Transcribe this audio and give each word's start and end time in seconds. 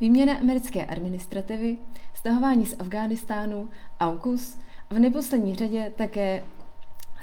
výměna 0.00 0.34
americké 0.34 0.84
administrativy, 0.84 1.76
stahování 2.14 2.66
z 2.66 2.76
Afghánistánu, 2.78 3.68
AUKUS 4.00 4.58
a 4.90 4.94
v 4.94 4.98
neposlední 4.98 5.54
řadě 5.54 5.92
také 5.96 6.44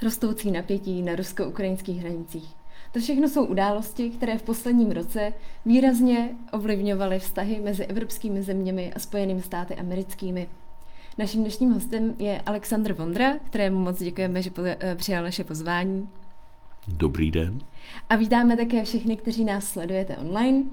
rostoucí 0.04 0.52
napětí 0.52 1.02
na 1.02 1.16
rusko-ukrajinských 1.16 2.00
hranicích. 2.00 2.56
To 2.92 3.00
všechno 3.00 3.30
jsou 3.30 3.46
události, 3.46 4.10
které 4.10 4.38
v 4.38 4.44
posledním 4.44 4.92
roce 4.92 5.34
výrazně 5.66 6.30
ovlivňovaly 6.52 7.20
vztahy 7.20 7.62
mezi 7.64 7.86
evropskými 7.86 8.44
zeměmi 8.44 8.94
a 8.94 9.00
Spojenými 9.00 9.42
státy 9.42 9.76
americkými. 9.76 10.50
Naším 11.18 11.42
dnešním 11.42 11.72
hostem 11.72 12.16
je 12.20 12.42
Aleksandr 12.46 12.94
Vondra, 12.94 13.38
kterému 13.38 13.80
moc 13.80 14.00
děkujeme, 14.00 14.42
že 14.42 14.52
eh, 14.66 14.96
přijal 14.96 15.24
naše 15.24 15.44
pozvání. 15.44 16.10
Dobrý 16.88 17.32
den. 17.32 17.60
A 18.10 18.16
vítáme 18.16 18.58
také 18.58 18.84
všechny, 18.84 19.18
kteří 19.18 19.46
nás 19.46 19.64
sledujete 19.64 20.18
online. 20.18 20.64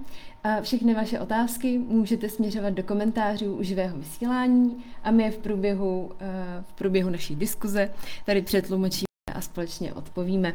Všechny 0.62 0.94
vaše 0.94 1.20
otázky 1.20 1.78
můžete 1.78 2.28
směřovat 2.28 2.70
do 2.70 2.82
komentářů 2.82 3.56
u 3.56 3.62
živého 3.62 3.98
vysílání 3.98 4.84
a 5.04 5.10
my 5.10 5.22
je 5.22 5.30
v 5.30 5.38
průběhu, 5.38 6.10
eh, 6.20 6.64
v 6.66 6.72
průběhu 6.72 7.10
naší 7.10 7.36
diskuze 7.36 7.90
tady 8.26 8.42
přetlumočíme 8.42 9.06
a 9.34 9.40
společně 9.40 9.94
odpovíme. 9.94 10.54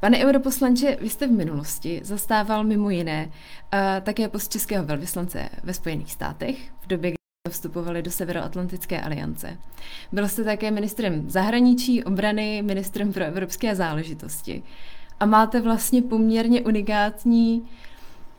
Pane 0.00 0.24
europoslanče, 0.24 0.96
vy 1.00 1.08
jste 1.08 1.26
v 1.26 1.30
minulosti 1.30 2.00
zastával 2.04 2.64
mimo 2.64 2.90
jiné 2.90 3.26
uh, 3.26 3.80
také 4.02 4.28
post 4.28 4.52
českého 4.52 4.84
velvyslance 4.84 5.48
ve 5.64 5.74
Spojených 5.74 6.12
státech 6.12 6.58
v 6.80 6.86
době, 6.86 7.15
vstupovali 7.48 8.02
do 8.02 8.10
Severoatlantické 8.10 9.00
aliance. 9.00 9.58
Byl 10.12 10.28
jste 10.28 10.44
také 10.44 10.70
ministrem 10.70 11.30
zahraničí, 11.30 12.04
obrany, 12.04 12.62
ministrem 12.62 13.12
pro 13.12 13.24
evropské 13.24 13.74
záležitosti. 13.74 14.62
A 15.20 15.26
máte 15.26 15.60
vlastně 15.60 16.02
poměrně 16.02 16.62
unikátní 16.62 17.68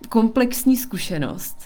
komplexní 0.09 0.77
zkušenost, 0.77 1.57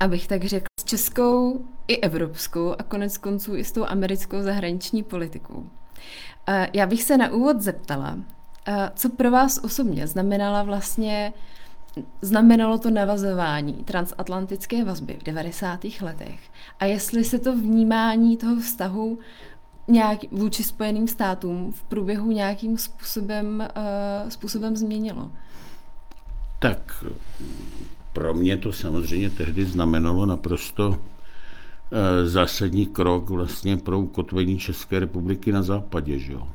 abych 0.00 0.26
tak 0.26 0.44
řekl, 0.44 0.66
s 0.80 0.84
českou 0.84 1.64
i 1.88 2.00
evropskou 2.00 2.74
a 2.78 2.82
konec 2.82 3.18
konců 3.18 3.56
i 3.56 3.64
s 3.64 3.72
tou 3.72 3.84
americkou 3.84 4.42
zahraniční 4.42 5.02
politikou. 5.02 5.66
Já 6.72 6.86
bych 6.86 7.02
se 7.02 7.16
na 7.16 7.32
úvod 7.32 7.60
zeptala, 7.60 8.18
co 8.94 9.08
pro 9.08 9.30
vás 9.30 9.58
osobně 9.64 10.06
znamenala 10.06 10.62
vlastně 10.62 11.32
znamenalo 12.22 12.78
to 12.78 12.90
navazování 12.90 13.72
transatlantické 13.72 14.84
vazby 14.84 15.16
v 15.20 15.22
90. 15.22 15.84
letech 16.00 16.40
a 16.80 16.84
jestli 16.84 17.24
se 17.24 17.38
to 17.38 17.56
vnímání 17.56 18.36
toho 18.36 18.60
vztahu 18.60 19.18
nějak 19.88 20.18
vůči 20.30 20.62
Spojeným 20.62 21.08
státům 21.08 21.72
v 21.72 21.82
průběhu 21.82 22.30
nějakým 22.30 22.78
způsobem, 22.78 23.68
uh, 23.76 24.30
způsobem 24.30 24.76
změnilo? 24.76 25.30
Tak 26.58 27.04
pro 28.12 28.34
mě 28.34 28.56
to 28.56 28.72
samozřejmě 28.72 29.30
tehdy 29.30 29.64
znamenalo 29.64 30.26
naprosto 30.26 30.88
uh, 30.88 30.96
zásadní 32.24 32.86
krok 32.86 33.30
vlastně 33.30 33.76
pro 33.76 33.98
ukotvení 33.98 34.58
České 34.58 34.98
republiky 34.98 35.52
na 35.52 35.62
západě. 35.62 36.18
Že 36.18 36.32
jo? 36.32 36.48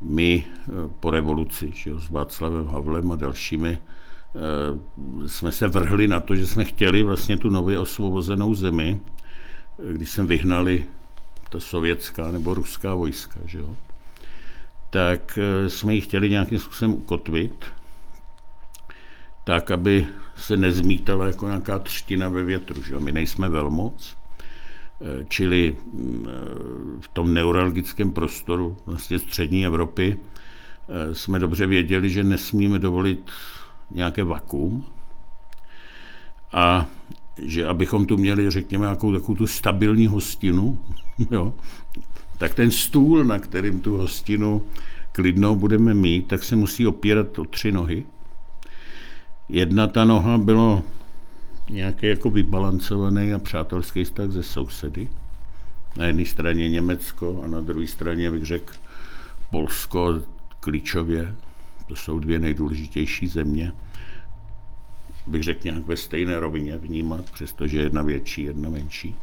My 0.00 0.44
uh, 0.68 0.90
po 1.00 1.10
revoluci 1.10 1.72
že 1.74 1.90
jo, 1.90 2.00
s 2.00 2.10
Václavem 2.10 2.66
Havlem 2.66 3.12
a 3.12 3.16
dalšími 3.16 3.78
jsme 5.26 5.52
se 5.52 5.68
vrhli 5.68 6.08
na 6.08 6.20
to, 6.20 6.36
že 6.36 6.46
jsme 6.46 6.64
chtěli 6.64 7.02
vlastně 7.02 7.36
tu 7.36 7.50
nově 7.50 7.78
osvobozenou 7.78 8.54
zemi, 8.54 9.00
když 9.92 10.10
jsme 10.10 10.24
vyhnali 10.24 10.84
ta 11.50 11.60
sovětská 11.60 12.30
nebo 12.30 12.54
ruská 12.54 12.94
vojska, 12.94 13.40
že 13.44 13.58
jo, 13.58 13.76
tak 14.90 15.38
eh, 15.38 15.70
jsme 15.70 15.94
ji 15.94 16.00
chtěli 16.00 16.30
nějakým 16.30 16.58
způsobem 16.58 16.94
ukotvit, 16.94 17.64
tak, 19.44 19.70
aby 19.70 20.06
se 20.36 20.56
nezmítala 20.56 21.26
jako 21.26 21.46
nějaká 21.46 21.78
třtina 21.78 22.28
ve 22.28 22.44
větru. 22.44 22.82
Že 22.82 22.94
jo. 22.94 23.00
My 23.00 23.12
nejsme 23.12 23.48
velmoc, 23.48 24.16
eh, 25.00 25.24
čili 25.28 25.76
mm, 25.92 26.28
eh, 26.28 26.32
v 27.00 27.08
tom 27.08 27.34
neuralgickém 27.34 28.12
prostoru 28.12 28.76
vlastně 28.86 29.18
střední 29.18 29.66
Evropy 29.66 30.18
jsme 31.12 31.38
dobře 31.38 31.66
věděli, 31.66 32.10
že 32.10 32.24
nesmíme 32.24 32.78
dovolit 32.78 33.30
nějaké 33.90 34.24
vakuum 34.24 34.84
a 36.52 36.86
že 37.42 37.66
abychom 37.66 38.06
tu 38.06 38.16
měli, 38.16 38.50
řekněme, 38.50 38.84
nějakou 38.84 39.12
takovou 39.12 39.34
tu 39.34 39.46
stabilní 39.46 40.06
hostinu, 40.06 40.78
jo, 41.30 41.54
tak 42.38 42.54
ten 42.54 42.70
stůl, 42.70 43.24
na 43.24 43.38
kterým 43.38 43.80
tu 43.80 43.96
hostinu 43.96 44.62
klidnou 45.12 45.56
budeme 45.56 45.94
mít, 45.94 46.26
tak 46.26 46.42
se 46.42 46.56
musí 46.56 46.86
opírat 46.86 47.38
o 47.38 47.44
tři 47.44 47.72
nohy. 47.72 48.04
Jedna 49.48 49.86
ta 49.86 50.04
noha 50.04 50.38
bylo 50.38 50.82
nějaký 51.70 52.06
jako 52.06 52.30
vybalancovaný 52.30 53.32
a 53.32 53.38
přátelský 53.38 54.04
vztah 54.04 54.30
ze 54.30 54.42
sousedy. 54.42 55.08
Na 55.96 56.04
jedné 56.04 56.24
straně 56.24 56.68
Německo 56.68 57.42
a 57.44 57.46
na 57.46 57.60
druhé 57.60 57.86
straně 57.86 58.30
bych 58.30 58.44
řekl 58.44 58.74
Polsko 59.50 60.22
klíčově. 60.60 61.34
To 61.90 61.96
jsou 61.96 62.18
dvě 62.18 62.38
nejdůležitější 62.38 63.26
země 63.26 63.72
bych 65.26 65.42
řekl 65.42 65.60
nějak 65.64 65.86
ve 65.86 65.96
stejné 65.96 66.40
rovině 66.40 66.76
vnímat, 66.76 67.30
přestože 67.30 67.78
jedna 67.78 68.02
větší, 68.02 68.42
jedna 68.42 68.70
menší. 68.70 69.14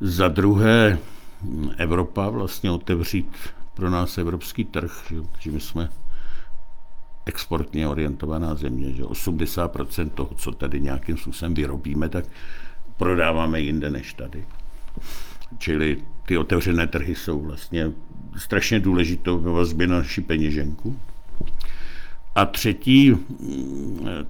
Za 0.00 0.28
druhé, 0.28 0.98
Evropa 1.76 2.28
vlastně 2.28 2.70
otevřít 2.70 3.36
pro 3.74 3.90
nás 3.90 4.18
evropský 4.18 4.64
trh, 4.64 5.12
že, 5.40 5.50
my 5.50 5.60
jsme 5.60 5.88
exportně 7.26 7.88
orientovaná 7.88 8.54
země, 8.54 8.92
že 8.92 9.02
80% 9.02 10.10
toho, 10.10 10.30
co 10.36 10.52
tady 10.52 10.80
nějakým 10.80 11.16
způsobem 11.16 11.54
vyrobíme, 11.54 12.08
tak 12.08 12.24
prodáváme 12.96 13.60
jinde 13.60 13.90
než 13.90 14.14
tady. 14.14 14.46
Čili 15.58 16.02
ty 16.26 16.38
otevřené 16.38 16.86
trhy 16.86 17.14
jsou 17.14 17.40
vlastně 17.40 17.92
strašně 18.36 18.80
důležitou 18.80 19.38
ve 19.38 19.50
vazbě 19.50 19.86
na 19.86 19.98
naši 19.98 20.20
peněženku. 20.20 20.96
A 22.34 22.46
třetí, 22.46 23.16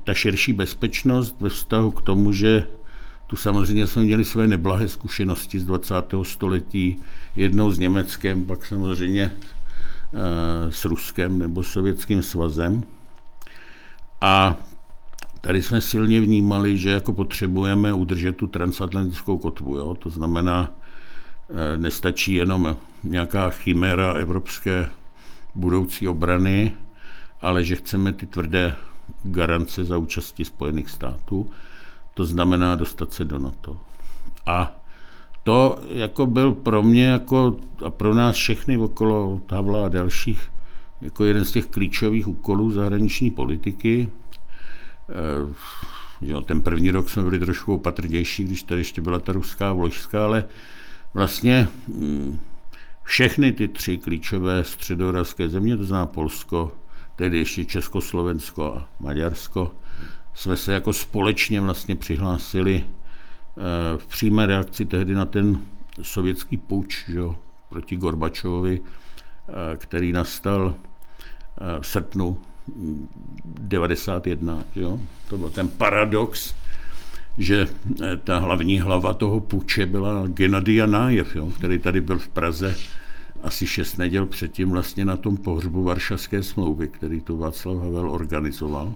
ta 0.05 0.15
širší 0.15 0.53
bezpečnost 0.53 1.37
ve 1.41 1.49
vztahu 1.49 1.91
k 1.91 2.03
tomu, 2.03 2.33
že 2.33 2.67
tu 3.27 3.37
samozřejmě 3.37 3.87
jsme 3.87 4.03
měli 4.03 4.25
své 4.25 4.49
neblahé 4.49 4.89
zkušenosti 4.89 5.61
z 5.61 5.65
20. 5.65 5.95
století, 6.23 7.03
jednou 7.37 7.71
s 7.71 7.79
Německem, 7.79 8.45
pak 8.45 8.67
samozřejmě 8.67 9.33
eh, 9.33 10.73
s 10.73 10.85
Ruskem 10.85 11.39
nebo 11.39 11.63
Sovětským 11.63 12.23
svazem. 12.23 12.83
A 14.21 14.57
tady 15.41 15.63
jsme 15.63 15.81
silně 15.81 16.21
vnímali, 16.21 16.79
že 16.79 16.91
jako 16.91 17.13
potřebujeme 17.13 17.93
udržet 17.93 18.37
tu 18.37 18.47
transatlantickou 18.47 19.39
kotvu. 19.39 19.77
Jo? 19.77 19.95
To 19.95 20.11
znamená, 20.11 20.73
eh, 21.51 21.79
nestačí 21.79 22.35
jenom 22.35 22.77
nějaká 23.05 23.51
chiméra 23.51 24.13
evropské 24.13 24.91
budoucí 25.55 26.09
obrany, 26.09 26.73
ale 27.43 27.65
že 27.65 27.77
chceme 27.77 28.13
ty 28.13 28.27
tvrdé 28.27 28.77
garance 29.25 29.85
za 29.85 29.99
účasti 29.99 30.45
Spojených 30.45 30.91
států, 30.91 31.51
to 32.15 32.25
znamená 32.25 32.75
dostat 32.75 33.13
se 33.13 33.25
do 33.25 33.39
NATO. 33.39 33.77
A 34.47 34.81
to 35.43 35.79
jako 35.89 36.27
byl 36.27 36.53
pro 36.53 36.83
mě 36.83 37.07
jako, 37.07 37.57
a 37.87 37.91
pro 37.91 38.15
nás 38.15 38.37
všechny 38.37 38.79
okolo 38.79 39.41
Havla 39.51 39.87
a 39.87 39.89
dalších 39.89 40.51
jako 41.01 41.25
jeden 41.25 41.45
z 41.45 41.53
těch 41.53 41.67
klíčových 41.67 42.29
úkolů 42.29 42.71
zahraniční 42.71 43.31
politiky. 43.31 44.09
E, 46.29 46.43
ten 46.43 46.63
první 46.63 46.91
rok 46.91 47.11
jsme 47.11 47.23
byli 47.23 47.39
trošku 47.39 47.75
opatrnější, 47.75 48.45
když 48.45 48.63
tady 48.63 48.81
ještě 48.81 49.01
byla 49.01 49.19
ta 49.19 49.33
ruská 49.33 49.73
vojska, 49.73 50.25
ale 50.25 50.45
vlastně 51.15 51.69
hm, 51.89 52.39
všechny 53.03 53.53
ty 53.53 53.69
tři 53.69 53.99
klíčové 53.99 54.65
středorazské 54.65 55.49
země, 55.49 55.77
to 55.77 55.85
znamená 55.85 56.07
Polsko, 56.07 56.73
tedy 57.21 57.39
ještě 57.39 57.65
Československo 57.65 58.75
a 58.77 58.89
Maďarsko, 59.01 59.73
jsme 60.35 60.57
se 60.57 60.73
jako 60.73 60.93
společně 60.93 61.61
vlastně 61.61 61.97
přihlásili 61.97 62.85
eh, 62.85 63.99
v 63.99 64.07
přímé 64.07 64.47
reakci 64.47 64.85
tehdy 64.85 65.15
na 65.15 65.25
ten 65.25 65.61
sovětský 66.03 66.57
puč 66.57 67.05
že, 67.09 67.21
proti 67.69 67.97
Gorbačovovi, 67.97 68.81
eh, 68.81 69.77
který 69.77 70.13
nastal 70.13 70.75
eh, 70.75 71.81
v 71.81 71.87
srpnu 71.87 72.39
91. 73.45 74.65
Že 74.75 74.81
jo? 74.81 75.01
To 75.29 75.39
byl 75.39 75.51
ten 75.51 75.69
paradox, 75.69 76.55
že 77.39 77.69
ta 78.25 78.39
hlavní 78.39 78.81
hlava 78.81 79.15
toho 79.15 79.41
puče 79.41 79.87
byla 79.87 80.27
Gennady 80.27 80.87
Nájev, 80.87 81.37
jo? 81.37 81.53
který 81.57 81.79
tady 81.79 82.01
byl 82.01 82.19
v 82.19 82.29
Praze 82.29 82.77
asi 83.43 83.67
šest 83.67 83.97
neděl 83.97 84.27
předtím 84.27 84.71
vlastně 84.71 85.05
na 85.05 85.17
tom 85.17 85.37
pohřbu 85.37 85.83
Varšavské 85.83 86.43
smlouvy, 86.43 86.89
který 86.89 87.21
tu 87.21 87.37
Václav 87.37 87.77
Havel 87.77 88.11
organizoval. 88.11 88.95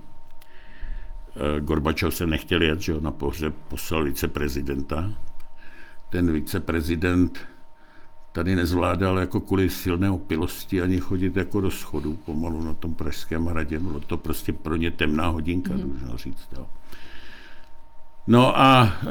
Eh, 1.36 1.60
Gorbačov 1.60 2.14
se 2.14 2.26
nechtěl 2.26 2.62
jet, 2.62 2.80
že 2.80 3.00
na 3.00 3.10
pohřeb 3.10 3.54
poslal 3.68 4.04
viceprezidenta. 4.04 5.12
Ten 6.10 6.32
viceprezident 6.32 7.38
tady 8.32 8.56
nezvládal 8.56 9.18
jako 9.18 9.40
kvůli 9.40 9.70
silné 9.70 10.10
opilosti 10.10 10.82
ani 10.82 11.00
chodit 11.00 11.36
jako 11.36 11.60
do 11.60 11.70
schodu 11.70 12.14
pomalu 12.14 12.64
na 12.64 12.74
tom 12.74 12.94
Pražském 12.94 13.46
hradě. 13.46 13.78
Bylo 13.78 14.00
to 14.00 14.16
prostě 14.16 14.52
pro 14.52 14.76
ně 14.76 14.90
temná 14.90 15.26
hodinka, 15.26 15.74
mm. 15.74 15.82
můžu 15.82 16.16
říct. 16.16 16.48
Jo. 16.56 16.66
No 18.26 18.60
a 18.60 18.84
e, 18.84 19.04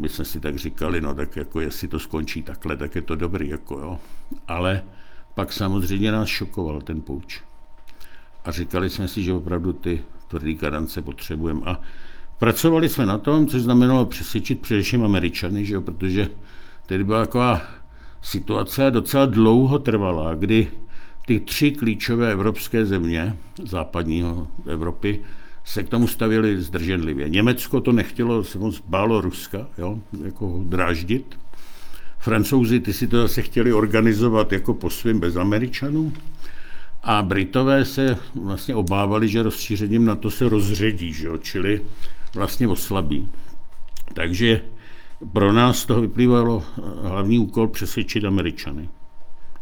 my 0.00 0.08
jsme 0.08 0.24
si 0.24 0.40
tak 0.40 0.56
říkali, 0.56 1.00
no 1.00 1.14
tak 1.14 1.36
jako 1.36 1.60
jestli 1.60 1.88
to 1.88 1.98
skončí 1.98 2.42
takhle, 2.42 2.76
tak 2.76 2.94
je 2.94 3.02
to 3.02 3.14
dobrý, 3.16 3.48
jako 3.48 3.78
jo. 3.78 3.98
Ale 4.48 4.82
pak 5.34 5.52
samozřejmě 5.52 6.12
nás 6.12 6.28
šokoval 6.28 6.80
ten 6.80 7.02
pouč. 7.02 7.42
A 8.44 8.50
říkali 8.50 8.90
jsme 8.90 9.08
si, 9.08 9.22
že 9.22 9.32
opravdu 9.32 9.72
ty 9.72 10.02
tvrdý 10.28 10.54
garance 10.54 11.02
potřebujeme. 11.02 11.60
A 11.64 11.80
pracovali 12.38 12.88
jsme 12.88 13.06
na 13.06 13.18
tom, 13.18 13.46
což 13.46 13.62
znamenalo 13.62 14.06
přesvědčit 14.06 14.60
především 14.60 15.04
Američany, 15.04 15.64
že 15.64 15.74
jo, 15.74 15.80
protože 15.80 16.28
tedy 16.86 17.04
byla 17.04 17.20
taková 17.20 17.62
situace 18.22 18.90
docela 18.90 19.26
dlouho 19.26 19.78
trvala, 19.78 20.34
kdy 20.34 20.70
ty 21.26 21.40
tři 21.40 21.70
klíčové 21.70 22.32
evropské 22.32 22.86
země 22.86 23.36
západního 23.64 24.48
Evropy 24.66 25.20
se 25.64 25.82
k 25.82 25.88
tomu 25.88 26.06
stavili 26.06 26.62
zdrženlivě. 26.62 27.28
Německo 27.28 27.80
to 27.80 27.92
nechtělo, 27.92 28.44
se 28.44 28.58
moc 28.58 28.82
bálo 28.88 29.20
Ruska, 29.20 29.66
jo, 29.78 29.98
jako 30.24 30.46
ho 30.46 30.64
dráždit. 30.64 31.38
Francouzi 32.18 32.80
ty 32.80 32.92
si 32.92 33.08
to 33.08 33.22
zase 33.22 33.42
chtěli 33.42 33.72
organizovat 33.72 34.52
jako 34.52 34.74
po 34.74 34.90
svým 34.90 35.20
bez 35.20 35.36
Američanů. 35.36 36.12
A 37.02 37.22
Britové 37.22 37.84
se 37.84 38.18
vlastně 38.34 38.74
obávali, 38.74 39.28
že 39.28 39.42
rozšířením 39.42 40.04
na 40.04 40.16
to 40.16 40.30
se 40.30 40.48
rozředí, 40.48 41.12
že 41.12 41.26
jo, 41.26 41.38
čili 41.38 41.82
vlastně 42.34 42.68
oslabí. 42.68 43.28
Takže 44.14 44.60
pro 45.32 45.52
nás 45.52 45.78
z 45.78 45.86
toho 45.86 46.00
vyplývalo 46.00 46.62
eh, 46.62 47.08
hlavní 47.08 47.38
úkol 47.38 47.68
přesvědčit 47.68 48.24
Američany, 48.24 48.88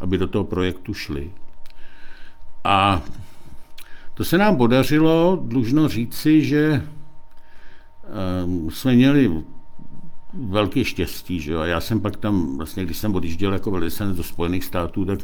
aby 0.00 0.18
do 0.18 0.28
toho 0.28 0.44
projektu 0.44 0.94
šli. 0.94 1.30
A 2.64 3.02
to 4.18 4.24
se 4.24 4.38
nám 4.38 4.56
podařilo, 4.56 5.42
dlužno 5.44 5.88
říci, 5.88 6.44
že 6.44 6.86
um, 8.44 8.70
jsme 8.70 8.94
měli 8.94 9.30
velké 10.32 10.84
štěstí. 10.84 11.40
Že 11.40 11.52
jo? 11.52 11.60
A 11.60 11.66
já 11.66 11.80
jsem 11.80 12.00
pak 12.00 12.16
tam, 12.16 12.56
vlastně, 12.56 12.84
když 12.84 12.96
jsem 12.96 13.14
odjížděl 13.14 13.52
jako 13.52 13.70
velvyslanec 13.70 14.16
do 14.16 14.22
Spojených 14.22 14.64
států, 14.64 15.04
tak 15.04 15.18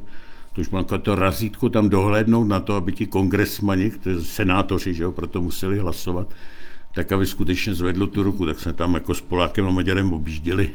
to 0.52 0.60
už 0.60 0.68
bylo 0.68 0.84
to 0.84 1.14
razítko 1.14 1.68
tam 1.68 1.88
dohlédnout 1.88 2.44
na 2.44 2.60
to, 2.60 2.74
aby 2.74 2.92
ti 2.92 3.06
kongresmani, 3.06 3.90
kteří 3.90 4.24
senátoři, 4.24 4.94
že 4.94 5.02
jo, 5.02 5.12
proto 5.12 5.42
museli 5.42 5.78
hlasovat, 5.78 6.34
tak 6.94 7.12
aby 7.12 7.26
skutečně 7.26 7.74
zvedlo 7.74 8.06
tu 8.06 8.22
ruku, 8.22 8.46
tak 8.46 8.60
jsme 8.60 8.72
tam 8.72 8.94
jako 8.94 9.14
s 9.14 9.20
Polákem 9.20 9.66
a 9.66 9.70
Maďarem 9.70 10.12
objížděli 10.12 10.70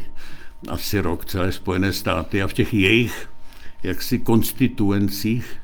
asi 0.69 0.99
rok 0.99 1.25
celé 1.25 1.51
Spojené 1.51 1.93
státy 1.93 2.41
a 2.41 2.47
v 2.47 2.53
těch 2.53 2.73
jejich 2.73 3.29
jaksi 3.83 4.19
konstituencích 4.19 5.59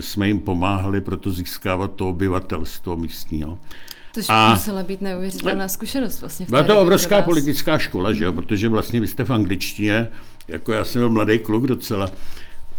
jsme 0.00 0.28
jim 0.28 0.40
pomáhali 0.40 1.00
proto 1.00 1.30
získávat 1.30 1.92
to 1.92 2.08
obyvatelstvo 2.08 2.96
místního. 2.96 3.58
To 4.14 4.20
a, 4.28 4.50
musela 4.50 4.82
být 4.82 5.00
neuvěřitelná 5.00 5.68
zkušenost 5.68 6.20
vlastně. 6.20 6.46
Byla 6.48 6.62
to 6.62 6.80
obrovská 6.80 7.22
politická 7.22 7.78
škola, 7.78 8.12
že 8.12 8.24
jo? 8.24 8.32
protože 8.32 8.68
vlastně 8.68 9.00
vy 9.00 9.08
jste 9.08 9.24
v 9.24 9.30
angličtině, 9.30 10.08
jako 10.48 10.72
já 10.72 10.84
jsem 10.84 11.00
byl 11.00 11.10
mladý 11.10 11.38
kluk 11.38 11.66
docela, 11.66 12.10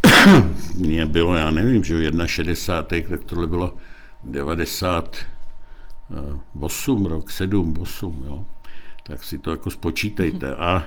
mě 0.75 1.06
bylo, 1.06 1.36
já 1.36 1.51
nevím, 1.51 1.83
že 1.83 2.12
61. 2.25 3.18
tak 3.18 3.25
tohle 3.25 3.48
bylo 3.48 3.74
90, 4.24 5.18
8 6.59 7.06
rok, 7.06 7.31
7, 7.31 7.75
8, 7.80 8.24
jo. 8.27 8.45
Tak 9.03 9.24
si 9.24 9.38
to 9.38 9.51
jako 9.51 9.71
spočítejte. 9.71 10.56
A, 10.56 10.83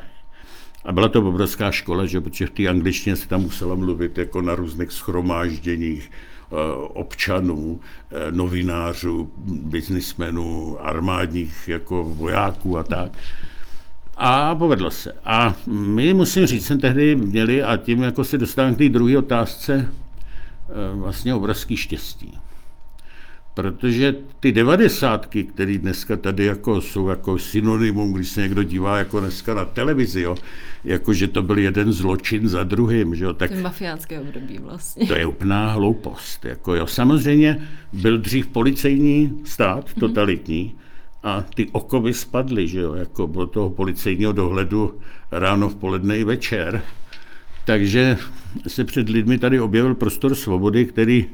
a 0.85 0.93
byla 0.93 1.09
to 1.09 1.29
obrovská 1.29 1.71
škola, 1.71 2.07
že 2.07 2.21
protože 2.21 2.47
v 2.47 2.51
té 2.51 2.69
angličtině 2.69 3.17
se 3.17 3.29
tam 3.29 3.41
musela 3.41 3.75
mluvit 3.75 4.19
jako 4.19 4.43
na 4.43 4.55
různých 4.55 4.93
schromážděních 4.93 6.11
eh, 6.11 6.55
občanů, 6.77 7.81
eh, 8.11 8.33
novinářů, 8.33 9.31
biznismenů, 9.47 10.79
armádních 10.81 11.69
jako 11.69 12.05
vojáků 12.05 12.79
a 12.79 12.83
tak. 12.83 13.13
A 14.17 14.55
povedlo 14.55 14.91
se. 14.91 15.13
A 15.25 15.57
my, 15.67 16.15
musím 16.15 16.47
říct, 16.47 16.67
jsme 16.67 16.79
tehdy 16.79 17.17
měli, 17.17 17.63
a 17.63 17.77
tím 17.77 18.03
jako 18.03 18.25
se 18.25 18.39
dostávám 18.39 18.75
k 18.75 18.79
té 18.79 18.89
druhé 18.89 19.19
otázce, 19.19 19.89
eh, 19.89 20.97
vlastně 20.97 21.35
obrovský 21.35 21.77
štěstí 21.77 22.39
protože 23.55 24.15
ty 24.41 24.53
devadesátky, 24.53 25.45
které 25.45 25.79
dneska 25.79 26.17
tady 26.17 26.45
jako 26.45 26.81
jsou 26.81 27.09
jako 27.09 27.39
synonymum, 27.39 28.13
když 28.13 28.29
se 28.29 28.41
někdo 28.43 28.63
dívá 28.63 28.99
jako 28.99 29.21
dneska 29.21 29.55
na 29.55 29.65
televizi, 29.65 30.21
jo, 30.21 30.37
jako 30.85 31.13
že 31.13 31.29
to 31.29 31.43
byl 31.43 31.59
jeden 31.59 31.93
zločin 31.93 32.49
za 32.49 32.65
druhým, 32.65 33.15
že 33.15 33.25
jo, 33.25 33.33
tak... 33.33 33.61
mafiánské 33.63 34.21
období 34.21 34.59
vlastně. 34.59 35.07
To 35.07 35.15
je 35.15 35.27
úplná 35.27 35.73
hloupost, 35.73 36.45
jako 36.45 36.75
jo. 36.75 36.87
Samozřejmě 36.87 37.69
byl 37.93 38.19
dřív 38.19 38.47
policejní 38.47 39.41
stát, 39.45 39.85
mhm. 39.87 40.01
totalitní, 40.01 40.75
a 41.25 41.45
ty 41.55 41.69
okovy 41.73 42.15
spadly, 42.15 42.69
že 42.69 42.81
jo, 42.81 42.95
jako 42.95 43.27
bylo 43.27 43.47
toho 43.47 43.71
policejního 43.71 44.33
dohledu 44.33 45.01
ráno, 45.31 45.69
v 45.69 45.75
poledne 45.75 46.19
i 46.19 46.25
večer. 46.25 46.83
Takže 47.65 48.17
se 48.67 48.85
před 48.85 49.09
lidmi 49.09 49.39
tady 49.39 49.61
objevil 49.61 49.95
prostor 49.95 50.35
svobody, 50.35 50.85
který 50.85 51.27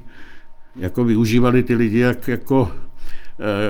jako 0.76 1.04
využívali 1.04 1.62
ty 1.62 1.74
lidi, 1.74 1.98
jak 1.98 2.28
jako 2.28 2.72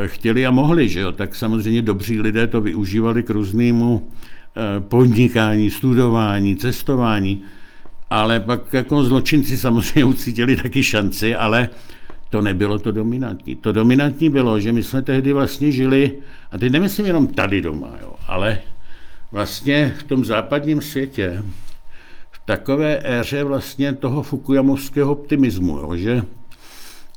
e, 0.04 0.08
chtěli 0.08 0.46
a 0.46 0.50
mohli, 0.50 0.88
že 0.88 1.00
jo? 1.00 1.12
tak 1.12 1.34
samozřejmě 1.34 1.82
dobří 1.82 2.20
lidé 2.20 2.46
to 2.46 2.60
využívali 2.60 3.22
k 3.22 3.30
různému 3.30 4.10
e, 4.56 4.80
podnikání, 4.80 5.70
studování, 5.70 6.56
cestování, 6.56 7.42
ale 8.10 8.40
pak 8.40 8.72
jako 8.72 9.04
zločinci 9.04 9.56
samozřejmě 9.56 10.04
ucítili 10.14 10.56
taky 10.56 10.82
šanci, 10.82 11.34
ale 11.34 11.68
to 12.30 12.40
nebylo 12.40 12.78
to 12.78 12.92
dominantní. 12.92 13.56
To 13.56 13.72
dominantní 13.72 14.30
bylo, 14.30 14.60
že 14.60 14.72
my 14.72 14.82
jsme 14.82 15.02
tehdy 15.02 15.32
vlastně 15.32 15.72
žili, 15.72 16.12
a 16.50 16.58
teď 16.58 16.72
nemyslím 16.72 17.06
jenom 17.06 17.26
tady 17.26 17.62
doma, 17.62 17.90
jo, 18.02 18.14
ale 18.26 18.58
vlastně 19.32 19.94
v 19.98 20.02
tom 20.02 20.24
západním 20.24 20.82
světě, 20.82 21.42
v 22.30 22.40
takové 22.44 22.98
éře 23.04 23.44
vlastně 23.44 23.92
toho 23.92 24.22
fukuyamovského 24.22 25.12
optimismu, 25.12 25.78
jo, 25.78 25.96
že 25.96 26.22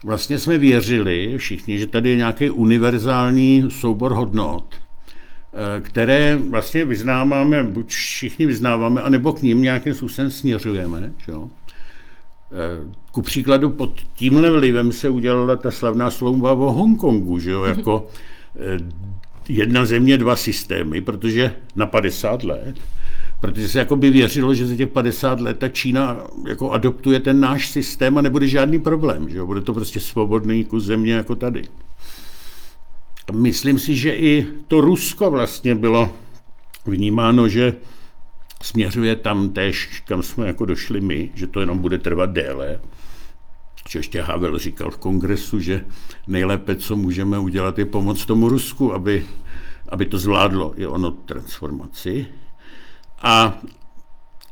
vlastně 0.03 0.39
jsme 0.39 0.57
věřili 0.57 1.33
všichni, 1.37 1.79
že 1.79 1.87
tady 1.87 2.09
je 2.09 2.15
nějaký 2.15 2.49
univerzální 2.49 3.71
soubor 3.71 4.11
hodnot, 4.11 4.75
eh, 4.75 5.81
které 5.81 6.35
vlastně 6.49 6.85
vyznáváme, 6.85 7.63
buď 7.63 7.89
všichni 7.89 8.45
vyznáváme, 8.45 9.01
anebo 9.01 9.33
k 9.33 9.41
ním 9.41 9.61
nějakým 9.61 9.93
způsobem 9.93 10.31
směřujeme. 10.31 11.13
Že? 11.25 11.33
Eh, 11.33 11.47
ku 13.11 13.21
příkladu 13.21 13.69
pod 13.69 14.01
tímhle 14.15 14.51
vlivem 14.51 14.91
se 14.91 15.09
udělala 15.09 15.55
ta 15.55 15.71
slavná 15.71 16.11
slova 16.11 16.51
o 16.51 16.71
Hongkongu, 16.71 17.39
že 17.39 17.51
jo? 17.51 17.63
jako 17.63 18.07
eh, 18.55 18.77
jedna 19.49 19.85
země, 19.85 20.17
dva 20.17 20.35
systémy, 20.35 21.01
protože 21.01 21.55
na 21.75 21.85
50 21.85 22.43
let 22.43 22.75
protože 23.43 23.69
se 23.69 23.79
jako 23.79 23.95
by 23.95 24.09
věřilo, 24.09 24.53
že 24.53 24.67
za 24.67 24.75
těch 24.75 24.89
50 24.89 25.39
let 25.39 25.59
ta 25.59 25.69
Čína 25.69 26.17
jako 26.47 26.71
adoptuje 26.71 27.19
ten 27.19 27.39
náš 27.39 27.71
systém 27.71 28.17
a 28.17 28.21
nebude 28.21 28.47
žádný 28.47 28.79
problém, 28.79 29.29
že 29.29 29.37
jo? 29.37 29.45
bude 29.45 29.61
to 29.61 29.73
prostě 29.73 29.99
svobodný 29.99 30.65
kus 30.65 30.83
země 30.83 31.13
jako 31.13 31.35
tady. 31.35 31.63
A 33.27 33.31
myslím 33.31 33.79
si, 33.79 33.95
že 33.95 34.15
i 34.15 34.47
to 34.67 34.81
Rusko 34.81 35.31
vlastně 35.31 35.75
bylo 35.75 36.13
vnímáno, 36.85 37.47
že 37.47 37.73
směřuje 38.61 39.15
tam 39.15 39.49
tež, 39.49 40.03
kam 40.07 40.23
jsme 40.23 40.47
jako 40.47 40.65
došli 40.65 41.01
my, 41.01 41.29
že 41.35 41.47
to 41.47 41.59
jenom 41.59 41.77
bude 41.77 41.97
trvat 41.97 42.29
déle. 42.29 42.79
Že 43.89 43.99
ještě 43.99 44.21
Havel 44.21 44.57
říkal 44.57 44.91
v 44.91 44.97
kongresu, 44.97 45.59
že 45.59 45.85
nejlépe, 46.27 46.75
co 46.75 46.95
můžeme 46.95 47.39
udělat, 47.39 47.79
je 47.79 47.85
pomoct 47.85 48.25
tomu 48.25 48.49
Rusku, 48.49 48.93
aby, 48.93 49.25
aby 49.89 50.05
to 50.05 50.17
zvládlo 50.17 50.73
i 50.75 50.87
ono 50.87 51.11
transformaci. 51.11 52.27
A 53.23 53.57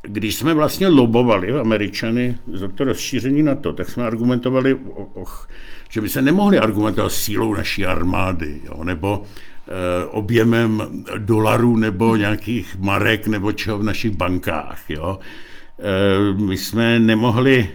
když 0.01 0.35
jsme 0.35 0.53
vlastně 0.53 0.87
lobovali 0.87 1.59
Američany 1.59 2.37
za 2.53 2.67
to 2.67 2.83
rozšíření 2.83 3.43
na 3.43 3.55
to, 3.55 3.73
tak 3.73 3.89
jsme 3.89 4.03
argumentovali, 4.03 4.73
och, 5.13 5.47
že 5.89 6.01
by 6.01 6.09
se 6.09 6.21
nemohli 6.21 6.59
argumentovat 6.59 7.11
sílou 7.11 7.53
naší 7.53 7.85
armády, 7.85 8.61
jo, 8.65 8.83
nebo 8.83 9.23
e, 9.23 10.05
objemem 10.05 11.03
dolarů 11.17 11.75
nebo 11.75 12.15
nějakých 12.15 12.77
marek 12.79 13.27
nebo 13.27 13.51
čeho 13.51 13.77
v 13.77 13.83
našich 13.83 14.11
bankách. 14.11 14.89
Jo. 14.89 15.19
E, 15.79 16.33
my 16.33 16.57
jsme 16.57 16.99
nemohli 16.99 17.69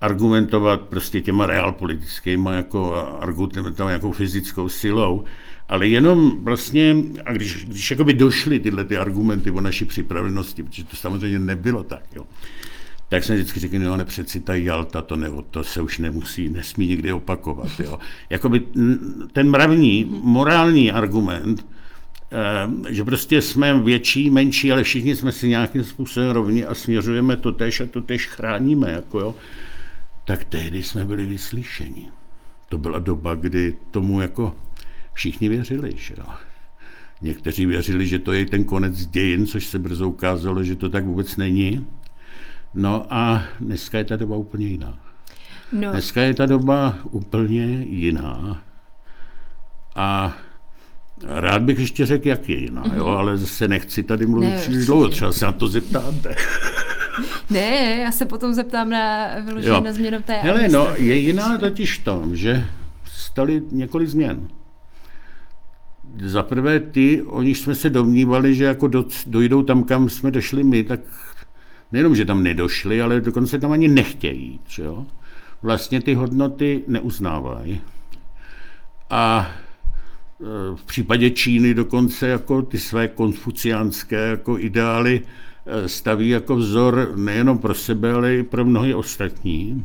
argumentovat 0.00 0.80
prostě 0.80 1.20
těma 1.20 1.46
realpolitickými 1.46 2.50
jako 2.52 2.94
argumentovat 3.20 3.86
nějakou 3.86 4.12
fyzickou 4.12 4.68
silou, 4.68 5.24
ale 5.68 5.88
jenom 5.88 6.44
vlastně, 6.44 6.96
a 7.24 7.32
když, 7.32 7.64
když 7.64 7.90
jakoby 7.90 8.14
došly 8.14 8.60
tyhle 8.60 8.84
ty 8.84 8.96
argumenty 8.96 9.50
o 9.50 9.60
naší 9.60 9.84
připravenosti, 9.84 10.62
protože 10.62 10.84
to 10.84 10.96
samozřejmě 10.96 11.38
nebylo 11.38 11.82
tak, 11.82 12.02
jo, 12.16 12.24
tak 13.08 13.24
jsem 13.24 13.36
vždycky 13.36 13.60
řekl, 13.60 13.78
no 13.78 13.92
ale 13.92 14.04
přeci 14.04 14.40
ta 14.40 14.54
Jalta, 14.54 15.02
to, 15.02 15.16
ne, 15.16 15.28
to 15.50 15.64
se 15.64 15.80
už 15.80 15.98
nemusí, 15.98 16.48
nesmí 16.48 16.86
nikdy 16.86 17.12
opakovat. 17.12 17.80
Jo. 17.80 17.98
Jakoby 18.30 18.62
ten 19.32 19.50
mravní, 19.50 20.06
morální 20.22 20.92
argument 20.92 21.64
Eh, 22.32 22.94
že 22.94 23.04
prostě 23.04 23.42
jsme 23.42 23.80
větší, 23.80 24.30
menší, 24.30 24.72
ale 24.72 24.82
všichni 24.82 25.16
jsme 25.16 25.32
si 25.32 25.48
nějakým 25.48 25.84
způsobem 25.84 26.30
rovni 26.30 26.64
a 26.64 26.74
směřujeme 26.74 27.36
to 27.36 27.52
tež 27.52 27.80
a 27.80 27.86
to 27.86 28.00
tež 28.00 28.26
chráníme. 28.26 28.90
Jako 28.90 29.20
jo. 29.20 29.34
Tak 30.24 30.44
tehdy 30.44 30.82
jsme 30.82 31.04
byli 31.04 31.26
vyslyšeni. 31.26 32.08
To 32.68 32.78
byla 32.78 32.98
doba, 32.98 33.34
kdy 33.34 33.76
tomu 33.90 34.20
jako 34.20 34.54
všichni 35.18 35.48
věřili. 35.48 35.92
Že 35.96 36.14
jo. 36.18 36.24
Někteří 37.22 37.66
věřili, 37.66 38.06
že 38.06 38.18
to 38.18 38.32
je 38.32 38.46
ten 38.46 38.64
konec 38.64 39.06
dějin, 39.06 39.46
což 39.46 39.66
se 39.66 39.78
brzo 39.78 40.08
ukázalo, 40.08 40.64
že 40.64 40.76
to 40.76 40.88
tak 40.88 41.04
vůbec 41.04 41.36
není. 41.36 41.86
No 42.74 43.06
a 43.10 43.42
dneska 43.60 43.98
je 43.98 44.04
ta 44.04 44.16
doba 44.16 44.36
úplně 44.36 44.66
jiná. 44.66 44.98
No. 45.72 45.90
Dneska 45.90 46.22
je 46.22 46.34
ta 46.34 46.46
doba 46.46 46.98
úplně 47.10 47.64
jiná. 47.88 48.62
A 49.94 50.36
rád 51.24 51.62
bych 51.62 51.78
ještě 51.78 52.06
řekl, 52.06 52.28
jak 52.28 52.48
je 52.48 52.56
jiná, 52.56 52.82
jo, 52.96 53.06
mhm. 53.08 53.16
ale 53.16 53.36
zase 53.36 53.68
nechci 53.68 54.02
tady 54.02 54.26
mluvit 54.26 54.50
ne, 54.50 54.56
příliš 54.56 54.86
dlouho, 54.86 55.08
třeba 55.08 55.32
se 55.32 55.44
na 55.44 55.52
to 55.52 55.68
zeptáte. 55.68 56.34
Ne, 57.50 57.96
já 58.02 58.12
se 58.12 58.26
potom 58.26 58.54
zeptám 58.54 58.90
na 58.90 59.28
vyložení 59.40 59.84
na 59.84 59.92
změnu 59.92 60.22
té 60.22 60.32
Hele, 60.32 60.68
no, 60.68 60.88
je 60.96 61.16
jiná 61.16 61.58
totiž 61.58 61.98
tom, 61.98 62.36
že 62.36 62.66
stali 63.04 63.62
několik 63.72 64.08
změn. 64.08 64.48
Za 66.22 66.42
prvé 66.42 66.80
ty, 66.80 67.22
o 67.22 67.42
nich 67.42 67.58
jsme 67.58 67.74
se 67.74 67.90
domnívali, 67.90 68.54
že 68.54 68.64
jako 68.64 68.88
do, 68.88 69.04
dojdou 69.26 69.62
tam, 69.62 69.84
kam 69.84 70.08
jsme 70.08 70.30
došli 70.30 70.64
my, 70.64 70.84
tak 70.84 71.00
nejenom, 71.92 72.16
že 72.16 72.24
tam 72.24 72.42
nedošli, 72.42 73.02
ale 73.02 73.20
dokonce 73.20 73.58
tam 73.58 73.72
ani 73.72 73.88
nechtějí. 73.88 74.60
Že 74.68 74.82
jo? 74.82 75.06
Vlastně 75.62 76.00
ty 76.00 76.14
hodnoty 76.14 76.84
neuznávají. 76.86 77.80
A 79.10 79.50
e, 79.50 80.76
v 80.76 80.84
případě 80.84 81.30
Číny 81.30 81.74
dokonce 81.74 82.28
jako 82.28 82.62
ty 82.62 82.78
své 82.78 83.08
konfuciánské 83.08 84.28
jako 84.28 84.58
ideály 84.58 85.20
e, 85.66 85.88
staví 85.88 86.28
jako 86.28 86.56
vzor 86.56 87.12
nejenom 87.16 87.58
pro 87.58 87.74
sebe, 87.74 88.12
ale 88.12 88.36
i 88.36 88.42
pro 88.42 88.64
mnohé 88.64 88.94
ostatní. 88.94 89.84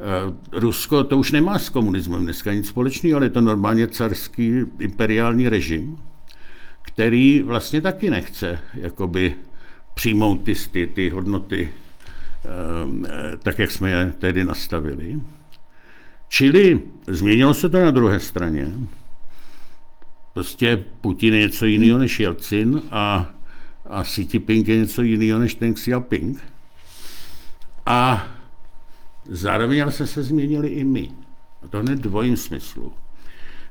E, 0.00 0.60
Rusko 0.60 1.04
to 1.04 1.18
už 1.18 1.32
nemá 1.32 1.58
s 1.58 1.68
komunismem 1.68 2.24
dneska 2.24 2.52
nic 2.52 2.68
společného, 2.68 3.16
ale 3.16 3.26
je 3.26 3.30
to 3.30 3.40
normálně 3.40 3.88
carský 3.88 4.52
imperiální 4.78 5.48
režim, 5.48 5.98
který 6.82 7.42
vlastně 7.42 7.80
taky 7.80 8.10
nechce 8.10 8.58
jakoby 8.74 9.34
přijmout 9.94 10.42
ty, 10.42 10.54
ty, 10.54 10.86
ty 10.86 11.10
hodnoty 11.10 11.68
tak, 13.42 13.58
jak 13.58 13.70
jsme 13.70 13.90
je 13.90 14.12
tedy 14.18 14.44
nastavili. 14.44 15.20
Čili 16.28 16.80
změnilo 17.06 17.54
se 17.54 17.68
to 17.68 17.84
na 17.84 17.90
druhé 17.90 18.20
straně. 18.20 18.72
Prostě 20.32 20.84
Putin 21.00 21.34
je 21.34 21.40
něco 21.40 21.66
jiného 21.66 21.98
než 21.98 22.20
Jelcin 22.20 22.82
a, 22.90 23.30
a 23.86 24.02
Xi 24.02 24.28
Jinping 24.32 24.68
je 24.68 24.76
něco 24.76 25.02
jiného 25.02 25.38
než 25.38 25.54
ten 25.54 25.74
Xi 25.74 25.90
Jinping. 25.90 26.42
A 27.86 28.28
zároveň 29.30 29.82
ale 29.82 29.92
se, 29.92 30.06
se 30.06 30.22
změnili 30.22 30.68
i 30.68 30.84
my. 30.84 31.10
A 31.62 31.68
to 31.68 31.78
hned 31.78 31.98
dvojím 31.98 32.36
smyslu. 32.36 32.92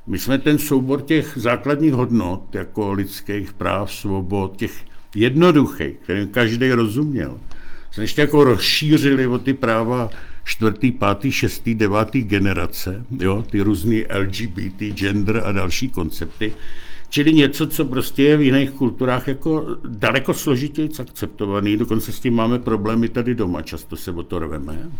My 0.06 0.18
jsme 0.18 0.38
ten 0.38 0.58
soubor 0.58 1.02
těch 1.02 1.32
základních 1.36 1.92
hodnot, 1.92 2.54
jako 2.54 2.92
lidských 2.92 3.52
práv, 3.52 3.92
svobod, 3.92 4.56
těch 4.56 4.84
jednoduchých, 5.14 5.96
kterým 5.96 6.28
každý 6.28 6.72
rozuměl, 6.72 7.40
jsme 7.90 8.04
ještě 8.04 8.20
jako 8.20 8.44
rozšířili 8.44 9.26
o 9.26 9.38
ty 9.38 9.54
práva 9.54 10.10
čtvrtý, 10.44 10.92
pátý, 10.92 11.32
šestý, 11.32 11.74
devátý 11.74 12.22
generace, 12.22 13.04
jo, 13.18 13.44
ty 13.50 13.60
různý 13.60 14.04
LGBT, 14.18 14.80
gender 14.80 15.42
a 15.44 15.52
další 15.52 15.88
koncepty. 15.88 16.52
Čili 17.08 17.32
něco, 17.32 17.66
co 17.66 17.84
prostě 17.84 18.22
je 18.22 18.36
v 18.36 18.42
jiných 18.42 18.70
kulturách 18.70 19.28
jako 19.28 19.66
daleko 19.88 20.34
složitěji 20.34 20.90
akceptovaný, 21.00 21.76
dokonce 21.76 22.12
s 22.12 22.20
tím 22.20 22.34
máme 22.34 22.58
problémy 22.58 23.08
tady 23.08 23.34
doma, 23.34 23.62
často 23.62 23.96
se 23.96 24.10
o 24.10 24.22
to 24.22 24.38
rveme. 24.38 24.90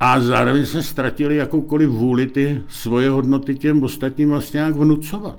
A 0.00 0.20
zároveň 0.20 0.66
jsme 0.66 0.82
ztratili 0.82 1.36
jakoukoliv 1.36 1.88
vůli 1.88 2.26
ty 2.26 2.62
svoje 2.68 3.10
hodnoty 3.10 3.54
těm 3.54 3.82
ostatním 3.82 4.30
vlastně 4.30 4.58
nějak 4.58 4.76
vnucovat 4.76 5.38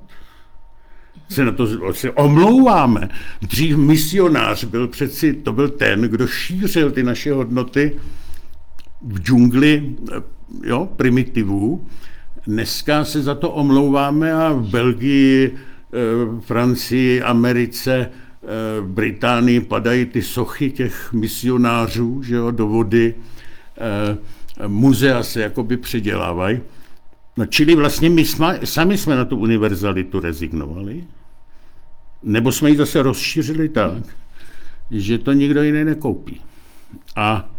se 1.32 1.46
na 1.46 1.52
to 1.52 1.94
se 1.94 2.12
omlouváme. 2.12 3.10
Dřív 3.42 3.78
misionář 3.78 4.64
byl 4.64 4.88
přeci, 4.88 5.34
to 5.34 5.54
byl 5.54 5.70
ten, 5.70 6.02
kdo 6.02 6.28
šířil 6.28 6.92
ty 6.92 7.04
naše 7.04 7.34
hodnoty 7.34 7.96
v 9.02 9.20
džungli 9.20 9.96
jo, 10.64 10.90
primitivů. 10.96 11.88
Dneska 12.48 13.06
se 13.06 13.22
za 13.22 13.36
to 13.36 13.52
omlouváme 13.52 14.34
a 14.34 14.54
v 14.54 14.68
Belgii, 14.70 15.56
eh, 15.56 15.98
Francii, 16.42 17.22
Americe, 17.22 17.92
eh, 18.00 18.48
Británii 18.82 19.60
padají 19.60 20.06
ty 20.06 20.22
sochy 20.22 20.72
těch 20.72 21.14
misionářů 21.14 22.24
že 22.24 22.36
jo, 22.36 22.52
do 22.52 22.68
vody. 22.68 23.16
Muzea 24.68 25.24
se 25.24 25.42
jakoby 25.42 25.78
předělávají. 25.78 26.60
No, 27.38 27.46
čili 27.46 27.76
vlastně 27.76 28.10
my 28.10 28.26
jsme, 28.26 28.60
sami 28.64 28.98
jsme 28.98 29.16
na 29.16 29.26
tu 29.26 29.38
univerzalitu 29.38 30.20
rezignovali, 30.20 31.04
nebo 32.24 32.52
jsme 32.52 32.70
ji 32.70 32.78
zase 32.78 33.02
rozšířili 33.02 33.70
tak, 33.70 34.04
že 34.92 35.18
to 35.18 35.34
nikdo 35.34 35.64
jiný 35.64 35.84
nekoupí. 35.84 36.42
A 37.16 37.50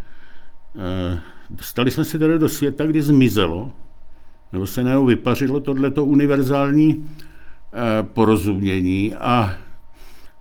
e, 0.75 1.19
dostali 1.49 1.91
jsme 1.91 2.05
se 2.05 2.19
tedy 2.19 2.39
do 2.39 2.49
světa, 2.49 2.85
kdy 2.85 3.01
zmizelo, 3.01 3.71
nebo 4.53 4.67
se 4.67 4.83
najednou 4.83 5.05
vypařilo 5.05 5.59
tohleto 5.59 6.05
univerzální 6.05 6.89
e, 6.89 8.03
porozumění 8.03 9.15
a 9.15 9.57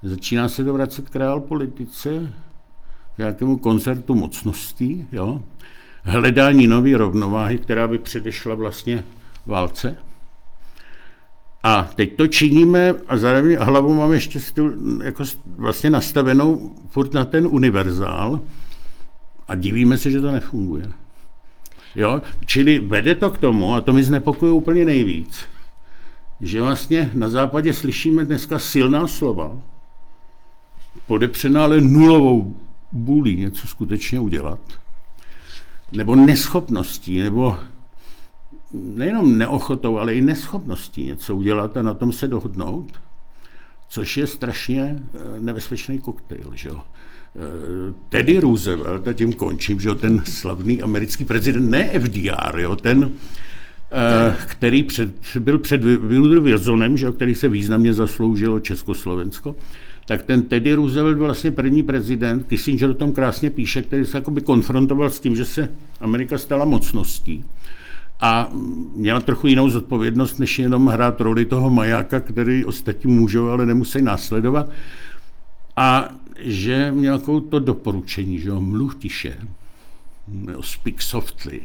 začíná 0.03 0.49
se 0.49 0.65
to 0.65 0.73
vracet 0.73 1.09
k 1.09 1.41
politice, 1.49 2.33
k 3.15 3.19
nějakému 3.19 3.57
koncertu 3.57 4.15
mocností, 4.15 5.07
jo? 5.13 5.43
Hledání 6.03 6.67
nové 6.67 6.97
rovnováhy, 6.97 7.59
která 7.59 7.89
by 7.89 7.99
předešla 7.99 8.55
vlastně 8.55 9.05
válce. 9.47 9.97
A 11.63 11.91
teď 11.95 12.17
to 12.17 12.27
činíme 12.27 12.95
a 13.09 13.17
zároveň 13.17 13.57
hlavu 13.61 13.95
mám 13.95 14.13
ještě 14.13 14.41
styl, 14.41 14.75
jako 15.03 15.25
vlastně 15.57 15.91
nastavenou 15.91 16.75
furt 16.89 17.15
na 17.15 17.25
ten 17.25 17.47
univerzál 17.47 18.41
a 19.49 19.55
divíme 19.55 19.99
se, 19.99 20.11
že 20.11 20.21
to 20.21 20.31
nefunguje. 20.31 20.93
Jo? 21.95 22.23
Čili 22.47 22.79
vede 22.79 23.15
to 23.15 23.31
k 23.31 23.39
tomu, 23.39 23.75
a 23.75 23.81
to 23.81 23.93
mi 23.93 24.05
znepokuje 24.05 24.53
úplně 24.53 24.85
nejvíc, 24.85 25.45
že 26.41 26.63
vlastně 26.63 27.11
na 27.15 27.29
západě 27.29 27.73
slyšíme 27.73 28.25
dneska 28.25 28.59
silná 28.59 29.07
slova, 29.07 29.59
podepřená 31.07 31.65
ale 31.65 31.81
nulovou 31.81 32.57
bůlí 32.93 33.37
něco 33.37 33.67
skutečně 33.67 34.21
udělat, 34.21 34.61
nebo 35.93 36.17
neschopností, 36.17 37.19
nebo 37.19 37.59
nejenom 38.73 39.39
neochotou, 39.39 39.99
ale 39.99 40.15
i 40.15 40.21
neschopností 40.21 41.05
něco 41.05 41.37
udělat 41.37 41.77
a 41.77 41.83
na 41.83 41.95
tom 41.95 42.13
se 42.13 42.29
dohodnout, 42.29 42.93
což 43.89 44.17
je 44.17 44.27
strašně 44.27 44.99
eh, 45.15 45.41
nebezpečný 45.41 45.99
koktejl. 45.99 46.51
Že 46.55 46.69
jo? 46.69 46.81
Eh, 47.37 47.95
Teddy 48.09 48.41
Roosevelt, 48.41 49.09
a 49.09 49.13
tím 49.13 49.33
končím, 49.33 49.81
že 49.81 49.89
jo, 49.89 49.95
ten 49.95 50.23
slavný 50.25 50.83
americký 50.83 51.25
prezident, 51.25 51.71
ne 51.71 52.01
FDR, 52.01 52.59
jo, 52.59 52.77
ten, 52.77 53.11
eh, 53.93 54.37
který 54.47 54.83
před, 54.83 55.11
byl 55.39 55.59
před 55.59 55.85
Wilsonem, 55.85 56.97
že 56.97 57.13
který 57.13 57.35
se 57.35 57.49
významně 57.49 57.95
zasloužilo 57.95 58.61
Československo, 58.61 59.57
tak 60.07 60.23
ten 60.23 60.43
Teddy 60.43 60.75
Roosevelt 60.75 61.17
byl 61.17 61.27
vlastně 61.27 61.51
první 61.51 61.83
prezident, 61.83 62.47
Kissinger 62.47 62.91
o 62.91 62.95
tom 62.95 63.13
krásně 63.13 63.51
píše, 63.51 63.83
který 63.83 64.05
se 64.05 64.19
jakoby 64.19 64.41
konfrontoval 64.41 65.11
s 65.11 65.21
tím, 65.21 65.37
že 65.37 65.45
se 65.45 65.69
Amerika 66.01 66.39
stala 66.39 66.65
mocností 66.65 67.45
a 68.21 68.49
měla 68.97 69.21
trochu 69.21 69.47
jinou 69.47 69.71
zodpovědnost, 69.71 70.39
než 70.39 70.59
jenom 70.59 70.87
hrát 70.87 71.21
roli 71.21 71.45
toho 71.45 71.71
majáka, 71.71 72.21
který 72.21 72.65
ostatní 72.65 73.13
můžou, 73.13 73.49
ale 73.49 73.67
nemusí 73.67 74.03
následovat. 74.03 74.71
A 75.77 76.09
že 76.39 76.93
měl 76.93 77.15
jako 77.15 77.41
to 77.41 77.59
doporučení, 77.59 78.39
že 78.39 78.49
jo, 78.49 78.61
mluv 78.61 78.95
tiše, 78.95 79.39
speak 80.61 81.03
softly, 81.03 81.61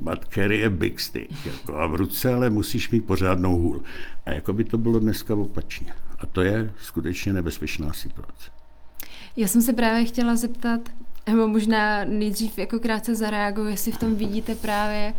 but 0.00 0.18
carry 0.34 0.66
a 0.66 0.70
big 0.70 1.00
stick, 1.00 1.46
jako 1.46 1.76
a 1.76 1.86
v 1.86 1.94
ruce 1.94 2.34
ale 2.34 2.50
musíš 2.50 2.90
mít 2.90 3.04
pořádnou 3.04 3.58
hůl. 3.58 3.82
A 4.26 4.30
jako 4.30 4.52
by 4.52 4.64
to 4.64 4.78
bylo 4.78 4.98
dneska 4.98 5.34
opačně. 5.34 5.92
A 6.20 6.26
to 6.26 6.42
je 6.42 6.72
skutečně 6.82 7.32
nebezpečná 7.32 7.92
situace. 7.92 8.50
Já 9.36 9.48
jsem 9.48 9.62
se 9.62 9.72
právě 9.72 10.04
chtěla 10.04 10.36
zeptat, 10.36 10.80
nebo 11.26 11.48
možná 11.48 12.04
nejdřív 12.04 12.58
jako 12.58 12.78
krátce 12.78 13.14
zareaguju, 13.14 13.68
jestli 13.68 13.92
v 13.92 13.98
tom 13.98 14.14
vidíte 14.14 14.54
právě 14.54 15.14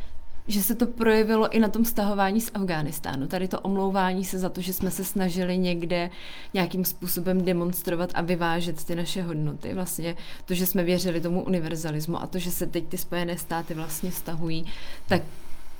že 0.48 0.64
se 0.64 0.76
to 0.76 0.86
projevilo 0.86 1.50
i 1.50 1.60
na 1.60 1.68
tom 1.68 1.86
stahování 1.86 2.42
z 2.42 2.52
Afghánistánu. 2.54 3.28
Tady 3.28 3.48
to 3.48 3.60
omlouvání 3.60 4.26
se 4.26 4.40
za 4.40 4.50
to, 4.50 4.62
že 4.62 4.74
jsme 4.74 4.92
se 4.92 5.04
snažili 5.04 5.58
někde 5.58 6.10
nějakým 6.54 6.86
způsobem 6.86 7.46
demonstrovat 7.46 8.10
a 8.14 8.22
vyvážet 8.22 8.84
ty 8.84 8.96
naše 8.96 9.22
hodnoty. 9.22 9.74
Vlastně 9.74 10.16
to, 10.46 10.54
že 10.54 10.66
jsme 10.66 10.84
věřili 10.84 11.22
tomu 11.22 11.44
univerzalismu 11.44 12.22
a 12.22 12.28
to, 12.28 12.40
že 12.40 12.52
se 12.52 12.68
teď 12.68 12.88
ty 12.88 12.98
Spojené 12.98 13.38
státy 13.38 13.74
vlastně 13.74 14.12
stahují, 14.12 14.66
tak 15.08 15.22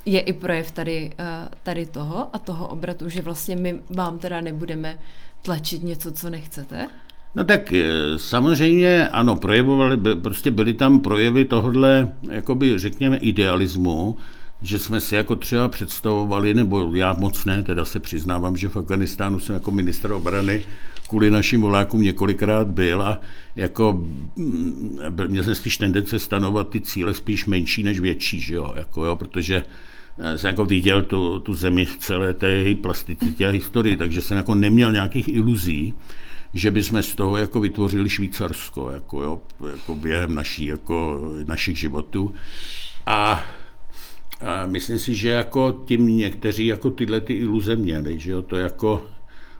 je 0.06 0.20
i 0.20 0.32
projev 0.32 0.70
tady, 0.70 1.12
eh, 1.18 1.48
tady 1.62 1.86
toho 1.86 2.36
a 2.36 2.38
toho 2.38 2.68
obratu, 2.68 3.08
že 3.08 3.22
vlastně 3.22 3.56
my 3.56 3.80
vám 3.90 4.18
teda 4.18 4.40
nebudeme 4.40 4.98
tlačit 5.42 5.82
něco, 5.82 6.12
co 6.12 6.30
nechcete? 6.30 6.88
No 7.34 7.44
tak 7.44 7.72
eh, 7.72 7.84
samozřejmě 8.16 9.08
ano, 9.08 9.36
projevovali, 9.36 9.96
prostě 10.22 10.50
byly 10.50 10.74
tam 10.74 11.00
projevy 11.00 11.44
tohle, 11.44 12.12
jakoby 12.30 12.78
řekněme, 12.78 13.16
idealismu, 13.16 14.16
že 14.62 14.78
jsme 14.78 15.00
si 15.00 15.14
jako 15.14 15.36
třeba 15.36 15.68
představovali, 15.68 16.54
nebo 16.54 16.94
já 16.94 17.12
moc 17.12 17.44
ne, 17.44 17.62
teda 17.62 17.84
se 17.84 18.00
přiznávám, 18.00 18.56
že 18.56 18.68
v 18.68 18.76
Afganistánu 18.76 19.40
jsem 19.40 19.54
jako 19.54 19.70
ministr 19.70 20.12
obrany 20.12 20.64
kvůli 21.08 21.30
našim 21.30 21.60
volákům 21.60 22.02
několikrát 22.02 22.68
byl 22.68 23.02
a 23.02 23.20
jako 23.56 23.92
mm, 24.36 24.98
měl 25.26 25.44
jsem 25.44 25.54
spíš 25.54 25.76
tendence 25.76 26.18
stanovat 26.18 26.68
ty 26.68 26.80
cíle 26.80 27.14
spíš 27.14 27.46
menší 27.46 27.82
než 27.82 28.00
větší, 28.00 28.40
že 28.40 28.54
jo, 28.54 28.72
jako 28.76 29.04
jo, 29.04 29.16
protože 29.16 29.64
jsem 30.36 30.48
jako 30.48 30.64
viděl 30.64 31.02
tu, 31.02 31.38
tu 31.38 31.54
zemi 31.54 31.84
v 31.84 31.96
celé 31.96 32.34
té 32.34 32.74
plasticitě 32.74 33.46
a 33.46 33.50
historii, 33.50 33.96
takže 33.96 34.20
jsem 34.20 34.36
jako 34.36 34.54
neměl 34.54 34.92
nějakých 34.92 35.28
iluzí, 35.28 35.94
že 36.54 36.70
bychom 36.70 37.02
z 37.02 37.14
toho 37.14 37.36
jako 37.36 37.60
vytvořili 37.60 38.10
Švýcarsko 38.10 38.90
jako, 38.90 39.22
jo, 39.22 39.40
jako 39.70 39.94
během 39.94 40.34
naší, 40.34 40.66
jako, 40.66 41.20
našich 41.46 41.78
životů. 41.78 42.34
A, 43.06 43.44
a 44.40 44.66
myslím 44.66 44.98
si, 44.98 45.14
že 45.14 45.28
jako 45.28 45.82
tím 45.86 46.16
někteří 46.16 46.66
jako 46.66 46.90
tyhle 46.90 47.20
ty 47.20 47.32
iluze 47.32 47.76
měli, 47.76 48.18
že 48.18 48.30
jo, 48.30 48.42
to 48.42 48.56
jako 48.56 49.06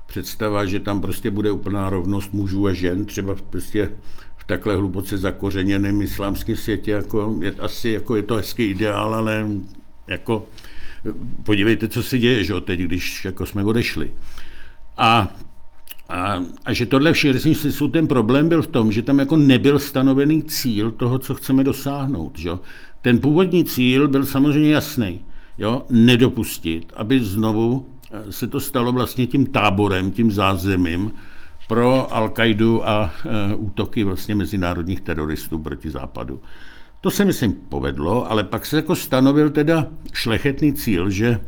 představa, 0.07 0.65
že 0.65 0.81
tam 0.81 1.01
prostě 1.01 1.31
bude 1.31 1.51
úplná 1.51 1.91
rovnost 1.91 2.33
mužů 2.33 2.67
a 2.67 2.73
žen, 2.73 3.05
třeba 3.05 3.35
prostě 3.51 3.93
v 4.37 4.45
takhle 4.45 4.77
hluboce 4.77 5.19
zakořeněném 5.19 6.03
islámském 6.03 6.57
světě, 6.57 6.91
jako 6.91 7.37
je, 7.41 7.53
asi 7.53 7.89
jako 7.89 8.17
je 8.17 8.23
to 8.23 8.35
hezký 8.35 8.65
ideál, 8.65 9.15
ale 9.15 9.47
jako 10.07 10.47
podívejte, 11.43 11.89
co 11.89 12.03
se 12.03 12.19
děje, 12.19 12.45
že 12.45 12.61
teď, 12.61 12.81
když 12.81 13.25
jako 13.25 13.47
jsme 13.47 13.65
odešli. 13.65 14.13
A 14.97 15.35
a, 16.09 16.43
a 16.65 16.73
že 16.73 16.87
tohle 16.87 17.13
všechny 17.13 17.55
smyslu 17.55 17.89
ten 17.89 18.07
problém 18.07 18.49
byl 18.49 18.63
v 18.63 18.67
tom, 18.67 18.93
že 18.93 19.03
tam 19.03 19.19
jako 19.19 19.37
nebyl 19.37 19.79
stanovený 19.79 20.43
cíl 20.43 20.91
toho, 20.91 21.19
co 21.19 21.35
chceme 21.35 21.65
dosáhnout. 21.65 22.39
Že? 22.39 22.51
Ten 23.01 23.19
původní 23.19 23.65
cíl 23.65 24.09
byl 24.09 24.27
samozřejmě 24.27 24.71
jasný. 24.71 25.21
Jo? 25.59 25.83
Nedopustit, 25.91 26.93
aby 26.97 27.21
znovu 27.21 27.87
eh, 28.13 28.33
se 28.33 28.47
to 28.47 28.61
stalo 28.61 28.93
vlastně 28.93 29.27
tím 29.27 29.47
táborem, 29.47 30.11
tím 30.11 30.31
zázemím 30.31 31.13
pro 31.69 32.09
Al-Qaidu 32.11 32.83
a 32.85 33.11
e, 33.25 33.55
útoky 33.55 34.05
vlastně 34.05 34.35
mezinárodních 34.35 35.01
teroristů 35.01 35.59
proti 35.59 35.91
západu. 35.91 36.41
To 37.03 37.11
se 37.11 37.25
myslím 37.25 37.53
povedlo, 37.53 38.31
ale 38.31 38.45
pak 38.45 38.67
se 38.67 38.77
jako 38.77 38.97
stanovil 38.97 39.51
teda 39.51 39.87
šlechetný 40.13 40.73
cíl, 40.73 41.11
že 41.11 41.41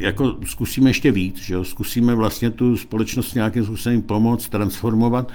jako 0.00 0.36
zkusíme 0.44 0.90
ještě 0.90 1.12
víc, 1.12 1.36
že 1.36 1.54
jo? 1.54 1.64
zkusíme 1.64 2.14
vlastně 2.14 2.50
tu 2.50 2.76
společnost 2.76 3.34
nějakým 3.34 3.64
způsobem 3.64 4.02
pomoct, 4.02 4.48
transformovat, 4.48 5.32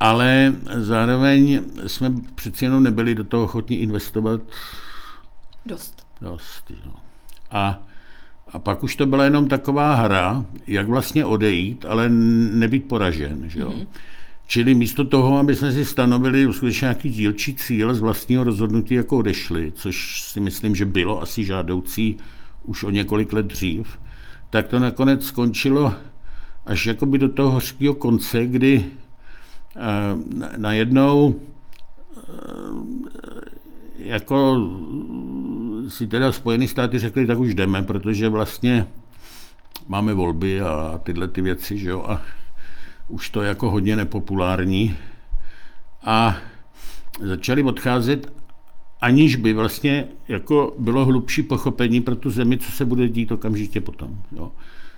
ale 0.00 0.54
zároveň 0.76 1.60
jsme 1.86 2.12
přeci 2.34 2.64
jenom 2.64 2.82
nebyli 2.82 3.14
do 3.14 3.24
toho 3.24 3.44
ochotní 3.44 3.76
investovat 3.76 4.40
dost. 5.66 6.06
Dost, 6.20 6.70
jo. 6.70 6.92
A, 7.50 7.82
a 8.52 8.58
pak 8.58 8.82
už 8.82 8.96
to 8.96 9.06
byla 9.06 9.24
jenom 9.24 9.48
taková 9.48 9.94
hra, 9.94 10.44
jak 10.66 10.88
vlastně 10.88 11.24
odejít, 11.24 11.84
ale 11.88 12.08
nebýt 12.08 12.88
poražen. 12.88 13.50
Že 13.50 13.60
jo? 13.60 13.70
Mm-hmm. 13.70 13.86
Čili 14.50 14.74
místo 14.74 15.04
toho, 15.04 15.38
aby 15.38 15.56
jsme 15.56 15.72
si 15.72 15.84
stanovili 15.84 16.52
skutečně 16.52 16.84
nějaký 16.84 17.10
dílčí 17.10 17.54
cíl 17.54 17.94
z 17.94 18.00
vlastního 18.00 18.44
rozhodnutí, 18.44 18.94
jako 18.94 19.16
odešli, 19.16 19.72
což 19.74 20.22
si 20.22 20.40
myslím, 20.40 20.74
že 20.74 20.84
bylo 20.84 21.22
asi 21.22 21.44
žádoucí 21.44 22.16
už 22.64 22.84
o 22.84 22.90
několik 22.90 23.32
let 23.32 23.46
dřív, 23.46 23.98
tak 24.50 24.68
to 24.68 24.78
nakonec 24.78 25.24
skončilo 25.24 25.94
až 26.66 26.86
jakoby 26.86 27.18
do 27.18 27.28
toho 27.28 27.50
hořkého 27.50 27.94
konce, 27.94 28.46
kdy 28.46 28.84
eh, 28.84 29.80
najednou 30.56 31.34
eh, 32.16 32.20
jako 33.98 34.68
si 35.88 36.06
teda 36.06 36.32
Spojené 36.32 36.68
státy 36.68 36.98
řekli, 36.98 37.26
tak 37.26 37.38
už 37.38 37.54
jdeme, 37.54 37.82
protože 37.82 38.28
vlastně 38.28 38.86
máme 39.88 40.14
volby 40.14 40.60
a 40.60 41.00
tyhle 41.02 41.28
ty 41.28 41.42
věci, 41.42 41.78
že 41.78 41.90
jo, 41.90 42.04
a 42.08 42.22
už 43.08 43.30
to 43.30 43.42
jako 43.42 43.70
hodně 43.70 43.96
nepopulární. 43.96 44.96
A 46.04 46.36
začali 47.20 47.62
odcházet 47.62 48.32
aniž 49.00 49.36
by 49.36 49.52
vlastně 49.52 50.04
jako 50.28 50.74
bylo 50.78 51.04
hlubší 51.04 51.42
pochopení 51.42 52.00
pro 52.00 52.16
tu 52.16 52.30
zemi, 52.30 52.58
co 52.58 52.72
se 52.72 52.84
bude 52.84 53.08
dít 53.08 53.32
okamžitě 53.32 53.80
potom. 53.80 54.18
Jo. 54.32 54.52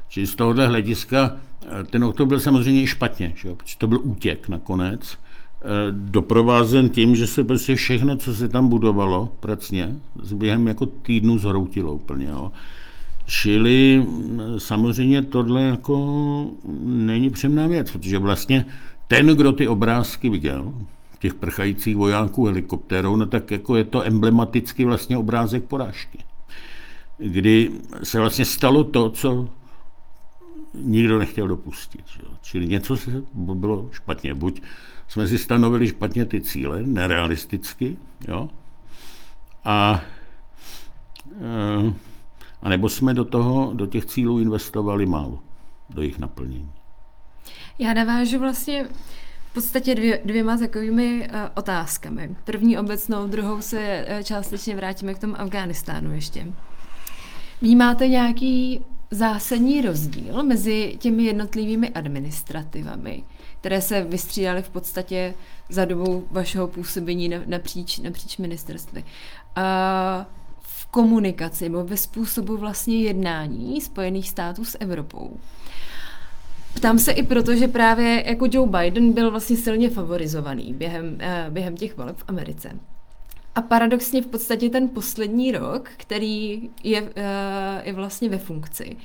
Čili 0.08 0.26
z 0.26 0.34
tohohle 0.34 0.66
hlediska 0.66 1.36
eh, 1.62 1.84
ten 1.84 2.04
oktober 2.04 2.28
byl 2.28 2.40
samozřejmě 2.40 2.86
špatně, 2.86 3.32
že 3.36 3.48
jo, 3.48 3.54
protože 3.54 3.78
to 3.78 3.86
byl 3.86 4.00
útěk 4.02 4.48
nakonec, 4.48 5.18
eh, 5.62 5.66
doprovázen 5.90 6.88
tím, 6.88 7.16
že 7.16 7.26
se 7.26 7.44
prostě 7.44 7.74
všechno, 7.74 8.16
co 8.16 8.34
se 8.34 8.48
tam 8.48 8.68
budovalo 8.68 9.32
pracně, 9.40 9.96
během 10.34 10.68
jako 10.68 10.86
týdnu 10.86 11.38
zhroutilo 11.38 11.92
úplně. 11.92 12.26
Jo. 12.26 12.52
Čili 13.30 13.98
mm, 13.98 14.60
samozřejmě 14.60 15.22
tohle 15.22 15.62
jako 15.62 15.96
není 16.84 17.30
přemná 17.30 17.66
věc, 17.66 17.90
protože 17.90 18.18
vlastně 18.18 18.66
ten, 19.08 19.26
kdo 19.26 19.52
ty 19.52 19.68
obrázky 19.68 20.30
viděl, 20.30 20.74
těch 21.18 21.34
prchajících 21.34 21.96
vojáků 21.96 22.46
helikoptérou, 22.46 23.16
no 23.16 23.26
tak 23.26 23.50
jako 23.50 23.76
je 23.76 23.84
to 23.84 24.02
emblematický 24.02 24.84
vlastně 24.84 25.18
obrázek 25.18 25.64
porážky. 25.64 26.18
Kdy 27.18 27.70
se 28.02 28.20
vlastně 28.20 28.44
stalo 28.44 28.84
to, 28.84 29.10
co 29.10 29.48
nikdo 30.74 31.18
nechtěl 31.18 31.48
dopustit. 31.48 32.04
Že? 32.06 32.20
Čili 32.42 32.66
něco 32.66 32.96
se 32.96 33.22
bylo 33.36 33.88
špatně. 33.92 34.34
Buď 34.34 34.62
jsme 35.08 35.28
si 35.28 35.38
stanovili 35.38 35.88
špatně 35.88 36.24
ty 36.24 36.40
cíle, 36.40 36.82
nerealisticky, 36.82 37.96
jo? 38.28 38.48
A, 39.64 40.02
eh, 41.40 42.09
a 42.62 42.68
nebo 42.68 42.88
jsme 42.88 43.14
do, 43.14 43.24
toho, 43.24 43.70
do 43.74 43.86
těch 43.86 44.04
cílů 44.04 44.40
investovali 44.40 45.06
málo, 45.06 45.38
do 45.90 46.02
jejich 46.02 46.18
naplnění. 46.18 46.72
Já 47.78 47.94
navážu 47.94 48.38
vlastně 48.38 48.88
v 49.50 49.54
podstatě 49.54 49.94
dvě, 49.94 50.20
dvěma 50.24 50.58
takovými 50.58 51.28
uh, 51.28 51.36
otázkami. 51.54 52.36
První 52.44 52.78
obecnou, 52.78 53.26
druhou 53.26 53.60
se 53.60 54.06
uh, 54.08 54.22
částečně 54.22 54.76
vrátíme 54.76 55.14
k 55.14 55.18
tomu 55.18 55.40
Afghánistánu 55.40 56.14
ještě. 56.14 56.46
Vnímáte 57.62 58.08
nějaký 58.08 58.80
zásadní 59.10 59.80
rozdíl 59.80 60.42
mezi 60.42 60.96
těmi 60.98 61.22
jednotlivými 61.22 61.88
administrativami, 61.88 63.22
které 63.60 63.80
se 63.80 64.04
vystřídaly 64.04 64.62
v 64.62 64.70
podstatě 64.70 65.34
za 65.68 65.84
dobu 65.84 66.26
vašeho 66.30 66.68
působení 66.68 67.30
napříč, 67.46 67.98
napříč 67.98 68.38
ministerstvy? 68.38 69.04
Uh, 69.56 70.24
komunikaci 70.90 71.68
nebo 71.68 71.84
ve 71.84 71.96
způsobu 71.96 72.56
vlastně 72.56 73.02
jednání 73.02 73.80
Spojených 73.80 74.28
států 74.28 74.64
s 74.64 74.78
Evropou. 74.80 75.36
Ptám 76.74 76.98
se 76.98 77.12
i 77.12 77.22
proto, 77.22 77.54
že 77.54 77.68
právě 77.68 78.24
jako 78.26 78.46
Joe 78.50 78.70
Biden 78.70 79.12
byl 79.12 79.30
vlastně 79.30 79.56
silně 79.56 79.90
favorizovaný 79.90 80.74
během, 80.74 81.16
eh, 81.20 81.46
během 81.50 81.76
těch 81.76 81.96
voleb 81.96 82.16
v 82.16 82.24
Americe. 82.28 82.70
A 83.54 83.62
paradoxně 83.62 84.22
v 84.22 84.26
podstatě 84.26 84.70
ten 84.70 84.88
poslední 84.88 85.52
rok, 85.52 85.88
který 85.96 86.70
je, 86.84 87.12
eh, 87.16 87.82
je 87.84 87.92
vlastně 87.92 88.28
ve 88.28 88.38
funkci, 88.38 88.96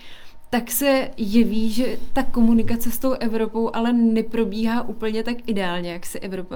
tak 0.50 0.72
se 0.72 1.12
jeví, 1.18 1.72
že 1.72 1.98
ta 2.14 2.24
komunikace 2.24 2.92
s 2.92 3.00
tou 3.00 3.12
Evropou 3.12 3.76
ale 3.76 3.94
neprobíhá 3.94 4.82
úplně 4.82 5.24
tak 5.24 5.38
ideálně, 5.46 5.92
jak 5.92 6.06
si 6.06 6.20
Evropa 6.20 6.56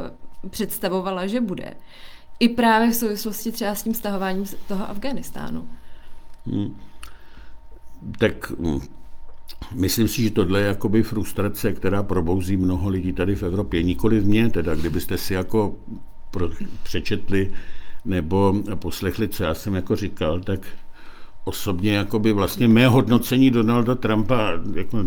představovala, 0.49 1.27
že 1.27 1.41
bude. 1.41 1.73
I 2.39 2.49
právě 2.49 2.91
v 2.91 2.95
souvislosti 2.95 3.51
třeba 3.51 3.75
s 3.75 3.83
tím 3.83 3.93
stahováním 3.93 4.45
toho 4.67 4.89
Afganistánu. 4.89 5.69
Hmm. 6.45 6.75
Tak 8.17 8.51
hm, 8.51 8.79
Myslím 9.73 10.07
si, 10.07 10.21
že 10.21 10.29
tohle 10.29 10.59
je 10.59 10.67
jakoby 10.67 11.03
frustrace, 11.03 11.73
která 11.73 12.03
probouzí 12.03 12.57
mnoho 12.57 12.89
lidí 12.89 13.13
tady 13.13 13.35
v 13.35 13.43
Evropě. 13.43 13.83
Nikoli 13.83 14.19
v 14.19 14.27
mě, 14.27 14.49
teda 14.49 14.75
kdybyste 14.75 15.17
si 15.17 15.33
jako 15.33 15.75
pro, 16.31 16.49
přečetli 16.83 17.51
nebo 18.05 18.55
poslechli, 18.75 19.27
co 19.27 19.43
já 19.43 19.53
jsem 19.53 19.75
jako 19.75 19.95
říkal, 19.95 20.39
tak 20.39 20.67
osobně 21.43 21.93
jakoby 21.93 22.33
vlastně 22.33 22.67
mé 22.67 22.87
hodnocení 22.87 23.51
Donalda 23.51 23.95
Trumpa, 23.95 24.51
jako, 24.73 24.97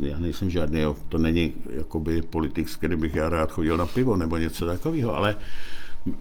já 0.00 0.18
nejsem 0.18 0.50
žádný, 0.50 0.80
jo, 0.80 0.96
to 1.08 1.18
není 1.18 1.52
jakoby 1.70 2.22
politik, 2.22 2.68
s 2.68 2.76
kterým 2.76 3.00
bych 3.00 3.14
já 3.14 3.28
rád 3.28 3.52
chodil 3.52 3.76
na 3.76 3.86
pivo 3.86 4.16
nebo 4.16 4.36
něco 4.36 4.66
takového, 4.66 5.16
ale 5.16 5.36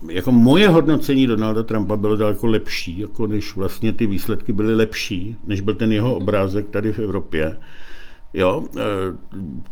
jako 0.09 0.31
moje 0.31 0.69
hodnocení 0.69 1.27
Donalda 1.27 1.63
Trumpa 1.63 1.95
bylo 1.95 2.15
daleko 2.15 2.47
lepší, 2.47 2.99
jako 2.99 3.27
než 3.27 3.55
vlastně 3.55 3.93
ty 3.93 4.07
výsledky 4.07 4.53
byly 4.53 4.75
lepší, 4.75 5.35
než 5.47 5.61
byl 5.61 5.75
ten 5.75 5.91
jeho 5.91 6.15
obrázek 6.15 6.69
tady 6.69 6.93
v 6.93 6.99
Evropě. 6.99 7.57
Jo, 8.33 8.63
eh, 8.77 8.81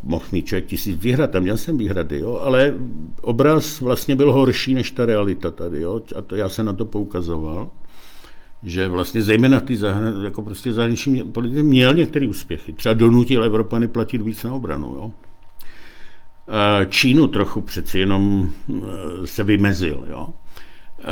mohl 0.04 0.26
mít 0.32 0.46
člověk 0.46 0.66
tisíc 0.66 1.00
výhrad, 1.00 1.36
a 1.36 1.40
měl 1.40 1.58
jsem 1.58 1.78
výhrady, 1.78 2.20
jo, 2.20 2.40
ale 2.44 2.74
obraz 3.22 3.82
vlastně 3.82 4.16
byl 4.16 4.32
horší 4.32 4.74
než 4.74 4.92
ta 4.92 5.06
realita 5.06 5.52
tady, 5.52 5.82
jo, 5.82 6.02
a 6.16 6.22
to 6.22 6.36
já 6.36 6.50
jsem 6.50 6.66
na 6.66 6.74
to 6.74 6.86
poukazoval, 6.86 7.70
že 8.64 8.88
vlastně 8.88 9.22
zejména 9.22 9.60
ty 9.60 9.78
zahrani, 9.78 10.24
jako 10.24 10.42
prostě 10.42 10.74
zahraniční 10.74 11.24
politiky 11.24 11.64
měl 11.64 11.94
některé 11.94 12.28
úspěchy. 12.28 12.74
Třeba 12.74 12.94
donutil 12.94 13.44
Evropany 13.44 13.88
platit 13.88 14.22
víc 14.22 14.44
na 14.44 14.54
obranu. 14.54 14.88
Jo? 14.88 15.12
Čínu 16.90 17.28
trochu 17.28 17.62
přeci 17.62 18.00
jenom 18.00 18.54
eh, 18.70 19.28
se 19.28 19.44
vymezil. 19.44 20.06
Jo? 20.10 20.28
Eh, 21.00 21.04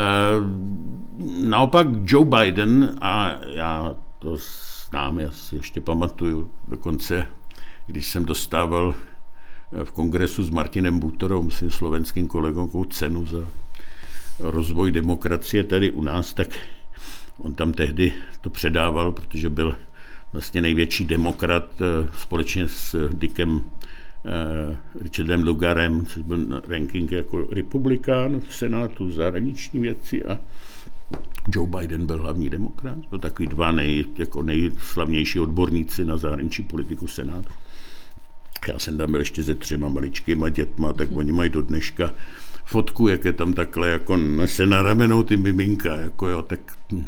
naopak 1.47 1.87
Joe 2.03 2.25
Biden, 2.25 2.97
a 3.01 3.31
já 3.45 3.95
to 4.19 4.37
znám, 4.89 5.19
já 5.19 5.31
si 5.31 5.55
ještě 5.55 5.81
pamatuju, 5.81 6.51
dokonce 6.67 7.27
když 7.87 8.07
jsem 8.07 8.25
dostával 8.25 8.95
v 9.83 9.91
kongresu 9.91 10.43
s 10.43 10.49
Martinem 10.49 10.99
Butorou, 10.99 11.43
myslím 11.43 11.69
slovenským 11.71 12.27
kolegou, 12.27 12.85
cenu 12.85 13.25
za 13.25 13.47
rozvoj 14.39 14.91
demokracie 14.91 15.63
tady 15.63 15.91
u 15.91 16.01
nás, 16.01 16.33
tak 16.33 16.47
on 17.37 17.53
tam 17.53 17.73
tehdy 17.73 18.13
to 18.41 18.49
předával, 18.49 19.11
protože 19.11 19.49
byl 19.49 19.75
vlastně 20.33 20.61
největší 20.61 21.05
demokrat 21.05 21.81
eh, 21.81 22.09
společně 22.17 22.67
s 22.67 23.09
Dickem 23.13 23.61
eh, 23.65 23.82
Richardem 25.01 25.43
Lugarem, 25.43 26.05
což 26.05 26.23
byl 26.23 26.61
ranking 26.67 27.11
jako 27.11 27.47
republikán 27.51 28.39
v 28.39 28.55
Senátu 28.55 29.11
zahraniční 29.11 29.79
věci 29.79 30.23
a 30.23 30.39
Joe 31.47 31.69
Biden 31.69 32.05
byl 32.05 32.21
hlavní 32.21 32.49
demokrat. 32.49 32.97
To 33.09 33.19
takový 33.19 33.47
dva 33.47 33.71
nej, 33.71 34.05
jako 34.17 34.43
nejslavnější 34.43 35.39
odborníci 35.39 36.05
na 36.05 36.17
zahraniční 36.17 36.63
politiku 36.63 37.07
Senátu. 37.07 37.53
Já 38.67 38.79
jsem 38.79 38.97
tam 38.97 39.11
byl 39.11 39.19
ještě 39.19 39.43
se 39.43 39.55
třema 39.55 39.89
maličkýma 39.89 40.49
dětma, 40.49 40.93
tak 40.93 41.09
oni 41.11 41.31
mají 41.31 41.49
do 41.49 41.61
dneška 41.61 42.13
fotku, 42.65 43.07
jak 43.07 43.25
je 43.25 43.33
tam 43.33 43.53
takhle 43.53 43.89
jako 43.89 44.17
nese 44.17 44.65
na 44.65 44.81
ramenou 44.81 45.23
ty 45.23 45.37
miminka, 45.37 45.95
jako 45.95 46.27
jo, 46.27 46.41
tak 46.41 46.59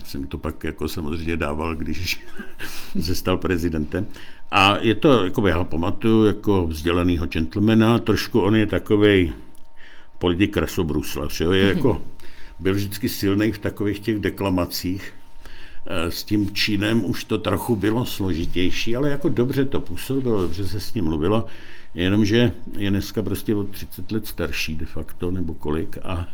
jsem 0.04 0.28
to 0.28 0.38
pak 0.38 0.64
jako 0.64 0.88
samozřejmě 0.88 1.38
dával, 1.38 1.76
když 1.76 2.26
se 3.02 3.16
stal 3.16 3.38
prezidentem. 3.38 4.08
A 4.52 4.78
je 4.78 4.96
to, 4.96 5.24
jako 5.24 5.48
já 5.48 5.58
ho 5.58 5.66
pamatuju, 5.66 6.26
jako 6.26 6.68
vzdělanýho 6.68 7.26
gentlemana, 7.26 8.00
trošku 8.00 8.42
on 8.42 8.56
je 8.56 8.68
takový 8.68 9.34
politik 10.20 10.54
krasobrusla, 10.54 11.28
že 11.32 11.44
jo, 11.44 11.52
je 11.52 11.68
jako, 11.68 12.02
byl 12.60 12.74
vždycky 12.74 13.10
silný 13.10 13.52
v 13.52 13.60
takových 13.60 14.00
těch 14.00 14.20
deklamacích, 14.20 15.14
Eh, 15.88 16.12
s 16.12 16.24
tím 16.24 16.54
Čínem 16.54 17.06
už 17.06 17.24
to 17.24 17.38
trochu 17.38 17.76
bylo 17.76 18.06
složitější, 18.06 18.96
ale 18.96 19.10
jako 19.10 19.30
dobře 19.30 19.66
to 19.66 19.82
působilo, 19.82 20.42
dobře 20.42 20.68
se 20.68 20.80
s 20.80 20.94
ním 20.94 21.06
mluvilo, 21.06 21.46
jenomže 21.94 22.52
je 22.78 22.90
dneska 22.90 23.24
prostě 23.24 23.56
o 23.56 23.64
30 23.64 24.12
let 24.12 24.28
starší 24.28 24.76
de 24.76 24.86
facto, 24.86 25.32
nebo 25.32 25.54
kolik, 25.54 25.98
a 26.04 26.28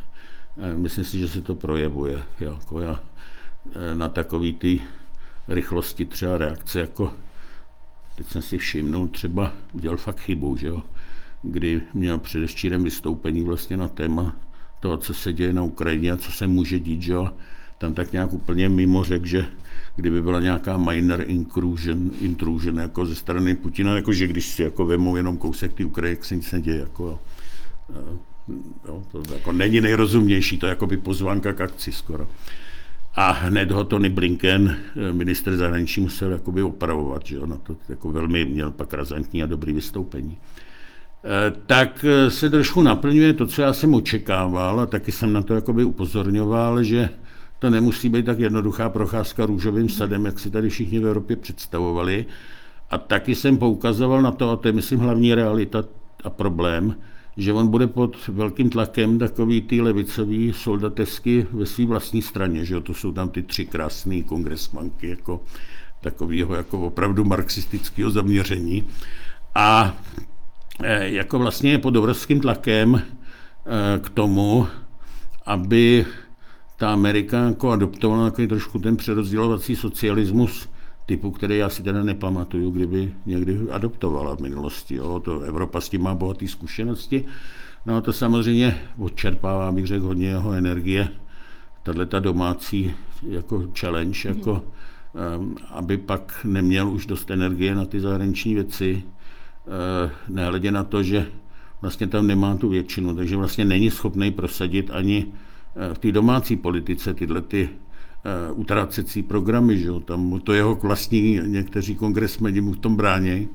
eh, 0.58 0.76
myslím 0.76 1.06
si, 1.06 1.20
že 1.20 1.28
se 1.28 1.42
to 1.42 1.56
projevuje. 1.56 2.24
Jako 2.40 2.80
já, 2.80 3.00
eh, 3.76 3.96
na 3.96 4.10
takový 4.10 4.54
ty 4.54 4.82
rychlosti 5.48 6.06
třeba 6.06 6.38
reakce, 6.38 6.80
jako 6.80 7.14
teď 8.16 8.28
jsem 8.28 8.42
si 8.42 8.58
všimnul, 8.58 9.08
třeba 9.08 9.54
udělal 9.74 9.98
fakt 9.98 10.20
chybu, 10.20 10.58
že 10.58 10.68
jo, 10.68 10.84
kdy 11.42 11.82
měl 11.94 12.18
předevčírem 12.18 12.84
vystoupení 12.84 13.44
vlastně 13.44 13.78
na 13.78 13.88
téma 13.88 14.36
toho, 14.80 14.98
co 14.98 15.14
se 15.14 15.34
děje 15.34 15.54
na 15.54 15.64
Ukrajině 15.64 16.12
a 16.12 16.18
co 16.18 16.32
se 16.32 16.48
může 16.48 16.80
dít, 16.80 17.02
že 17.02 17.14
jo, 17.14 17.34
tam 17.78 17.94
tak 17.94 18.12
nějak 18.12 18.34
úplně 18.34 18.70
mimo 18.70 19.04
řekl, 19.04 19.26
že 19.26 19.46
kdyby 19.96 20.22
byla 20.22 20.40
nějaká 20.40 20.78
minor 20.78 21.24
intrusion, 21.28 22.12
intrusion 22.22 22.78
jako 22.78 23.06
ze 23.06 23.16
strany 23.16 23.56
Putina, 23.56 23.96
jako 23.96 24.14
že 24.14 24.28
když 24.28 24.48
si 24.48 24.64
jako 24.64 24.86
vemou 24.86 25.16
jenom 25.16 25.38
kousek 25.38 25.74
ty 25.74 25.86
Ukrajiny, 25.86 26.16
jak 26.16 26.26
se 26.26 26.36
nic 26.36 26.52
neděje. 26.52 26.80
Jako, 26.80 27.20
jo, 28.88 29.04
to 29.12 29.34
jako 29.34 29.52
není 29.52 29.82
nejrozumnější, 29.82 30.58
to 30.58 30.66
je 30.66 30.70
jako 30.70 30.88
by 30.88 30.98
pozvánka 30.98 31.54
k 31.54 31.62
akci 31.62 31.92
skoro. 31.92 32.28
A 33.16 33.32
hned 33.32 33.72
ho 33.72 33.84
Tony 33.84 34.10
Blinken, 34.10 34.78
minister 35.12 35.58
zahraničí, 35.58 36.02
musel 36.02 36.32
jakoby 36.32 36.64
opravovat, 36.64 37.26
že 37.26 37.40
na 37.40 37.58
to 37.58 37.76
jako 37.90 38.12
velmi 38.12 38.46
měl 38.46 38.72
pak 38.72 38.94
razantní 38.94 39.44
a 39.44 39.46
dobrý 39.46 39.74
vystoupení. 39.74 40.38
E, 41.24 41.52
tak 41.66 42.06
se 42.30 42.50
trošku 42.50 42.82
naplňuje 42.82 43.34
to, 43.34 43.48
co 43.48 43.62
já 43.62 43.74
jsem 43.74 43.94
očekával 43.94 44.80
a 44.80 44.86
taky 44.86 45.12
jsem 45.12 45.34
na 45.34 45.42
to 45.42 45.56
jakoby 45.56 45.84
upozorňoval, 45.84 46.84
že 46.84 47.10
to 47.60 47.70
nemusí 47.70 48.10
být 48.10 48.26
tak 48.26 48.40
jednoduchá 48.40 48.90
procházka 48.90 49.46
růžovým 49.46 49.90
sadem, 49.90 50.26
jak 50.26 50.40
si 50.40 50.50
tady 50.50 50.70
všichni 50.70 51.00
v 51.00 51.06
Evropě 51.06 51.36
představovali. 51.36 52.26
A 52.90 52.98
taky 52.98 53.36
jsem 53.36 53.58
poukazoval 53.58 54.22
na 54.22 54.32
to, 54.32 54.52
a 54.52 54.56
to 54.56 54.68
je 54.68 54.72
myslím 54.72 55.00
hlavní 55.00 55.36
realita 55.36 55.84
a 56.24 56.30
problém, 56.30 56.96
že 57.38 57.54
on 57.54 57.68
bude 57.68 57.88
pod 57.88 58.28
velkým 58.28 58.70
tlakem 58.70 59.20
takový 59.20 59.62
ty 59.62 59.82
levicový 59.82 60.54
soldatesky 60.54 61.48
ve 61.52 61.66
své 61.66 61.86
vlastní 61.86 62.22
straně, 62.22 62.66
že 62.66 62.74
jo? 62.74 62.82
to 62.82 62.94
jsou 62.94 63.12
tam 63.12 63.30
ty 63.30 63.44
tři 63.44 63.66
krásné 63.66 64.22
kongresmanky, 64.22 65.10
jako 65.10 65.42
takového 66.02 66.56
jako 66.56 66.80
opravdu 66.80 67.24
marxistického 67.24 68.12
zaměření. 68.12 68.84
A 69.56 69.98
e, 70.84 71.10
jako 71.10 71.40
vlastně 71.40 71.72
je 71.72 71.78
pod 71.78 71.96
obrovským 71.96 72.40
tlakem 72.40 72.96
e, 72.96 73.02
k 74.00 74.10
tomu, 74.10 74.68
aby 75.46 76.06
ta 76.78 76.94
Amerika 76.94 77.38
jako 77.38 77.72
adoptovala 77.72 78.30
takový 78.30 78.48
trošku 78.48 78.80
ten 78.80 78.98
přerozdělovací 78.98 79.76
socialismus 79.76 80.70
typu, 81.06 81.32
který 81.32 81.58
já 81.58 81.70
si 81.70 81.84
teda 81.84 82.04
nepamatuju, 82.04 82.72
kdyby 82.72 83.14
někdy 83.26 83.60
adoptovala 83.72 84.36
v 84.36 84.40
minulosti. 84.40 84.96
Jo. 84.96 85.20
To 85.20 85.40
Evropa 85.40 85.82
s 85.82 85.90
tím 85.90 86.02
má 86.02 86.16
bohaté 86.16 86.48
zkušenosti. 86.48 87.26
No 87.86 87.96
a 87.96 88.02
to 88.02 88.14
samozřejmě 88.14 88.78
odčerpává, 88.98 89.72
bych 89.72 89.88
řekl, 89.88 90.06
hodně 90.06 90.28
jeho 90.28 90.54
energie. 90.54 91.08
Tahle 91.84 92.06
ta 92.06 92.20
domácí 92.20 92.94
jako 93.28 93.68
challenge, 93.80 94.30
jako, 94.30 94.64
um, 95.38 95.56
aby 95.70 95.98
pak 95.98 96.40
neměl 96.44 96.90
už 96.90 97.06
dost 97.06 97.32
energie 97.32 97.76
na 97.76 97.86
ty 97.86 98.00
zahraniční 98.00 98.54
věci, 98.54 99.04
uh, 99.04 100.36
nehledě 100.36 100.72
na 100.72 100.84
to, 100.84 101.04
že 101.04 101.28
vlastně 101.82 102.08
tam 102.08 102.28
nemá 102.28 102.56
tu 102.56 102.70
většinu, 102.70 103.16
takže 103.16 103.38
vlastně 103.38 103.66
není 103.66 103.92
schopný 103.92 104.32
prosadit 104.32 104.92
ani 104.94 105.26
v 105.94 105.98
té 105.98 106.12
domácí 106.12 106.56
politice 106.56 107.14
tyhle 107.14 107.42
ty 107.42 107.70
utrácecí 108.54 109.24
programy, 109.24 109.80
že? 109.80 109.90
tam 110.06 110.40
to 110.40 110.54
jeho 110.54 110.76
vlastní 110.76 111.40
někteří 111.46 111.96
kongresmeni 111.96 112.62
mu 112.62 112.74
v 112.74 112.80
tom 112.80 112.96
bránějí. 112.96 113.50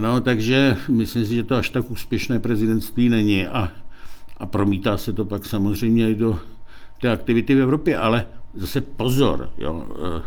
No, 0.00 0.20
takže 0.20 0.76
myslím 0.88 1.26
si, 1.26 1.34
že 1.34 1.44
to 1.44 1.56
až 1.56 1.70
tak 1.70 1.90
úspěšné 1.90 2.38
prezidentství 2.38 3.08
není 3.08 3.46
a, 3.46 3.72
a 4.36 4.46
promítá 4.46 4.96
se 4.96 5.12
to 5.12 5.24
pak 5.24 5.46
samozřejmě 5.46 6.10
i 6.10 6.14
do 6.14 6.38
té 7.00 7.10
aktivity 7.10 7.54
v 7.54 7.60
Evropě, 7.60 7.98
ale 7.98 8.26
zase 8.54 8.80
pozor, 8.80 9.50
jo, 9.58 9.86
eh, 10.18 10.22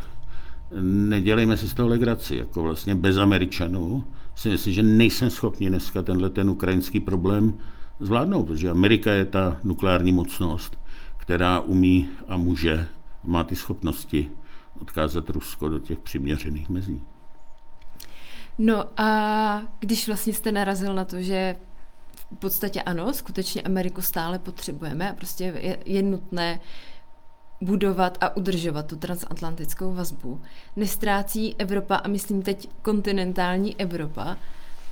nedělejme 0.82 1.58
si 1.58 1.70
z 1.70 1.74
toho 1.74 1.90
legraci, 1.90 2.36
jako 2.36 2.64
vlastně 2.64 2.96
bez 2.96 3.18
Američanů 3.18 4.04
si 4.36 4.50
myslím, 4.50 4.74
že 4.74 4.84
nejsem 4.84 5.30
schopni 5.30 5.70
dneska 5.70 6.04
tenhle 6.04 6.30
ten 6.30 6.50
ukrajinský 6.50 7.00
problém 7.00 7.54
zvládnout, 8.00 8.44
protože 8.44 8.70
Amerika 8.70 9.12
je 9.12 9.26
ta 9.26 9.58
nukleární 9.64 10.12
mocnost 10.12 10.78
která 11.24 11.60
umí 11.60 12.10
a 12.28 12.38
může, 12.38 12.88
má 13.24 13.44
ty 13.44 13.56
schopnosti 13.56 14.32
odkázat 14.82 15.30
Rusko 15.30 15.70
do 15.70 15.80
těch 15.80 16.00
přiměřených 16.00 16.70
mezí. 16.70 17.04
No 18.58 19.02
a 19.02 19.62
když 19.80 20.08
vlastně 20.08 20.34
jste 20.34 20.52
narazil 20.52 20.94
na 20.94 21.06
to, 21.06 21.22
že 21.22 21.56
v 22.32 22.38
podstatě 22.40 22.82
ano, 22.82 23.14
skutečně 23.14 23.62
Ameriku 23.62 24.02
stále 24.02 24.40
potřebujeme 24.40 25.12
a 25.12 25.16
prostě 25.16 25.44
je, 25.44 25.78
je 25.86 26.04
nutné 26.04 26.60
budovat 27.62 28.18
a 28.22 28.38
udržovat 28.38 28.86
tu 28.86 28.96
transatlantickou 28.96 29.94
vazbu. 29.94 30.42
Nestrácí 30.76 31.56
Evropa, 31.58 31.96
a 31.96 32.08
myslím 32.08 32.42
teď 32.42 32.70
kontinentální 32.82 33.80
Evropa, 33.80 34.38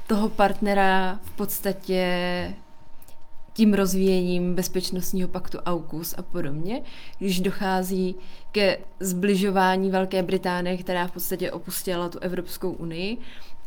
toho 0.08 0.30
partnera 0.30 1.20
v 1.24 1.32
podstatě 1.32 2.54
tím 3.54 3.74
rozvíjením 3.74 4.56
bezpečnostního 4.56 5.28
paktu 5.28 5.58
AUKUS 5.66 6.16
a 6.18 6.22
podobně, 6.22 6.82
když 7.20 7.40
dochází 7.40 8.16
ke 8.52 8.78
zbližování 9.00 9.92
Velké 9.92 10.24
Británie, 10.24 10.78
která 10.78 11.08
v 11.08 11.12
podstatě 11.12 11.52
opustila 11.52 12.10
tu 12.10 12.20
Evropskou 12.20 12.72
unii 12.72 13.18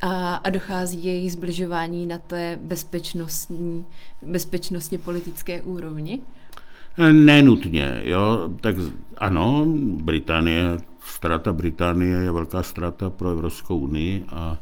a, 0.02 0.34
a 0.34 0.50
dochází 0.50 1.04
její 1.04 1.30
zbližování 1.30 2.06
na 2.06 2.18
té 2.18 2.58
bezpečnostní, 2.62 3.86
bezpečnostně 4.22 4.98
politické 4.98 5.62
úrovni? 5.62 6.20
Nenutně, 7.12 8.00
jo. 8.04 8.50
Tak 8.60 8.76
ano, 9.18 9.64
Británie, 10.02 10.78
strata 11.04 11.52
Británie 11.52 12.16
je 12.16 12.32
velká 12.32 12.62
strata 12.62 13.10
pro 13.10 13.30
Evropskou 13.30 13.78
unii 13.78 14.24
a 14.28 14.58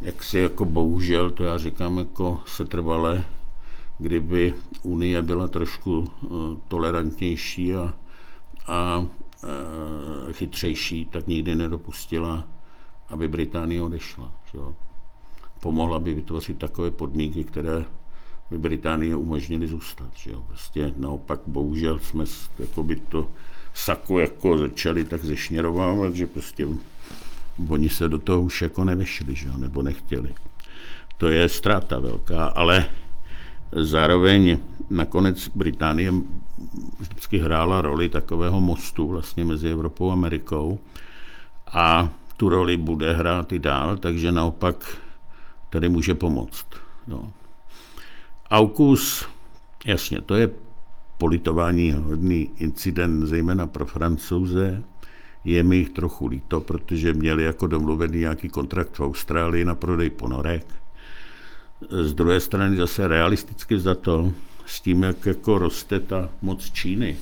jak 0.00 0.24
si 0.24 0.38
jako 0.38 0.64
bohužel, 0.64 1.30
to 1.30 1.44
já 1.44 1.58
říkám 1.58 1.98
jako 1.98 2.40
setrvale, 2.46 3.24
kdyby 3.98 4.54
Unie 4.82 5.22
byla 5.22 5.48
trošku 5.48 6.10
eh, 6.10 6.28
tolerantnější 6.68 7.74
a, 7.74 7.94
a 8.66 9.06
eh, 9.44 10.32
chytřejší, 10.32 11.04
tak 11.04 11.26
nikdy 11.26 11.54
nedopustila, 11.54 12.44
aby 13.08 13.28
Británie 13.28 13.82
odešla. 13.82 14.32
Že? 14.52 14.58
Pomohla 15.60 15.98
by 15.98 16.14
vytvořit 16.14 16.58
takové 16.58 16.90
podmínky, 16.90 17.44
které 17.44 17.84
by 18.50 18.58
Británie 18.58 19.16
umožnili 19.16 19.66
zůstat. 19.66 20.10
Že? 20.16 20.30
Prostě 20.46 20.94
naopak, 20.96 21.40
bohužel 21.46 21.98
jsme 21.98 22.24
by 22.82 22.96
to 22.96 23.28
sako 23.74 24.18
jako 24.18 24.58
začali 24.58 25.04
tak 25.04 25.24
zešněrovávat, 25.24 26.14
že 26.14 26.26
prostě 26.26 26.68
oni 27.68 27.88
se 27.88 28.08
do 28.08 28.18
toho 28.18 28.42
už 28.42 28.62
jako 28.62 28.84
nevešli, 28.84 29.34
že? 29.34 29.48
nebo 29.56 29.82
nechtěli. 29.82 30.34
To 31.16 31.28
je 31.28 31.48
ztráta 31.48 31.98
velká, 31.98 32.46
ale 32.46 32.86
zároveň 33.72 34.58
nakonec 34.90 35.48
Británie 35.48 36.12
vždycky 36.98 37.38
hrála 37.38 37.80
roli 37.80 38.08
takového 38.08 38.60
mostu 38.60 39.08
vlastně 39.08 39.44
mezi 39.44 39.68
Evropou 39.68 40.10
a 40.10 40.12
Amerikou 40.12 40.78
a 41.72 42.08
tu 42.36 42.48
roli 42.48 42.76
bude 42.76 43.12
hrát 43.12 43.52
i 43.52 43.58
dál, 43.58 43.96
takže 43.96 44.32
naopak 44.32 44.96
tady 45.70 45.88
může 45.88 46.14
pomoct. 46.14 46.66
No. 47.06 47.32
AUKUS, 48.50 49.26
jasně, 49.86 50.20
to 50.20 50.34
je 50.34 50.50
politování 51.18 51.92
hodný 51.92 52.50
incident, 52.56 53.26
zejména 53.26 53.66
pro 53.66 53.86
francouze. 53.86 54.82
Je 55.44 55.62
mi 55.62 55.76
jich 55.76 55.90
trochu 55.90 56.26
líto, 56.26 56.60
protože 56.60 57.14
měli 57.14 57.44
jako 57.44 57.66
domluvený 57.66 58.18
nějaký 58.18 58.48
kontrakt 58.48 58.98
v 58.98 59.02
Austrálii 59.02 59.64
na 59.64 59.74
prodej 59.74 60.10
ponorek. 60.10 60.77
Z 61.90 62.14
druhé 62.14 62.40
strany 62.40 62.76
zase 62.76 63.08
realisticky 63.08 63.78
za 63.78 63.94
to, 63.94 64.32
s 64.66 64.80
tím, 64.80 65.02
jak 65.02 65.26
jako 65.26 65.58
roste 65.58 66.00
ta 66.00 66.28
moc 66.42 66.70
Číny, 66.70 67.16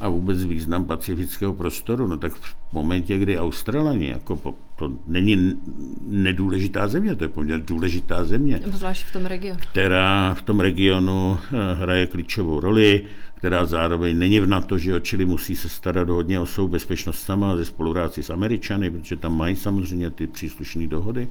a 0.00 0.08
vůbec 0.08 0.44
význam 0.44 0.84
pacifického 0.84 1.54
prostoru, 1.54 2.06
no 2.06 2.16
tak 2.16 2.32
v 2.32 2.54
momentě, 2.72 3.18
kdy 3.18 3.38
Australani, 3.38 4.08
jako 4.08 4.56
to 4.76 4.92
není 5.06 5.60
nedůležitá 6.06 6.88
země, 6.88 7.14
to 7.14 7.24
je 7.24 7.28
poměrně 7.28 7.64
důležitá 7.66 8.24
země. 8.24 8.60
Zvlášť 8.64 9.06
v 9.06 9.12
tom 9.12 9.26
regionu. 9.26 9.60
Která 9.70 10.34
v 10.34 10.42
tom 10.42 10.60
regionu 10.60 11.38
eh, 11.38 11.74
hraje 11.74 12.06
klíčovou 12.06 12.60
roli, 12.60 13.04
která 13.34 13.66
zároveň 13.66 14.18
není 14.18 14.40
v 14.40 14.46
NATO, 14.46 14.78
že 14.78 14.90
jo, 14.90 15.00
čili 15.00 15.24
musí 15.24 15.56
se 15.56 15.68
starat 15.68 16.08
hodně 16.08 16.40
o 16.40 16.46
svou 16.46 16.68
bezpečnost 16.68 17.20
sama 17.20 17.56
ze 17.56 17.64
spolupráci 17.64 18.22
s 18.22 18.30
Američany, 18.30 18.90
protože 18.90 19.16
tam 19.16 19.36
mají 19.36 19.56
samozřejmě 19.56 20.10
ty 20.10 20.26
příslušné 20.26 20.86
dohody. 20.86 21.28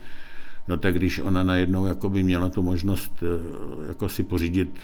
No 0.69 0.77
tak 0.77 0.95
když 0.95 1.19
ona 1.19 1.43
najednou 1.43 1.85
jako 1.85 2.09
by 2.09 2.23
měla 2.23 2.49
tu 2.49 2.63
možnost 2.63 3.23
eh, 3.23 3.87
jako 3.87 4.09
si 4.09 4.23
pořídit 4.23 4.79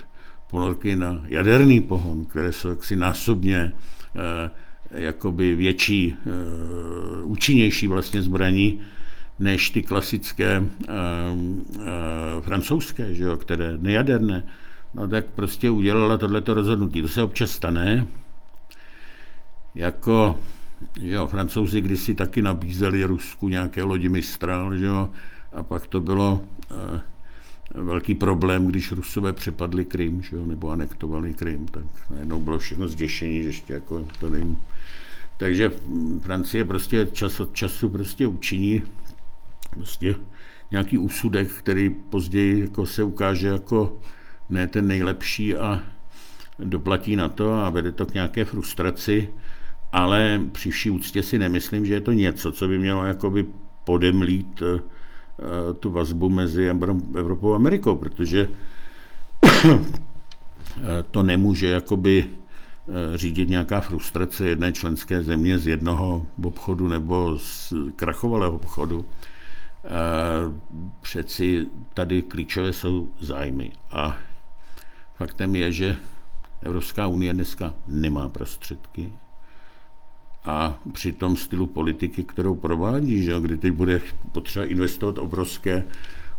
ponorky 0.50 0.95
na 0.95 1.21
jaderný 1.28 1.82
pohon, 1.82 2.26
které 2.26 2.52
jsou 2.52 2.69
jaksi 2.69 2.95
násobně 2.95 3.71
eh, 4.15 4.50
jakoby 4.91 5.56
větší, 5.56 6.15
eh, 6.17 7.24
účinnější 7.24 7.88
vlastně 7.88 8.21
zbraní, 8.21 8.82
než 9.39 9.69
ty 9.69 9.84
klasické 9.84 10.63
francouzské, 12.41 13.13
že 13.13 13.24
jo, 13.24 13.38
které 13.38 13.78
nejaderné, 13.78 14.43
no 14.93 15.08
tak 15.08 15.26
prostě 15.26 15.69
udělala 15.69 16.17
tohleto 16.17 16.54
rozhodnutí. 16.54 17.02
To 17.02 17.08
se 17.08 17.24
občas 17.24 17.52
stane. 17.52 18.08
Jako, 19.76 20.39
jo, 21.00 21.28
francouzi 21.28 21.82
kdysi 21.82 22.15
taky 22.15 22.41
nabízeli 22.41 23.04
Rusku 23.04 23.50
nějaké 23.50 23.84
lodi 23.84 24.10
Mistral, 24.10 24.78
že 24.78 24.86
jo, 24.86 25.10
a 25.56 25.63
pak 25.63 25.88
to 25.88 26.02
bylo 26.02 26.41
velký 27.74 28.15
problém, 28.15 28.68
když 28.68 28.91
Rusové 28.91 29.34
přepadli 29.34 29.86
Krym, 29.86 30.22
že 30.22 30.36
jo, 30.36 30.46
nebo 30.46 30.70
anektovali 30.70 31.34
Krym, 31.34 31.65
tak 31.68 31.84
najednou 32.10 32.39
bylo 32.39 32.60
všechno 32.60 32.88
zděšení, 32.88 33.44
že 33.44 33.50
ještě 33.50 33.74
jako 33.74 34.08
to 34.20 34.30
nevím. 34.30 34.58
Takže 35.38 35.72
Francie 36.22 36.65
prostě 36.65 37.08
čas 37.12 37.39
od 37.39 37.54
času 37.54 37.89
prostě 37.89 38.28
učiní 38.28 38.84
prostě 39.70 40.15
nějaký 40.72 40.98
úsudek, 40.98 41.52
který 41.52 41.89
později 41.89 42.62
jako 42.62 42.86
se 42.86 43.04
ukáže 43.04 43.48
jako 43.48 44.00
ne 44.50 44.68
ten 44.68 44.88
nejlepší 44.88 45.56
a 45.56 45.84
doplatí 46.60 47.15
na 47.15 47.30
to 47.30 47.54
a 47.54 47.70
vede 47.70 47.91
to 47.91 48.06
k 48.06 48.13
nějaké 48.13 48.46
frustraci, 48.46 49.30
ale 49.91 50.41
při 50.52 50.70
vší 50.70 50.89
úctě 50.89 51.24
si 51.24 51.39
nemyslím, 51.39 51.86
že 51.86 51.94
je 51.94 52.02
to 52.02 52.12
něco, 52.12 52.52
co 52.52 52.68
by 52.68 52.78
mělo 52.78 53.06
jakoby 53.06 53.46
podemlít 53.84 54.62
eh, 54.62 54.80
Eh, 54.80 54.94
tu 55.80 55.91
vazbu 55.91 56.30
mezi 56.30 56.69
Evropou 57.15 57.54
a 57.54 57.56
Amerikou, 57.56 57.95
protože 57.95 58.50
eh, 59.65 59.80
to 61.12 61.24
nemůže 61.24 61.67
jakoby 61.67 62.26
eh, 62.26 63.17
řídit 63.17 63.50
nějaká 63.50 63.82
frustrace 63.82 64.48
jedné 64.48 64.71
členské 64.74 65.24
země 65.24 65.60
z 65.60 65.67
jednoho 65.67 66.26
obchodu 66.43 66.88
nebo 66.88 67.39
z 67.39 67.74
krachovalého 67.95 68.56
obchodu. 68.56 69.06
Přeci 71.02 71.67
tady 71.93 72.21
klíčové 72.21 72.74
jsou 72.74 73.10
zájmy. 73.19 73.71
A 73.91 74.17
faktem 75.15 75.56
je, 75.56 75.71
že 75.71 75.98
Evropská 76.62 77.08
unie 77.08 77.34
dneska 77.34 77.74
nemá 77.88 78.30
prostředky 78.30 79.13
a 80.45 80.79
při 80.91 81.12
tom 81.12 81.36
stylu 81.36 81.67
politiky, 81.67 82.23
kterou 82.23 82.55
provádí, 82.55 83.23
že, 83.23 83.34
kdy 83.41 83.58
teď 83.58 83.73
bude 83.73 84.01
potřeba 84.31 84.65
investovat 84.65 85.17
obrovské 85.17 85.84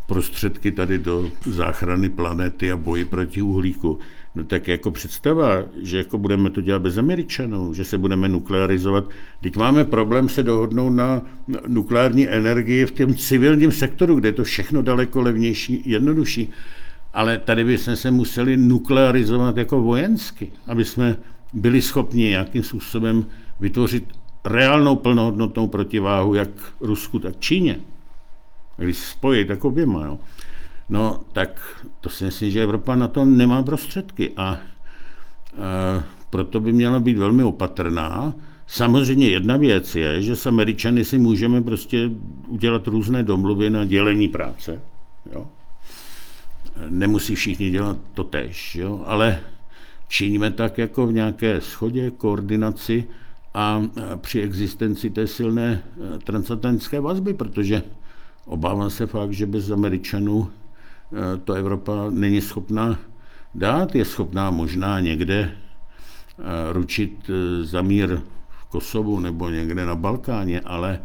prostředky 0.05 0.71
tady 0.71 0.99
do 0.99 1.31
záchrany 1.45 2.09
planety 2.09 2.71
a 2.71 2.77
boji 2.77 3.05
proti 3.05 3.41
uhlíku. 3.41 3.99
No 4.35 4.43
tak 4.43 4.67
jako 4.67 4.91
představa, 4.91 5.63
že 5.81 5.97
jako 5.97 6.17
budeme 6.17 6.49
to 6.49 6.61
dělat 6.61 6.81
bez 6.81 6.97
Američanů, 6.97 7.73
že 7.73 7.85
se 7.85 7.97
budeme 7.97 8.29
nuklearizovat. 8.29 9.09
Teď 9.41 9.55
máme 9.55 9.85
problém 9.85 10.29
se 10.29 10.43
dohodnout 10.43 10.89
na 10.89 11.21
nukleární 11.67 12.29
energii 12.29 12.85
v 12.85 12.91
tom 12.91 13.15
civilním 13.15 13.71
sektoru, 13.71 14.15
kde 14.15 14.29
je 14.29 14.33
to 14.33 14.43
všechno 14.43 14.81
daleko 14.81 15.21
levnější, 15.21 15.81
jednodušší. 15.85 16.49
Ale 17.13 17.37
tady 17.37 17.63
bychom 17.63 17.95
se 17.95 18.11
museli 18.11 18.57
nuklearizovat 18.57 19.57
jako 19.57 19.81
vojensky, 19.81 20.51
aby 20.67 20.85
jsme 20.85 21.17
byli 21.53 21.81
schopni 21.81 22.23
nějakým 22.23 22.63
způsobem 22.63 23.25
vytvořit 23.59 24.05
reálnou 24.45 24.95
plnohodnotnou 24.95 25.67
protiváhu 25.67 26.33
jak 26.33 26.49
Rusku, 26.79 27.19
tak 27.19 27.39
Číně. 27.39 27.79
Když 28.77 28.97
spojí, 28.97 29.45
tak 29.45 29.65
oběma. 29.65 30.05
Jo. 30.05 30.19
No, 30.89 31.19
tak 31.33 31.83
to 32.01 32.09
si 32.09 32.23
myslím, 32.23 32.51
že 32.51 32.63
Evropa 32.63 32.95
na 32.95 33.07
to 33.07 33.25
nemá 33.25 33.63
prostředky 33.63 34.31
a 34.37 34.57
e, 34.57 36.03
proto 36.29 36.59
by 36.59 36.73
měla 36.73 36.99
být 36.99 37.17
velmi 37.17 37.43
opatrná. 37.43 38.33
Samozřejmě 38.67 39.29
jedna 39.29 39.57
věc 39.57 39.95
je, 39.95 40.21
že 40.21 40.35
s 40.35 40.45
Američany 40.45 41.05
si 41.05 41.17
můžeme 41.17 41.61
prostě 41.61 42.09
udělat 42.47 42.87
různé 42.87 43.23
domluvy 43.23 43.69
na 43.69 43.85
dělení 43.85 44.27
práce. 44.27 44.81
Jo. 45.33 45.47
Nemusí 46.89 47.35
všichni 47.35 47.69
dělat 47.69 47.97
to 48.13 48.23
tež, 48.23 48.75
jo, 48.75 49.03
ale 49.05 49.39
činíme 50.07 50.51
tak 50.51 50.77
jako 50.77 51.07
v 51.07 51.13
nějaké 51.13 51.61
schodě, 51.61 52.11
koordinaci, 52.11 53.07
a 53.57 53.81
při 54.15 54.41
existenci 54.41 55.09
té 55.09 55.27
silné 55.27 55.83
e, 56.15 56.19
transatlantické 56.19 56.99
vazby, 56.99 57.33
protože 57.33 57.83
obávám 58.45 58.89
se 58.89 59.05
fakt, 59.07 59.33
že 59.33 59.45
bez 59.45 59.71
Američanů 59.71 60.49
e, 60.49 61.37
to 61.37 61.53
Evropa 61.53 62.09
není 62.09 62.41
schopná 62.41 62.99
dát, 63.55 63.95
je 63.95 64.05
schopná 64.05 64.51
možná 64.51 64.99
někde 64.99 65.39
e, 65.39 65.53
ručit 66.73 67.31
za 67.61 67.81
mír 67.81 68.21
v 68.49 68.65
Kosovu 68.65 69.19
nebo 69.19 69.49
někde 69.49 69.85
na 69.85 69.95
Balkáně, 69.95 70.61
ale 70.61 71.01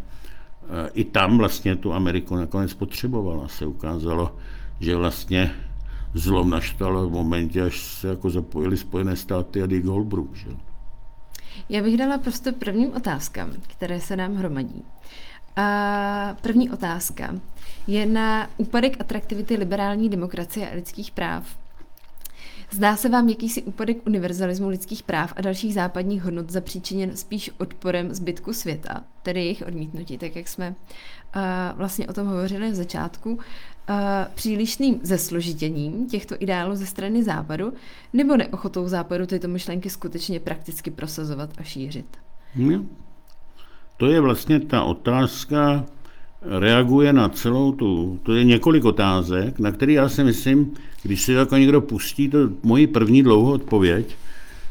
i 0.95 1.05
tam 1.05 1.39
vlastně 1.39 1.77
tu 1.77 1.93
Ameriku 1.93 2.37
nakonec 2.37 2.75
potřebovala. 2.75 3.49
Se 3.49 3.67
ukázalo, 3.67 4.37
že 4.81 4.97
vlastně 4.97 5.55
zlom 6.15 6.51
naštalo 6.51 7.09
v 7.09 7.13
momentě, 7.13 7.63
až 7.63 7.81
se 7.81 8.09
jako 8.09 8.31
zapojili 8.31 8.77
Spojené 8.77 9.17
státy 9.17 9.63
a 9.63 9.67
Dick 9.67 9.85
Holbrooke. 9.87 10.39
Že? 10.39 10.72
Já 11.69 11.83
bych 11.83 11.97
dala 11.97 12.19
prostě 12.19 12.53
prvním 12.53 12.93
otázkám, 12.93 13.51
které 13.67 14.01
se 14.01 14.17
nám 14.17 14.35
hromadí. 14.35 14.85
A 15.57 16.37
první 16.41 16.71
otázka 16.71 17.35
je 17.87 18.07
na 18.07 18.49
úpadek 18.57 19.01
atraktivity 19.01 19.57
liberální 19.57 20.09
demokracie 20.09 20.71
a 20.71 20.75
lidských 20.75 21.11
práv. 21.11 21.57
Zdá 22.71 22.97
se 22.97 23.09
vám 23.09 23.29
jakýsi 23.29 23.63
úpadek 23.63 24.07
univerzalismu 24.07 24.69
lidských 24.69 25.03
práv 25.03 25.33
a 25.37 25.41
dalších 25.41 25.75
západních 25.75 26.23
hodnot 26.23 26.51
zapříčiněn 26.51 27.17
spíš 27.17 27.51
odporem 27.59 28.15
zbytku 28.15 28.53
světa, 28.53 29.05
tedy 29.23 29.41
jejich 29.41 29.63
odmítnutí, 29.67 30.19
tak 30.19 30.37
jak 30.37 30.49
jsme 30.49 30.69
uh, 31.37 31.43
vlastně 31.79 32.09
o 32.09 32.13
tom 32.13 32.27
hovořili 32.27 32.71
v 32.71 32.75
začátku, 32.75 33.39
přílišným 34.35 35.01
zesložitěním 35.03 36.07
těchto 36.07 36.35
ideálů 36.39 36.77
ze 36.77 36.87
strany 36.87 37.23
západu 37.23 37.73
nebo 38.13 38.37
neochotou 38.37 38.89
západu 38.89 39.27
tyto 39.27 39.49
myšlenky 39.49 39.91
skutečně 39.91 40.41
prakticky 40.41 40.91
prosazovat 40.91 41.51
a 41.59 41.63
šířit? 41.63 42.07
No, 42.57 42.85
to 43.97 44.07
je 44.07 44.21
vlastně 44.21 44.61
ta 44.61 44.83
otázka, 44.83 45.85
reaguje 46.43 47.13
na 47.13 47.29
celou 47.29 47.73
tu, 47.73 48.21
to 48.23 48.35
je 48.35 48.45
několik 48.45 48.85
otázek, 48.85 49.59
na 49.59 49.73
které 49.73 49.93
já 49.93 50.09
si 50.09 50.25
myslím, 50.25 50.75
když 51.03 51.23
si 51.23 51.33
jako 51.33 51.57
někdo 51.57 51.81
pustí 51.81 52.29
to 52.29 52.39
moji 52.63 52.87
první 52.87 53.23
dlouhou 53.23 53.53
odpověď, 53.53 54.17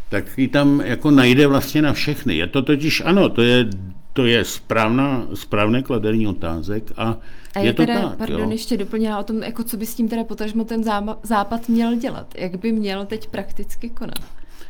tak 0.09 0.37
ji 0.37 0.47
tam 0.47 0.81
jako 0.81 1.11
najde 1.11 1.47
vlastně 1.47 1.81
na 1.81 1.93
všechny. 1.93 2.35
Je 2.35 2.47
to 2.47 2.61
totiž, 2.61 3.01
ano, 3.05 3.29
to 3.29 3.41
je, 3.41 3.69
to 4.13 4.25
je 4.25 4.45
správná, 4.45 5.27
správné 5.33 5.81
kladení 5.81 6.27
otázek 6.27 6.91
a 6.97 7.17
a 7.55 7.59
je, 7.59 7.65
je 7.65 7.73
to 7.73 7.85
teda, 7.85 8.09
tak, 8.09 8.17
pardon, 8.17 8.41
jo. 8.41 8.49
ještě 8.49 8.77
doplnila 8.77 9.19
o 9.19 9.23
tom, 9.23 9.43
jako 9.43 9.63
co 9.63 9.77
by 9.77 9.85
s 9.85 9.95
tím 9.95 10.09
teda 10.09 10.23
potažmo 10.23 10.63
ten 10.63 10.83
západ 11.23 11.69
měl 11.69 11.95
dělat, 11.95 12.33
jak 12.37 12.55
by 12.55 12.71
měl 12.71 13.05
teď 13.05 13.29
prakticky 13.29 13.89
konat. 13.89 14.21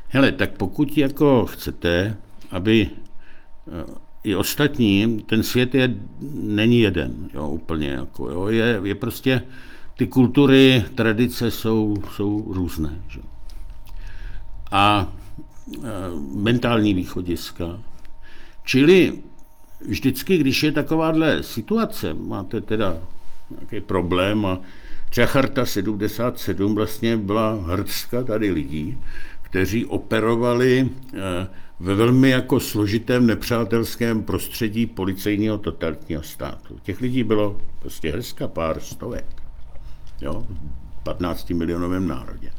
Hele, 0.08 0.32
tak 0.32 0.52
pokud 0.58 0.98
jako 0.98 1.46
chcete, 1.46 2.18
aby 2.52 2.90
i 4.24 4.36
ostatní, 4.36 5.24
ten 5.26 5.44
svět 5.44 5.76
je, 5.76 5.96
není 6.34 6.80
jeden, 6.80 7.30
jo, 7.34 7.50
úplně 7.50 7.88
jako, 7.88 8.30
jo, 8.30 8.48
je, 8.48 8.80
je 8.84 8.96
prostě, 8.96 9.42
ty 9.98 10.08
kultury, 10.08 10.84
tradice 10.96 11.52
jsou, 11.52 11.96
jsou 12.16 12.54
různé, 12.54 13.02
že? 13.08 13.20
A 14.72 15.14
e, 15.76 15.80
mentální 16.36 16.94
východiska. 16.94 17.80
Čili 18.64 19.20
vždycky, 19.88 20.38
když 20.38 20.64
je 20.64 20.72
takováhle 20.72 21.44
situace, 21.44 22.14
máte 22.14 22.62
teda 22.62 22.98
nějaký 23.60 23.82
problém 23.82 24.46
a 24.46 24.60
třeba 25.10 25.28
Charta 25.28 25.66
77 25.66 26.76
vlastně 26.76 27.18
byla 27.18 27.54
hrdska 27.54 28.24
tady 28.24 28.52
lidí, 28.52 28.98
kteří 29.42 29.86
operovali 29.86 30.90
e, 31.14 31.48
ve 31.80 31.96
velmi 31.96 32.30
jako 32.30 32.60
složitém 32.60 33.28
nepřátelském 33.28 34.24
prostředí 34.24 34.86
policejního 34.86 35.58
totalitního 35.58 36.24
státu. 36.24 36.80
Těch 36.84 37.02
lidí 37.02 37.24
bylo 37.24 37.62
prostě 37.80 38.12
hezka 38.12 38.48
pár 38.48 38.80
stovek. 38.80 39.26
Jo, 40.22 40.46
15 41.04 41.50
milionovém 41.50 42.08
národě. 42.08 42.52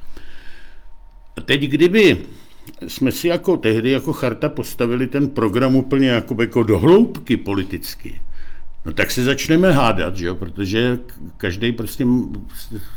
A 1.36 1.40
teď, 1.40 1.60
kdyby 1.60 2.18
jsme 2.86 3.12
si 3.12 3.28
jako 3.28 3.56
tehdy, 3.56 3.90
jako 3.90 4.12
charta, 4.12 4.48
postavili 4.48 5.06
ten 5.06 5.28
program 5.28 5.76
úplně 5.76 6.08
jako, 6.08 6.36
jako 6.40 6.62
do 6.62 6.78
hloubky 6.78 7.36
politicky, 7.36 8.20
no 8.86 8.92
tak 8.92 9.10
se 9.10 9.24
začneme 9.24 9.72
hádat, 9.72 10.16
že 10.16 10.26
jo? 10.26 10.34
protože 10.34 10.98
každý 11.36 11.72
prostě 11.72 12.06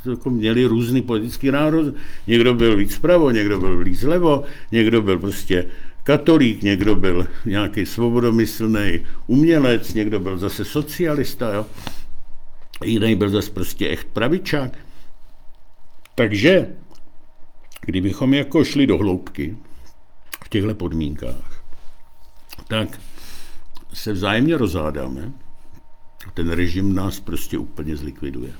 jako 0.09 0.29
měli 0.29 0.65
různý 0.65 1.01
politický 1.01 1.51
národ. 1.51 1.93
Někdo 2.27 2.53
byl 2.53 2.77
víc 2.77 2.97
pravo, 2.97 3.31
někdo 3.31 3.59
byl 3.59 3.83
víc 3.83 4.03
levo, 4.03 4.43
někdo 4.71 5.01
byl 5.01 5.19
prostě 5.19 5.65
katolík, 6.03 6.63
někdo 6.63 6.95
byl 6.95 7.27
nějaký 7.45 7.85
svobodomyslný 7.85 8.99
umělec, 9.27 9.93
někdo 9.93 10.19
byl 10.19 10.37
zase 10.37 10.65
socialista, 10.65 11.53
jo? 11.53 11.65
jiný 12.83 13.15
byl 13.15 13.29
zase 13.29 13.51
prostě 13.51 13.89
echt 13.89 14.07
pravičák. 14.07 14.77
Takže, 16.15 16.67
kdybychom 17.85 18.33
jako 18.33 18.63
šli 18.63 18.87
do 18.87 18.97
hloubky 18.97 19.57
v 20.45 20.49
těchto 20.49 20.75
podmínkách, 20.75 21.63
tak 22.67 23.01
se 23.93 24.13
vzájemně 24.13 24.57
rozhádáme, 24.57 25.31
ten 26.33 26.49
režim 26.49 26.95
nás 26.95 27.19
prostě 27.19 27.57
úplně 27.57 27.97
zlikviduje. 27.97 28.53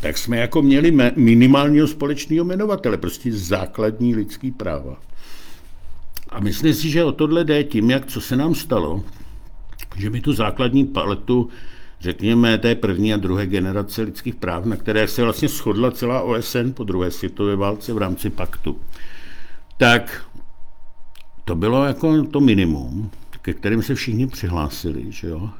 Tak 0.00 0.18
jsme 0.18 0.36
jako 0.36 0.62
měli 0.62 1.12
minimálního 1.16 1.88
společného 1.88 2.44
jmenovatele, 2.44 2.96
prostě 2.96 3.32
základní 3.32 4.14
lidský 4.14 4.50
práva. 4.50 5.00
A 6.28 6.40
myslím 6.40 6.74
si, 6.74 6.90
že 6.90 7.04
o 7.04 7.12
tohle 7.12 7.44
jde 7.44 7.64
tím, 7.64 7.90
jak 7.90 8.06
co 8.06 8.20
se 8.20 8.36
nám 8.36 8.54
stalo, 8.54 9.04
že 9.96 10.10
my 10.10 10.20
tu 10.20 10.32
základní 10.32 10.84
paletu, 10.84 11.48
řekněme, 12.06 12.58
té 12.58 12.74
první 12.74 13.14
a 13.14 13.16
druhé 13.16 13.46
generace 13.46 14.02
lidských 14.02 14.34
práv, 14.34 14.64
na 14.64 14.76
které 14.76 15.08
se 15.08 15.22
vlastně 15.22 15.48
shodla 15.48 15.90
celá 15.90 16.22
OSN 16.22 16.70
po 16.74 16.84
druhé 16.84 17.10
světové 17.10 17.56
válce 17.56 17.92
v 17.92 17.98
rámci 17.98 18.30
paktu, 18.30 18.80
tak 19.76 20.24
to 21.44 21.54
bylo 21.54 21.84
jako 21.84 22.24
to 22.24 22.40
minimum, 22.40 23.10
ke 23.42 23.54
kterým 23.54 23.82
se 23.82 23.94
všichni 23.94 24.26
přihlásili, 24.26 25.12
že 25.12 25.28
jo? 25.28 25.50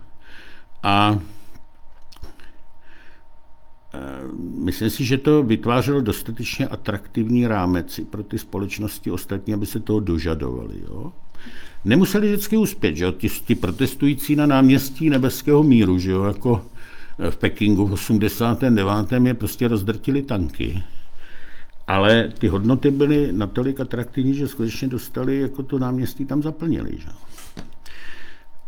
A 0.83 1.19
Eh, 3.97 4.29
myslím 4.65 4.91
si, 4.91 5.05
že 5.05 5.19
to 5.19 5.43
vytvářelo 5.43 6.01
dostatečně 6.01 6.69
atraktivní 6.69 7.47
rámec 7.47 8.01
pro 8.11 8.23
ty 8.23 8.39
společnosti 8.39 9.11
ostatní, 9.11 9.55
aby 9.55 9.67
se 9.67 9.81
toho 9.81 10.01
dožadovali. 10.01 10.75
Jo? 10.89 11.13
Nemuseli 11.87 12.29
vždycky 12.29 12.57
uspět, 12.57 12.97
že 12.97 13.05
jo? 13.05 13.13
Ti, 13.13 13.29
ti 13.29 13.55
protestující 13.55 14.37
na 14.37 14.47
náměstí 14.47 15.11
nebeského 15.11 15.63
míru, 15.63 15.99
že 15.99 16.11
jo? 16.11 16.25
jako 16.25 16.65
eh, 17.19 17.31
v 17.31 17.37
Pekingu 17.37 17.87
v 17.87 17.93
89. 17.93 19.13
je 19.25 19.35
prostě 19.35 19.69
rozdrtili 19.69 20.23
tanky. 20.23 20.83
Ale 21.87 22.33
ty 22.39 22.49
hodnoty 22.49 22.91
byly 22.91 23.33
natolik 23.33 23.81
atraktivní, 23.81 24.35
že 24.35 24.49
skutečně 24.49 24.89
dostali, 24.89 25.41
jako 25.41 25.63
to 25.63 25.79
náměstí 25.79 26.25
tam 26.25 26.43
zaplnili. 26.43 26.91
Že? 26.99 27.09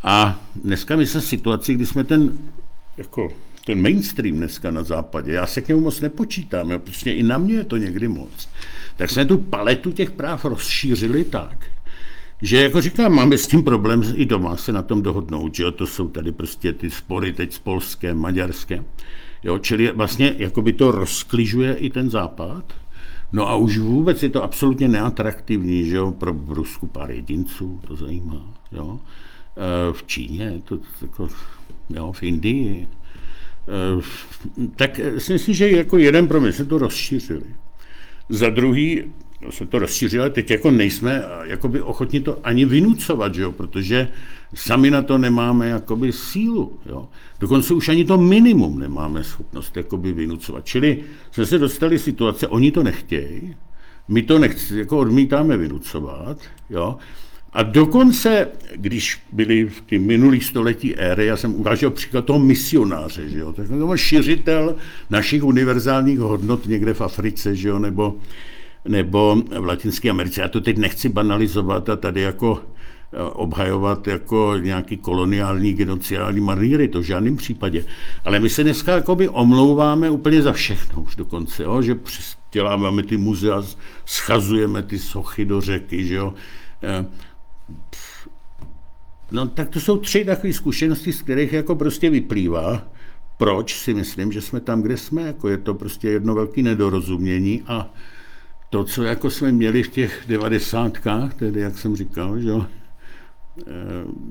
A 0.02 0.40
dneska 0.54 0.96
my 0.96 1.06
jsme 1.06 1.20
v 1.20 1.24
situaci, 1.24 1.74
kdy 1.74 1.86
jsme 1.86 2.04
ten 2.04 2.38
jako 2.96 3.32
ten 3.66 3.82
mainstream 3.82 4.36
dneska 4.36 4.70
na 4.70 4.82
západě, 4.82 5.32
já 5.32 5.46
se 5.46 5.60
k 5.60 5.68
němu 5.68 5.80
moc 5.80 6.00
nepočítám, 6.00 6.70
jo, 6.70 6.78
prostě 6.78 7.12
i 7.12 7.22
na 7.22 7.38
mě 7.38 7.54
je 7.54 7.64
to 7.64 7.76
někdy 7.76 8.08
moc, 8.08 8.48
tak 8.96 9.10
jsme 9.10 9.24
tu 9.24 9.38
paletu 9.38 9.92
těch 9.92 10.10
práv 10.10 10.44
rozšířili 10.44 11.24
tak, 11.24 11.66
že 12.42 12.62
jako 12.62 12.80
říkám, 12.80 13.12
máme 13.12 13.38
s 13.38 13.46
tím 13.46 13.62
problém 13.62 14.02
i 14.14 14.26
doma 14.26 14.56
se 14.56 14.72
na 14.72 14.82
tom 14.82 15.02
dohodnout, 15.02 15.54
že 15.54 15.62
jo, 15.62 15.70
to 15.72 15.86
jsou 15.86 16.08
tady 16.08 16.32
prostě 16.32 16.72
ty 16.72 16.90
spory 16.90 17.32
teď 17.32 17.52
s 17.52 17.58
Polskem, 17.58 18.18
Maďarskem, 18.18 18.84
jo, 19.42 19.58
čili 19.58 19.92
vlastně 19.92 20.34
jako 20.38 20.62
by 20.62 20.72
to 20.72 20.90
rozkližuje 20.90 21.74
i 21.74 21.90
ten 21.90 22.10
západ, 22.10 22.64
no 23.32 23.48
a 23.48 23.56
už 23.56 23.78
vůbec 23.78 24.22
je 24.22 24.28
to 24.28 24.42
absolutně 24.42 24.88
neatraktivní, 24.88 25.84
že 25.84 25.96
jo, 25.96 26.12
pro 26.12 26.36
Rusku 26.48 26.86
pár 26.86 27.10
jedinců, 27.10 27.80
to 27.88 27.96
zajímá, 27.96 28.54
jo, 28.72 29.00
e, 29.00 29.92
v 29.92 30.02
Číně, 30.06 30.62
to, 30.64 30.76
to 30.76 30.84
jako, 31.02 31.28
jo, 31.90 32.12
v 32.12 32.22
Indii, 32.22 32.88
Eh, 33.68 34.02
tak 34.76 35.00
si 35.18 35.32
myslím, 35.32 35.54
že 35.54 35.70
jako 35.70 35.98
jeden 35.98 36.28
problém 36.28 36.52
se 36.52 36.64
to 36.64 36.78
rozšířili. 36.78 37.54
Za 38.28 38.50
druhý 38.50 39.04
se 39.50 39.66
to 39.66 39.78
rozšířilo, 39.78 40.30
teď 40.30 40.50
jako 40.50 40.70
nejsme 40.70 41.24
jakoby 41.44 41.80
ochotni 41.80 42.20
to 42.20 42.38
ani 42.44 42.64
vynucovat, 42.64 43.34
že 43.34 43.42
jo? 43.42 43.52
protože 43.52 44.08
sami 44.54 44.90
na 44.90 45.02
to 45.02 45.18
nemáme 45.18 45.68
jakoby 45.68 46.12
sílu. 46.12 46.78
Jo? 46.86 47.08
Dokonce 47.40 47.74
už 47.74 47.88
ani 47.88 48.04
to 48.04 48.18
minimum 48.18 48.78
nemáme 48.78 49.24
schopnost 49.24 49.76
jakoby 49.76 50.12
vynucovat. 50.12 50.66
Čili 50.66 51.04
jsme 51.30 51.46
se 51.46 51.58
dostali 51.58 51.98
situace, 51.98 52.48
oni 52.48 52.70
to 52.70 52.82
nechtějí, 52.82 53.56
my 54.08 54.22
to 54.22 54.38
nechci, 54.38 54.78
jako 54.78 54.98
odmítáme 54.98 55.56
vynucovat, 55.56 56.38
jo? 56.70 56.96
A 57.52 57.62
dokonce, 57.62 58.48
když 58.76 59.22
byly 59.32 59.64
v 59.64 59.80
ty 59.80 59.98
minulých 59.98 60.44
století 60.44 60.96
éry, 60.96 61.26
já 61.26 61.36
jsem 61.36 61.54
uvážel 61.54 61.90
příklad 61.90 62.24
toho 62.24 62.38
misionáře, 62.38 63.28
že 63.28 63.38
jo, 63.38 63.52
to 63.52 63.62
byl 63.62 63.96
šiřitel 63.96 64.76
našich 65.10 65.44
univerzálních 65.44 66.18
hodnot 66.18 66.66
někde 66.66 66.94
v 66.94 67.00
Africe, 67.00 67.56
že 67.56 67.68
jo, 67.68 67.78
nebo, 67.78 68.16
nebo 68.88 69.42
v 69.60 69.64
Latinské 69.64 70.10
Americe. 70.10 70.40
Já 70.40 70.48
to 70.48 70.60
teď 70.60 70.78
nechci 70.78 71.08
banalizovat 71.08 71.88
a 71.88 71.96
tady 71.96 72.20
jako 72.20 72.60
eh, 73.12 73.22
obhajovat 73.22 74.06
jako 74.06 74.54
nějaký 74.60 74.96
koloniální, 74.96 75.74
genociální 75.74 76.40
maníry, 76.40 76.88
to 76.88 77.00
v 77.00 77.04
žádném 77.04 77.36
případě. 77.36 77.84
Ale 78.24 78.40
my 78.40 78.50
se 78.50 78.62
dneska 78.62 78.94
jakoby 78.94 79.28
omlouváme 79.28 80.10
úplně 80.10 80.42
za 80.42 80.52
všechno 80.52 81.02
už 81.02 81.16
dokonce, 81.16 81.62
jo? 81.62 81.82
že 81.82 81.96
děláme 82.52 83.02
ty 83.02 83.16
muzea, 83.16 83.62
schazujeme 84.04 84.82
ty 84.82 84.98
sochy 84.98 85.44
do 85.44 85.60
řeky, 85.60 86.04
že 86.04 86.14
jo? 86.14 86.34
Eh, 86.82 87.06
No 89.30 89.48
tak 89.48 89.68
to 89.68 89.80
jsou 89.80 89.98
tři 89.98 90.24
takové 90.24 90.52
zkušenosti, 90.52 91.12
z 91.12 91.22
kterých 91.22 91.52
jako 91.52 91.76
prostě 91.76 92.10
vyplývá, 92.10 92.82
proč 93.36 93.76
si 93.78 93.94
myslím, 93.94 94.32
že 94.32 94.40
jsme 94.40 94.60
tam, 94.60 94.82
kde 94.82 94.96
jsme. 94.96 95.22
Jako 95.22 95.48
je 95.48 95.56
to 95.58 95.74
prostě 95.74 96.08
jedno 96.08 96.34
velké 96.34 96.62
nedorozumění 96.62 97.62
a 97.66 97.94
to, 98.70 98.84
co 98.84 99.02
jako 99.02 99.30
jsme 99.30 99.52
měli 99.52 99.82
v 99.82 99.88
těch 99.88 100.24
devadesátkách, 100.28 101.34
tedy 101.34 101.60
jak 101.60 101.78
jsem 101.78 101.96
říkal, 101.96 102.40
že 102.40 102.52
eh, 102.52 103.64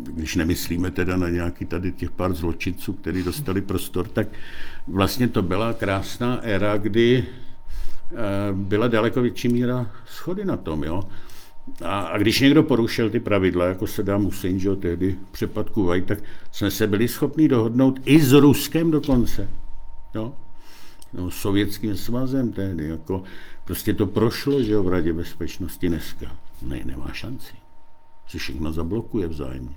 když 0.03 0.35
nemyslíme 0.35 0.91
teda 0.91 1.17
na 1.17 1.29
nějaký 1.29 1.65
tady 1.65 1.91
těch 1.91 2.11
pár 2.11 2.33
zločinců, 2.33 2.93
kteří 2.93 3.23
dostali 3.23 3.61
prostor, 3.61 4.07
tak 4.07 4.27
vlastně 4.87 5.27
to 5.27 5.41
byla 5.41 5.73
krásná 5.73 6.39
éra, 6.41 6.77
kdy 6.77 7.25
eh, 7.25 8.15
byla 8.53 8.87
daleko 8.87 9.21
větší 9.21 9.47
míra 9.49 9.91
schody 10.05 10.45
na 10.45 10.57
tom. 10.57 10.83
Jo. 10.83 11.03
A, 11.81 11.99
a 11.99 12.17
když 12.17 12.39
někdo 12.39 12.63
porušil 12.63 13.09
ty 13.09 13.19
pravidla, 13.19 13.65
jako 13.65 13.87
se 13.87 14.03
dá 14.03 14.15
Hussein, 14.15 14.59
že 14.59 14.75
tehdy 14.75 15.15
přepad 15.31 15.71
tak 16.05 16.19
jsme 16.51 16.71
se 16.71 16.87
byli 16.87 17.07
schopni 17.07 17.47
dohodnout 17.47 17.99
i 18.05 18.21
s 18.21 18.31
Ruskem 18.31 18.91
dokonce. 18.91 19.49
Jo? 20.15 20.33
No, 21.13 21.31
sovětským 21.31 21.95
svazem 21.95 22.51
tehdy. 22.51 22.87
Jako, 22.87 23.23
prostě 23.67 23.93
to 23.93 24.07
prošlo, 24.07 24.63
že 24.63 24.77
v 24.77 24.87
Radě 24.87 25.13
bezpečnosti 25.13 25.89
dneska. 25.89 26.37
Ne, 26.61 26.81
nemá 26.85 27.13
šanci. 27.13 27.53
Se 28.27 28.37
všechno 28.37 28.73
zablokuje 28.73 29.27
vzájemně. 29.27 29.75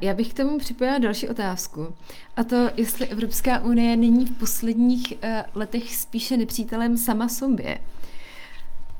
Já 0.00 0.14
bych 0.14 0.28
k 0.28 0.36
tomu 0.36 0.58
připojila 0.58 0.98
další 0.98 1.28
otázku. 1.28 1.94
A 2.36 2.44
to, 2.44 2.70
jestli 2.76 3.06
Evropská 3.06 3.60
unie 3.60 3.96
není 3.96 4.26
v 4.26 4.38
posledních 4.38 5.14
eh, 5.22 5.44
letech 5.54 5.96
spíše 5.96 6.36
nepřítelem 6.36 6.96
sama 6.96 7.28
sobě 7.28 7.78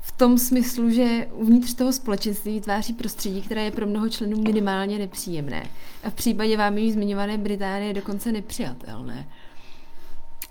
v 0.07 0.11
tom 0.11 0.37
smyslu, 0.37 0.89
že 0.89 1.27
uvnitř 1.33 1.73
toho 1.73 1.93
společenství 1.93 2.53
vytváří 2.53 2.93
prostředí, 2.93 3.41
které 3.41 3.63
je 3.63 3.71
pro 3.71 3.87
mnoho 3.87 4.09
členů 4.09 4.41
minimálně 4.41 4.99
nepříjemné. 4.99 5.67
A 6.03 6.09
v 6.09 6.13
případě 6.13 6.57
vámi 6.57 6.91
zmiňované 6.91 7.37
Británie 7.37 7.93
dokonce 7.93 8.31
nepřijatelné. 8.31 9.27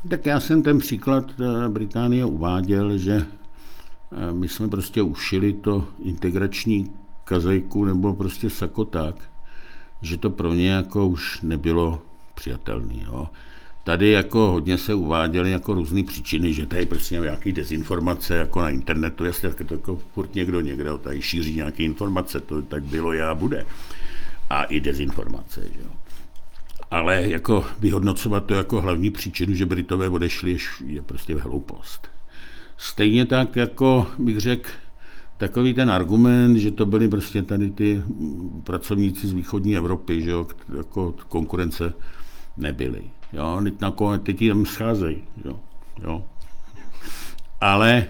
Tak 0.09 0.27
já 0.27 0.41
jsem 0.41 0.63
ten 0.63 0.79
příklad 0.79 1.33
eh, 1.41 1.69
Británie 1.69 2.25
uváděl, 2.25 2.99
že 2.99 3.27
eh, 4.13 4.33
my 4.33 4.49
jsme 4.49 4.69
prostě 4.69 5.03
ušili 5.03 5.53
to 5.53 5.89
integrační 6.03 6.91
kazajku 7.25 7.85
nebo 7.85 8.15
prostě 8.15 8.51
sako 8.51 8.85
tak, 8.85 9.17
že 10.03 10.17
to 10.17 10.31
pro 10.31 10.55
ně 10.55 10.71
jako 10.71 11.09
už 11.09 11.41
nebylo 11.43 12.03
přijatelné. 12.35 12.95
Tady 13.85 14.11
jako 14.11 14.39
hodně 14.39 14.79
se 14.79 14.95
uváděly 14.95 15.51
jako 15.51 15.75
různé 15.75 16.03
příčiny, 16.03 16.53
že 16.53 16.67
tady 16.67 16.87
prostě 16.87 17.15
nějaký 17.15 17.53
dezinformace 17.53 18.35
jako 18.35 18.61
na 18.61 18.71
internetu, 18.71 19.25
jestli 19.25 19.49
tak 19.49 19.69
to 19.69 19.75
jako 19.75 20.01
furt 20.15 20.35
někdo 20.35 20.61
někde 20.61 20.99
tady 20.99 21.23
šíří 21.23 21.55
nějaké 21.55 21.83
informace, 21.83 22.41
to 22.41 22.63
tak 22.63 22.83
bylo 22.83 23.11
a 23.31 23.35
bude. 23.35 23.67
A 24.51 24.65
i 24.65 24.81
dezinformace, 24.81 25.63
že 25.63 25.81
jo. 25.81 25.91
Ale 26.91 27.29
jako 27.29 27.65
vyhodnocovat 27.81 28.45
to 28.45 28.55
jako 28.55 28.81
hlavní 28.81 29.11
příčinu, 29.11 29.55
že 29.55 29.67
Britové 29.67 30.09
odešli, 30.09 30.57
je 30.87 31.03
prostě 31.03 31.37
hloupost. 31.37 32.09
Stejně 32.77 33.27
tak, 33.27 33.57
jako 33.57 34.07
bych 34.19 34.41
řekl, 34.41 34.71
takový 35.37 35.75
ten 35.75 35.91
argument, 35.91 36.57
že 36.57 36.71
to 36.71 36.87
byli 36.87 37.09
prostě 37.09 37.43
tady 37.43 37.71
ty 37.71 38.03
pracovníci 38.65 39.27
z 39.27 39.33
východní 39.33 39.77
Evropy, 39.77 40.23
že 40.23 40.31
jo, 40.31 40.47
jako 40.77 41.15
konkurence 41.29 41.93
nebyly. 42.57 43.03
Jo, 43.33 43.61
teď, 43.65 43.81
nakonec, 43.81 44.23
teď 44.23 44.49
tam 44.49 44.67
scházejí. 44.67 45.25
Jo, 45.45 45.61
jo. 46.03 46.25
Ale 47.61 48.07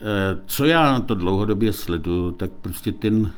eh, 0.00 0.40
co 0.46 0.64
já 0.64 0.92
na 0.92 1.00
to 1.00 1.14
dlouhodobě 1.14 1.72
sleduju, 1.72 2.32
tak 2.32 2.50
prostě 2.50 2.92
ten 2.92 3.32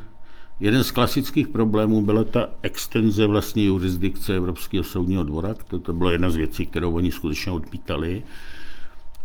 jeden 0.61 0.85
z 0.85 0.91
klasických 0.91 1.49
problémů 1.49 2.03
byla 2.03 2.25
ta 2.25 2.49
extenze 2.63 3.27
vlastně 3.27 3.65
jurisdikce 3.65 4.37
Evropského 4.37 4.85
soudního 4.85 5.25
dvora. 5.25 5.55
To, 5.55 5.79
to 5.79 5.93
byla 5.93 6.13
jedna 6.13 6.31
z 6.31 6.37
věcí, 6.37 6.67
kterou 6.67 6.93
oni 6.93 7.13
skutečně 7.13 7.53
odmítali. 7.53 8.23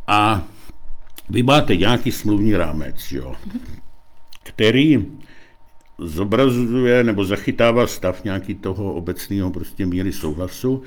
A 0.07 0.43
vy 1.29 1.43
máte 1.43 1.75
nějaký 1.75 2.11
smluvní 2.11 2.55
rámec, 2.55 3.11
jo, 3.11 3.35
který 4.43 5.05
zobrazuje 5.97 7.03
nebo 7.03 7.25
zachytává 7.25 7.87
stav 7.87 8.23
nějaký 8.23 8.55
toho 8.55 8.93
obecného 8.93 9.51
prostě 9.51 9.85
míry 9.85 10.11
souhlasu. 10.11 10.83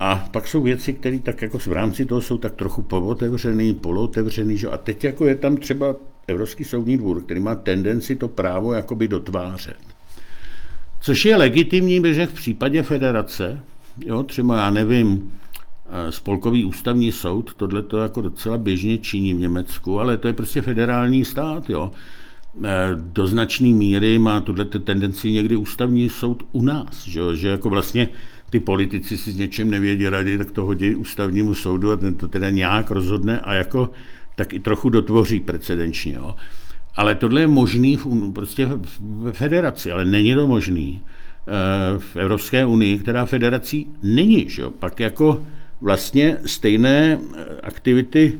A 0.00 0.28
pak 0.30 0.48
jsou 0.48 0.62
věci, 0.62 0.92
které 0.92 1.18
tak 1.18 1.42
jako 1.42 1.58
v 1.58 1.66
rámci 1.66 2.06
toho 2.06 2.20
jsou 2.20 2.38
tak 2.38 2.54
trochu 2.54 2.82
povotevřený, 2.82 3.74
polootevřený, 3.74 4.56
že? 4.56 4.68
a 4.68 4.76
teď 4.76 5.04
jako 5.04 5.26
je 5.26 5.34
tam 5.34 5.56
třeba 5.56 5.96
Evropský 6.30 6.64
soudní 6.64 6.98
dvůr, 6.98 7.22
který 7.22 7.40
má 7.40 7.54
tendenci 7.54 8.16
to 8.16 8.28
právo 8.28 8.72
jakoby 8.72 9.08
dotvářet. 9.08 9.76
Což 11.00 11.24
je 11.24 11.36
legitimní, 11.36 12.02
že 12.14 12.26
v 12.26 12.32
případě 12.32 12.82
federace, 12.82 13.60
jo, 14.04 14.22
třeba 14.22 14.56
já 14.56 14.70
nevím, 14.70 15.32
eh, 15.86 16.12
spolkový 16.12 16.64
ústavní 16.64 17.12
soud, 17.12 17.54
tohle 17.54 17.82
to 17.82 17.98
jako 17.98 18.20
docela 18.20 18.58
běžně 18.58 18.98
činí 18.98 19.34
v 19.34 19.40
Německu, 19.40 20.00
ale 20.00 20.16
to 20.16 20.26
je 20.28 20.32
prostě 20.32 20.62
federální 20.62 21.24
stát, 21.24 21.70
jo. 21.70 21.90
Eh, 22.64 22.88
do 22.94 23.26
značné 23.26 23.68
míry 23.68 24.18
má 24.18 24.40
tuhle 24.40 24.64
tendenci 24.64 25.32
někdy 25.32 25.56
ústavní 25.56 26.08
soud 26.08 26.42
u 26.52 26.62
nás, 26.62 27.04
že, 27.06 27.20
že 27.34 27.48
jako 27.48 27.70
vlastně 27.70 28.08
ty 28.50 28.60
politici 28.60 29.18
si 29.18 29.32
s 29.32 29.36
něčem 29.36 29.70
nevědí 29.70 30.08
rady, 30.08 30.38
tak 30.38 30.50
to 30.50 30.64
hodí 30.64 30.94
ústavnímu 30.94 31.54
soudu 31.54 31.92
a 31.92 31.96
ten 31.96 32.14
to 32.14 32.28
teda 32.28 32.50
nějak 32.50 32.90
rozhodne 32.90 33.40
a 33.40 33.54
jako 33.54 33.90
tak 34.40 34.52
i 34.52 34.60
trochu 34.60 34.88
dotvoří 34.88 35.40
precedenčně. 35.40 36.12
Jo. 36.12 36.34
Ale 36.96 37.14
tohle 37.14 37.40
je 37.40 37.46
možný 37.46 37.96
v, 37.96 38.32
prostě 38.32 38.68
v 38.98 39.32
federaci, 39.32 39.92
ale 39.92 40.04
není 40.04 40.34
to 40.34 40.46
možný 40.46 41.00
eh, 41.00 41.98
v 41.98 42.16
Evropské 42.16 42.66
unii, 42.66 42.98
která 42.98 43.26
federací 43.26 43.86
není. 44.02 44.48
Že 44.48 44.62
jo. 44.62 44.70
Pak 44.70 45.00
jako 45.00 45.44
vlastně 45.80 46.36
stejné 46.46 47.18
eh, 47.20 47.44
aktivity 47.62 48.38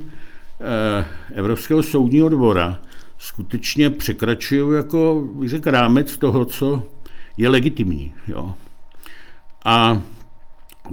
Evropského 1.35 1.83
soudního 1.83 2.29
dvora 2.29 2.79
skutečně 3.19 3.91
překračují 3.91 4.77
jako, 4.77 5.29
řekl, 5.47 5.71
rámec 5.71 6.17
toho, 6.17 6.45
co 6.45 6.83
je 7.37 7.49
legitimní. 7.49 8.15
Jo. 8.29 8.55
A 9.65 10.03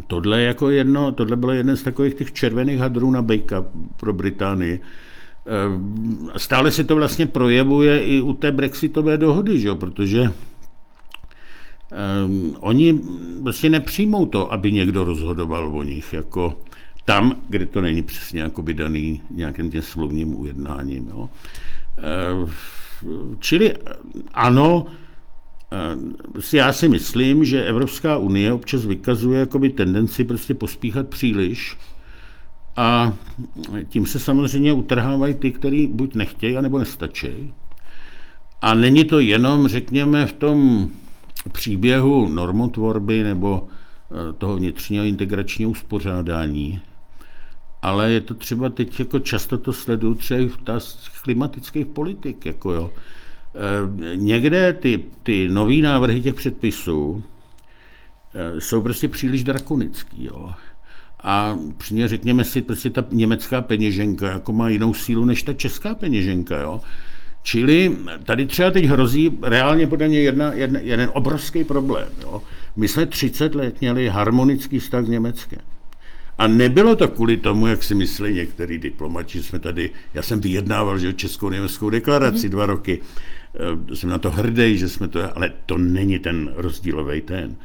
tohle, 0.08 0.42
jako 0.42 0.70
jedno, 0.70 1.12
tohle 1.12 1.36
bylo 1.36 1.52
jeden 1.52 1.78
z 1.78 1.84
takových 1.84 2.14
těch 2.14 2.34
červených 2.34 2.80
hadrů 2.80 3.12
na 3.12 3.22
bejka 3.22 3.66
pro 3.98 4.14
Británii. 4.14 4.82
Ehm, 5.46 6.30
stále 6.38 6.72
se 6.72 6.84
to 6.84 6.96
vlastně 6.96 7.26
projevuje 7.26 8.04
i 8.04 8.22
u 8.22 8.34
té 8.34 8.52
brexitové 8.52 9.18
dohody, 9.18 9.60
že? 9.60 9.76
protože 9.76 10.32
um, 12.26 12.56
oni 12.60 13.00
vlastně 13.42 13.70
nepřijmou 13.70 14.26
to, 14.26 14.54
aby 14.54 14.72
někdo 14.72 15.04
rozhodoval 15.04 15.78
o 15.78 15.84
nich, 15.84 16.14
jako 16.14 16.60
tam, 17.06 17.36
kde 17.50 17.66
to 17.66 17.82
není 17.82 18.04
přesně 18.04 18.42
jako 18.42 18.62
daný 18.62 19.22
nějakým 19.32 19.72
tím 19.72 19.82
slovním 19.82 20.40
ujednáním. 20.40 21.08
Jo. 21.08 21.30
Ehm, 21.98 22.52
čili 23.40 23.74
ano, 24.34 24.86
já 26.54 26.74
si 26.74 26.90
myslím, 26.90 27.46
že 27.46 27.66
Evropská 27.66 28.18
unie 28.18 28.54
občas 28.54 28.86
vykazuje 28.86 29.40
jakoby 29.40 29.70
tendenci 29.70 30.24
prostě 30.24 30.54
pospíchat 30.54 31.08
příliš 31.08 31.78
a 32.76 33.14
tím 33.90 34.06
se 34.06 34.20
samozřejmě 34.20 34.74
utrhávají 34.74 35.34
ty, 35.34 35.52
kteří 35.52 35.88
buď 35.88 36.16
nechtějí, 36.16 36.58
anebo 36.58 36.80
nestačí. 36.80 37.54
A 38.62 38.74
není 38.74 39.06
to 39.06 39.20
jenom, 39.20 39.68
řekněme, 39.68 40.26
v 40.26 40.34
tom 40.34 40.90
příběhu 41.52 42.30
normotvorby 42.30 43.24
nebo 43.24 43.68
eh, 43.68 44.34
toho 44.34 44.56
vnitřního 44.56 45.04
integračního 45.04 45.72
uspořádání, 45.72 46.82
ale 47.82 48.12
je 48.12 48.22
to 48.22 48.34
třeba 48.34 48.70
teď 48.70 49.00
jako 49.00 49.20
často 49.20 49.58
to 49.58 49.74
sleduju 49.74 50.16
třeba 50.16 50.40
i 50.40 50.48
v 50.48 51.22
klimatických 51.24 51.86
politik, 51.86 52.46
jako 52.46 52.72
jo. 52.72 52.92
Eh, 53.56 54.16
někde 54.16 54.74
ty, 54.74 55.04
ty 55.24 55.48
nový 55.50 55.82
návrhy 55.82 56.22
těch 56.22 56.36
předpisů 56.36 57.24
eh, 58.34 58.62
jsou 58.62 58.82
prostě 58.82 59.08
příliš 59.08 59.44
drakonický. 59.44 60.26
Jo. 60.26 60.54
A 61.24 61.58
přímě 61.78 62.08
řekněme 62.08 62.44
si, 62.44 62.62
prostě 62.62 62.90
ta 62.90 63.06
německá 63.12 63.62
peněženka 63.62 64.28
jako 64.28 64.54
má 64.54 64.70
jinou 64.70 64.94
sílu 64.94 65.26
než 65.26 65.44
ta 65.44 65.54
česká 65.54 65.96
peněženka. 65.96 66.60
Jo. 66.60 66.82
Čili 67.44 67.98
tady 68.24 68.46
třeba 68.46 68.72
teď 68.72 68.86
hrozí 68.86 69.38
reálně 69.42 69.88
podle 69.88 70.08
mě 70.08 70.20
jedna, 70.22 70.54
jedna, 70.54 70.80
jeden 70.80 71.10
obrovský 71.14 71.64
problém. 71.64 72.08
Jo. 72.22 72.42
My 72.76 72.88
jsme 72.88 73.06
30 73.06 73.56
let 73.56 73.82
měli 73.82 74.10
harmonický 74.10 74.80
vztah 74.80 75.06
s 75.06 75.10
Německem. 75.10 75.60
A 76.38 76.48
nebylo 76.48 76.96
to 76.96 77.08
kvůli 77.08 77.38
tomu, 77.38 77.68
jak 77.68 77.84
si 77.84 77.96
myslí 77.96 78.34
některý 78.34 78.78
diplomati, 78.78 79.44
jsme 79.44 79.60
tady, 79.60 79.90
já 80.14 80.22
jsem 80.22 80.42
vyjednával 80.42 81.00
že 81.00 81.14
českou 81.14 81.50
německou 81.50 81.90
deklaraci 81.90 82.48
mm-hmm. 82.48 82.52
dva 82.52 82.66
roky, 82.66 83.02
jsem 83.94 84.10
na 84.10 84.18
to 84.18 84.32
hrdý, 84.32 84.78
že 84.78 84.90
jsme 84.90 85.08
to, 85.08 85.38
ale 85.38 85.52
to 85.66 85.78
není 85.78 86.20
ten 86.20 86.54
rozdílový 86.56 87.22
ten. 87.22 87.56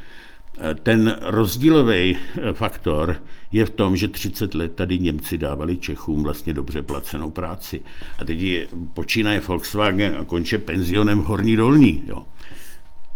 Eh, 0.59 0.75
ten 0.75 1.17
rozdílový 1.21 2.17
eh, 2.17 2.53
faktor 2.53 3.17
je 3.53 3.65
v 3.67 3.71
tom, 3.71 3.97
že 3.97 4.09
30 4.09 4.55
let 4.55 4.75
tady 4.75 4.99
Němci 4.99 5.39
dávali 5.39 5.77
Čechům 5.77 6.23
vlastně 6.23 6.55
dobře 6.55 6.83
placenou 6.83 7.31
práci. 7.31 7.81
A 8.19 8.25
teď 8.25 8.39
je, 8.39 8.69
počínaje 8.95 9.41
Volkswagen 9.41 10.17
a 10.21 10.25
končí 10.25 10.59
penzionem 10.59 11.19
Horní 11.19 11.57
Dolní. 11.57 12.03
Jo. 12.07 12.27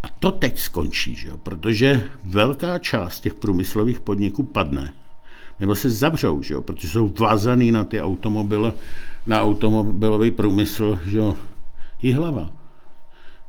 A 0.02 0.08
to 0.08 0.30
teď 0.30 0.58
skončí, 0.58 1.14
že 1.14 1.28
jo? 1.28 1.36
protože 1.42 2.08
velká 2.24 2.78
část 2.78 3.20
těch 3.20 3.34
průmyslových 3.34 4.00
podniků 4.00 4.42
padne. 4.42 4.92
Nebo 5.60 5.74
se 5.74 5.90
zavřou, 5.90 6.42
že 6.42 6.54
jo? 6.54 6.62
protože 6.62 6.88
jsou 6.88 7.12
vázaný 7.18 7.72
na 7.72 7.84
ty 7.84 8.00
automobily, 8.00 8.72
na 9.26 9.42
automobilový 9.42 10.30
průmysl, 10.30 10.98
že 11.06 11.18
jo? 11.18 11.36
hlava 12.14 12.55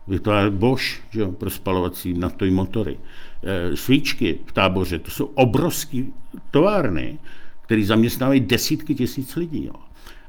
vytvářet 0.08 0.54
Bosch 0.54 0.86
že 1.12 1.20
jo, 1.20 1.32
pro 1.32 1.50
spalovací 1.50 2.14
naftový 2.14 2.52
motory. 2.52 2.98
E, 3.44 3.78
svíčky 3.78 4.40
v 4.46 4.52
táboře, 4.52 5.00
to 5.00 5.12
jsou 5.12 5.26
obrovské 5.26 6.04
továrny, 6.52 7.18
které 7.62 7.86
zaměstnávají 7.86 8.40
desítky 8.40 8.96
tisíc 8.96 9.36
lidí. 9.36 9.66
Jo. 9.66 9.74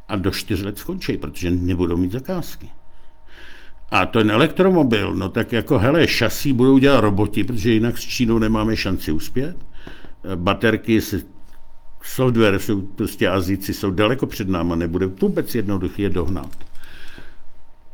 A 0.08 0.16
do 0.16 0.30
čtyř 0.30 0.62
let 0.62 0.78
skončí, 0.78 1.16
protože 1.16 1.50
nebudou 1.50 1.96
mít 1.96 2.12
zakázky. 2.12 2.68
A 3.90 4.06
ten 4.06 4.30
elektromobil, 4.30 5.14
no 5.14 5.28
tak 5.28 5.52
jako 5.52 5.78
hele, 5.78 6.08
šasí 6.08 6.52
budou 6.52 6.78
dělat 6.78 7.00
roboti, 7.00 7.44
protože 7.44 7.72
jinak 7.72 7.98
s 7.98 8.00
Čínou 8.00 8.38
nemáme 8.38 8.76
šanci 8.76 9.12
uspět. 9.12 9.56
E, 10.32 10.36
baterky 10.36 11.00
se 11.00 11.22
software 12.02 12.58
jsou 12.58 12.80
prostě 12.80 13.28
Azíci 13.28 13.74
jsou 13.74 13.90
daleko 13.90 14.26
před 14.26 14.48
náma, 14.48 14.76
nebude 14.76 15.06
vůbec 15.06 15.54
jednoduché 15.54 16.02
je 16.02 16.10
dohnat. 16.10 16.67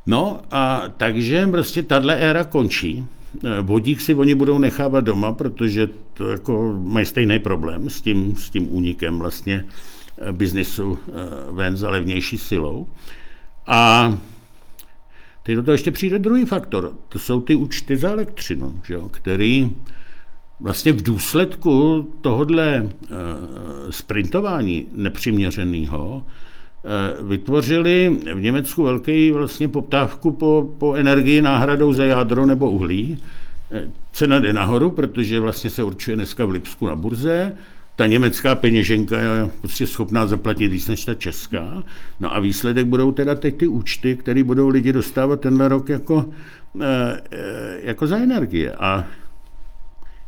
No 0.07 0.41
a 0.51 0.85
takže 0.97 1.47
prostě 1.47 1.83
tahle 1.83 2.17
éra 2.17 2.45
končí. 2.45 3.07
Eh, 3.45 3.61
vodík 3.61 4.01
si 4.01 4.15
oni 4.15 4.35
budou 4.35 4.59
nechávat 4.59 5.05
doma, 5.05 5.33
protože 5.33 5.89
to 6.15 6.29
jako 6.29 6.81
mají 6.83 7.07
stejný 7.07 7.39
problém 7.39 7.91
s 7.91 8.01
tím, 8.01 8.37
s 8.37 8.51
tím 8.51 8.75
únikem 8.75 9.19
vlastně 9.19 9.65
eh, 10.19 10.33
biznesu 10.33 10.99
eh, 11.09 11.13
ven 11.53 11.77
za 11.77 11.91
levnější 11.91 12.39
silou. 12.39 12.87
A 13.67 14.13
teď 15.43 15.57
do 15.57 15.63
toho 15.63 15.75
ještě 15.75 15.91
přijde 15.91 16.19
druhý 16.19 16.45
faktor. 16.45 16.93
To 17.09 17.19
jsou 17.19 17.41
ty 17.41 17.55
účty 17.55 17.97
za 17.97 18.11
elektřinu, 18.11 18.81
že 18.85 18.95
jo, 18.95 19.09
který 19.09 19.71
vlastně 20.61 20.93
v 20.93 21.03
důsledku 21.03 22.03
tohodle 22.21 22.89
sprintování 23.91 24.87
nepřiměřeného 24.93 26.23
vytvořili 27.23 28.17
v 28.35 28.41
Německu 28.41 28.83
velký 28.83 29.31
vlastně 29.31 29.69
poptávku 29.69 30.31
po, 30.31 30.75
po 30.79 30.95
energii 30.95 31.43
náhradou 31.43 31.93
za 31.93 32.05
jádro 32.05 32.47
nebo 32.47 32.71
uhlí. 32.71 33.19
Cena 34.13 34.39
jde 34.39 34.53
nahoru, 34.53 34.91
protože 34.91 35.41
vlastně 35.41 35.71
se 35.71 35.83
určuje 35.83 36.17
dneska 36.17 36.45
v 36.45 36.51
Lipsku 36.51 36.87
na 36.87 36.97
burze 36.97 37.53
ta 37.97 38.07
německá 38.07 38.55
peněženka 38.55 39.19
je 39.19 39.51
prostě 39.61 39.87
schopná 39.87 40.27
zaplatit 40.27 40.69
víc 40.69 40.89
než 40.89 41.05
ta 41.05 41.15
česká. 41.15 41.83
No 42.21 42.35
a 42.35 42.41
výsledek 42.41 42.87
budou 42.87 43.13
teda 43.13 43.35
teď 43.35 43.57
ty 43.57 43.67
účty, 43.67 44.17
které 44.17 44.45
budou 44.45 44.69
lidi 44.69 44.93
dostávat 44.93 45.41
tenhle 45.41 45.69
rok 45.69 45.89
jako, 45.89 46.25
eh, 46.81 47.21
eh, 47.31 47.79
jako 47.83 48.07
za 48.07 48.17
energie. 48.17 48.73
A 48.73 49.05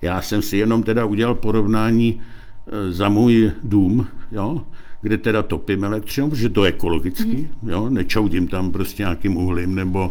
já 0.02 0.22
jsem 0.22 0.42
si 0.42 0.57
jenom 0.57 0.82
teda 0.82 1.04
udělal 1.04 1.34
porovnání 1.34 2.20
eh, 2.20 2.92
za 2.92 3.09
můj 3.09 3.52
dům, 3.62 4.07
jo, 4.32 4.64
kde 5.07 5.18
teda 5.18 5.42
topím 5.42 5.84
elektřinu, 5.84 6.30
protože 6.30 6.48
to 6.48 6.64
je 6.64 6.68
ekologický, 6.68 7.48
mm. 7.62 7.70
jo, 7.70 7.90
nečoudím 7.90 8.48
tam 8.48 8.72
prostě 8.72 9.02
nějakým 9.02 9.36
uhlím 9.36 9.74
nebo, 9.74 10.11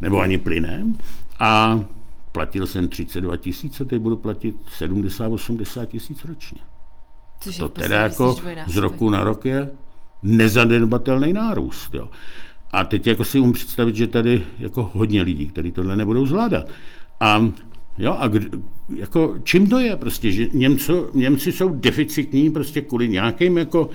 nebo 0.00 0.20
ani 0.20 0.38
plynem. 0.38 0.96
A 1.38 1.80
platil 2.32 2.66
jsem 2.66 2.88
32 2.88 3.36
tisíc 3.36 3.80
a 3.80 3.84
teď 3.84 4.02
budu 4.02 4.16
platit 4.16 4.56
70-80 4.78 5.86
tisíc 5.86 6.24
ročně. 6.24 6.60
Což 7.40 7.56
to 7.56 7.68
teda 7.68 8.00
jako 8.00 8.36
z 8.66 8.76
roku 8.76 9.10
na 9.10 9.24
rok 9.24 9.44
je 9.44 9.70
nezanedbatelný 10.22 11.32
nárůst. 11.32 11.94
Jo. 11.94 12.08
A 12.70 12.84
teď 12.84 13.06
jako 13.06 13.24
si 13.24 13.40
umím 13.40 13.52
představit, 13.52 13.96
že 13.96 14.06
tady 14.06 14.42
jako 14.58 14.90
hodně 14.94 15.22
lidí, 15.22 15.46
kteří 15.46 15.72
tohle 15.72 15.96
nebudou 15.96 16.26
zvládat. 16.26 16.66
A 17.20 17.52
Jo, 17.98 18.16
a 18.18 18.28
kdy, 18.28 18.48
jako, 18.96 19.34
čím 19.44 19.66
to 19.66 19.78
je 19.78 19.96
prostě, 19.96 20.30
že 20.30 20.46
Němco, 20.52 21.10
Němci 21.14 21.52
jsou 21.52 21.68
deficitní 21.68 22.50
prostě 22.50 22.80
kvůli 22.80 23.08
nějakým 23.08 23.58
jako 23.58 23.90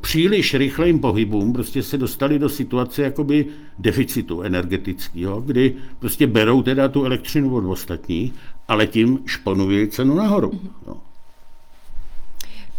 příliš 0.00 0.54
rychlým 0.54 0.98
pohybům 0.98 1.52
prostě 1.52 1.82
se 1.82 1.98
dostali 1.98 2.38
do 2.38 2.48
situace 2.48 3.02
jakoby 3.02 3.46
deficitu 3.78 4.42
energetického, 4.42 5.40
kdy 5.40 5.76
prostě 5.98 6.26
berou 6.26 6.62
teda 6.62 6.88
tu 6.88 7.04
elektřinu 7.04 7.54
od 7.54 7.64
ostatních, 7.64 8.32
ale 8.68 8.86
tím 8.86 9.18
šponují 9.26 9.88
cenu 9.88 10.14
nahoru. 10.14 10.50
Mm-hmm. 10.50 10.70
Jo. 10.86 10.96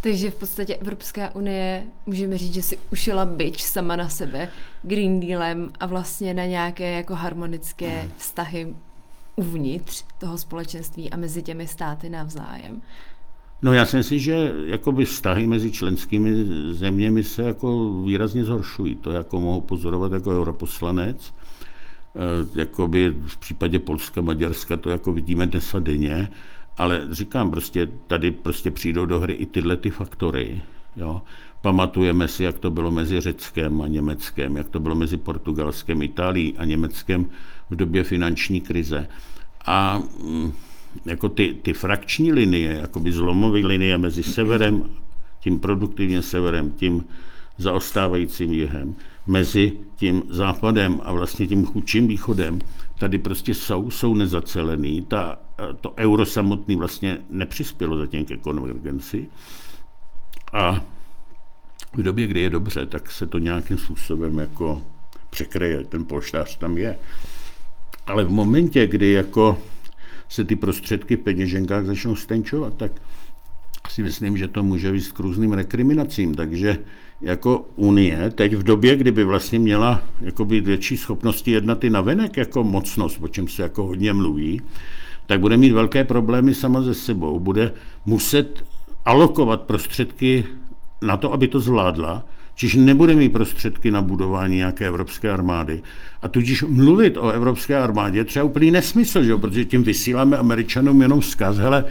Takže 0.01 0.31
v 0.31 0.35
podstatě 0.35 0.75
Evropská 0.75 1.35
unie, 1.35 1.83
můžeme 2.05 2.37
říct, 2.37 2.53
že 2.53 2.61
si 2.61 2.77
ušila 2.91 3.25
byč 3.25 3.63
sama 3.63 3.95
na 3.95 4.09
sebe 4.09 4.49
Green 4.83 5.19
Dealem 5.19 5.69
a 5.79 5.85
vlastně 5.85 6.33
na 6.33 6.45
nějaké 6.45 6.91
jako 6.91 7.15
harmonické 7.15 8.09
vztahy 8.17 8.73
uvnitř 9.35 10.03
toho 10.17 10.37
společenství 10.37 11.09
a 11.09 11.17
mezi 11.17 11.41
těmi 11.41 11.67
státy 11.67 12.09
navzájem. 12.09 12.81
No 13.61 13.73
já 13.73 13.85
si 13.85 13.97
myslím, 13.97 14.19
že 14.19 14.53
jakoby 14.65 15.05
vztahy 15.05 15.47
mezi 15.47 15.71
členskými 15.71 16.31
zeměmi 16.71 17.23
se 17.23 17.43
jako 17.43 17.93
výrazně 18.05 18.45
zhoršují. 18.45 18.95
To 18.95 19.11
jako 19.11 19.39
mohu 19.39 19.61
pozorovat 19.61 20.11
jako 20.11 20.31
europoslanec. 20.31 21.33
E, 22.15 22.59
jakoby 22.59 23.15
v 23.25 23.37
případě 23.37 23.79
Polska, 23.79 24.21
Maďarska 24.21 24.77
to 24.77 24.89
jako 24.89 25.13
vidíme 25.13 25.47
dnes 25.47 25.75
a 25.75 25.79
denně. 25.79 26.29
Ale 26.77 27.07
říkám, 27.11 27.51
prostě 27.51 27.87
tady 28.07 28.31
prostě 28.31 28.71
přijdou 28.71 29.05
do 29.05 29.19
hry 29.19 29.33
i 29.33 29.45
tyhle 29.45 29.77
ty 29.77 29.89
faktory. 29.89 30.61
Jo. 30.95 31.21
Pamatujeme 31.61 32.27
si, 32.27 32.43
jak 32.43 32.59
to 32.59 32.71
bylo 32.71 32.91
mezi 32.91 33.21
Řeckem 33.21 33.81
a 33.81 33.87
Německem, 33.87 34.57
jak 34.57 34.69
to 34.69 34.79
bylo 34.79 34.95
mezi 34.95 35.17
Portugalskem, 35.17 36.01
Itálií 36.01 36.57
a 36.57 36.65
Německem 36.65 37.29
v 37.69 37.75
době 37.75 38.03
finanční 38.03 38.61
krize. 38.61 39.07
A 39.65 40.03
mm, 40.23 40.51
jako 41.05 41.29
ty, 41.29 41.57
ty 41.61 41.73
frakční 41.73 42.31
linie, 42.31 42.73
jako 42.73 42.99
by 42.99 43.11
zlomové 43.11 43.59
linie 43.59 43.97
mezi 43.97 44.23
severem, 44.23 44.89
tím 45.39 45.59
produktivním 45.59 46.21
severem, 46.21 46.71
tím 46.71 47.05
zaostávajícím 47.57 48.53
jihem, 48.53 48.95
mezi 49.27 49.71
tím 49.95 50.23
západem 50.29 51.01
a 51.03 51.11
vlastně 51.11 51.47
tím 51.47 51.65
chudším 51.65 52.07
východem, 52.07 52.59
tady 52.99 53.17
prostě 53.17 53.53
jsou, 53.53 53.91
jsou 53.91 54.15
nezacelený. 54.15 55.01
Ta, 55.01 55.39
to 55.81 55.93
euro 55.97 56.25
samotný 56.25 56.75
vlastně 56.75 57.17
nepřispělo 57.29 57.97
zatím 57.97 58.25
ke 58.25 58.37
konvergenci. 58.37 59.27
A 60.53 60.81
v 61.93 62.03
době, 62.03 62.27
kdy 62.27 62.41
je 62.41 62.49
dobře, 62.49 62.85
tak 62.85 63.11
se 63.11 63.27
to 63.27 63.37
nějakým 63.37 63.77
způsobem 63.77 64.39
jako 64.39 64.81
překryje, 65.29 65.83
ten 65.83 66.05
polštář 66.05 66.57
tam 66.57 66.77
je. 66.77 66.99
Ale 68.07 68.23
v 68.23 68.29
momentě, 68.29 68.87
kdy 68.87 69.11
jako 69.11 69.57
se 70.29 70.43
ty 70.43 70.55
prostředky 70.55 71.15
v 71.15 71.19
peněženkách 71.19 71.85
začnou 71.85 72.15
stenčovat, 72.15 72.73
tak 72.77 72.91
si 73.89 74.03
myslím, 74.03 74.37
že 74.37 74.47
to 74.47 74.63
může 74.63 74.91
vést 74.91 75.11
k 75.11 75.19
různým 75.19 75.53
rekriminacím. 75.53 76.35
Takže 76.35 76.77
jako 77.21 77.65
Unie 77.75 78.31
teď 78.35 78.53
v 78.53 78.63
době, 78.63 78.95
kdyby 78.95 79.23
vlastně 79.23 79.59
měla 79.59 80.03
jakoby 80.21 80.61
větší 80.61 80.97
schopnosti 80.97 81.51
jednat 81.51 81.83
i 81.83 81.89
navenek 81.89 82.37
jako 82.37 82.63
mocnost, 82.63 83.17
o 83.21 83.27
čem 83.27 83.47
se 83.47 83.61
jako 83.63 83.83
hodně 83.83 84.13
mluví, 84.13 84.61
tak 85.25 85.39
bude 85.39 85.57
mít 85.57 85.71
velké 85.71 86.03
problémy 86.03 86.53
sama 86.53 86.81
ze 86.81 86.93
sebou. 86.93 87.39
Bude 87.39 87.73
muset 88.05 88.65
alokovat 89.05 89.61
prostředky 89.61 90.45
na 91.01 91.17
to, 91.17 91.33
aby 91.33 91.47
to 91.47 91.59
zvládla, 91.59 92.25
čiž 92.59 92.75
nebude 92.75 93.15
mít 93.15 93.29
prostředky 93.29 93.91
na 93.91 94.01
budování 94.01 94.55
nějaké 94.55 94.87
evropské 94.87 95.31
armády. 95.31 95.81
A 96.21 96.27
tudíž 96.27 96.63
mluvit 96.67 97.17
o 97.17 97.29
evropské 97.29 97.77
armádě 97.77 98.19
je 98.19 98.25
třeba 98.25 98.45
úplný 98.45 98.71
nesmysl, 98.71 99.23
že? 99.23 99.37
protože 99.37 99.65
tím 99.65 99.83
vysíláme 99.83 100.37
američanům 100.37 101.01
jenom 101.01 101.19
vzkaz, 101.19 101.57
hele, 101.57 101.85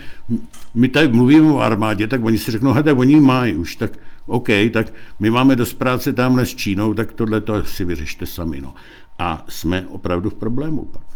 my 0.74 0.88
tady 0.88 1.08
mluvíme 1.08 1.52
o 1.52 1.58
armádě, 1.58 2.06
tak 2.06 2.24
oni 2.24 2.38
si 2.38 2.50
řeknou, 2.50 2.72
hele, 2.72 2.92
oni 2.92 3.20
mají 3.20 3.54
už, 3.54 3.76
tak 3.76 3.98
OK, 4.26 4.48
tak 4.72 4.92
my 5.20 5.30
máme 5.30 5.56
dost 5.56 5.74
práce 5.74 6.12
tamhle 6.12 6.46
s 6.46 6.54
Čínou, 6.54 6.94
tak 6.94 7.12
tohle 7.12 7.40
to 7.40 7.64
si 7.64 7.84
vyřešte 7.84 8.26
sami. 8.26 8.60
No. 8.60 8.74
A 9.18 9.44
jsme 9.48 9.86
opravdu 9.88 10.30
v 10.30 10.34
problému 10.34 10.84
pak. 10.84 11.07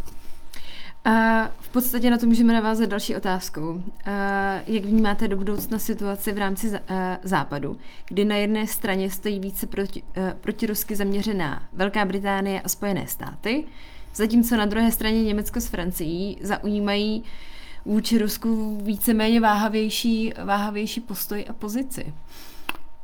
A 1.04 1.48
v 1.60 1.68
podstatě 1.68 2.10
na 2.10 2.18
to 2.18 2.26
můžeme 2.26 2.52
navázat 2.52 2.88
další 2.88 3.16
otázkou. 3.16 3.82
Jak 4.66 4.84
vnímáte 4.84 5.28
do 5.28 5.36
budoucna 5.36 5.78
situaci 5.78 6.32
v 6.32 6.38
rámci 6.38 6.72
západu, 7.22 7.76
kdy 8.08 8.24
na 8.24 8.36
jedné 8.36 8.66
straně 8.66 9.10
stojí 9.10 9.40
více 9.40 9.66
proti, 9.66 10.02
protirusky 10.40 10.96
zaměřená 10.96 11.62
Velká 11.72 12.04
Británie 12.04 12.60
a 12.60 12.68
Spojené 12.68 13.06
státy, 13.06 13.64
zatímco 14.14 14.56
na 14.56 14.66
druhé 14.66 14.92
straně 14.92 15.22
Německo 15.22 15.60
s 15.60 15.66
Francií 15.66 16.38
zaujímají 16.40 17.22
vůči 17.84 18.18
Rusku 18.18 18.80
víceméně 18.84 19.40
váhavější, 19.40 20.32
váhavější 20.44 21.00
postoj 21.00 21.44
a 21.48 21.52
pozici. 21.52 22.14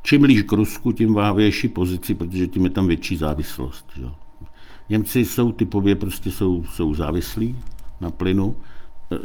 Čím 0.03 0.21
blíž 0.21 0.41
k 0.41 0.51
Rusku, 0.51 0.91
tím 0.91 1.13
váhavější 1.13 1.67
pozici, 1.67 2.15
protože 2.15 2.47
tím 2.47 2.63
je 2.63 2.69
tam 2.69 2.87
větší 2.87 3.17
závislost. 3.17 3.85
Jo. 3.95 4.15
Němci 4.89 5.25
jsou 5.25 5.51
typově 5.51 5.95
prostě 5.95 6.31
jsou, 6.31 6.63
jsou 6.63 6.93
závislí 6.95 7.55
na 8.01 8.11
plynu. 8.11 8.55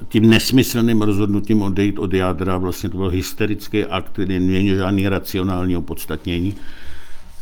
Tím 0.08 0.30
nesmyslným 0.30 1.02
rozhodnutím 1.02 1.62
odejít 1.62 1.98
od 1.98 2.12
jádra, 2.12 2.58
vlastně 2.58 2.88
to 2.88 2.96
byl 2.96 3.08
hysterický 3.08 3.84
akt, 3.84 4.08
který 4.08 4.40
není 4.40 4.68
žádný 4.68 5.08
racionální 5.08 5.76
opodstatnění, 5.76 6.54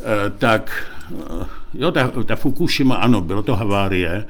eh, 0.01 0.05
tak 0.39 0.87
eh, 1.13 1.47
jo, 1.75 1.91
ta, 1.91 2.09
ta 2.25 2.37
Fukushima, 2.37 2.95
ano, 2.95 3.21
bylo 3.21 3.43
to 3.43 3.57
havárie, 3.57 4.27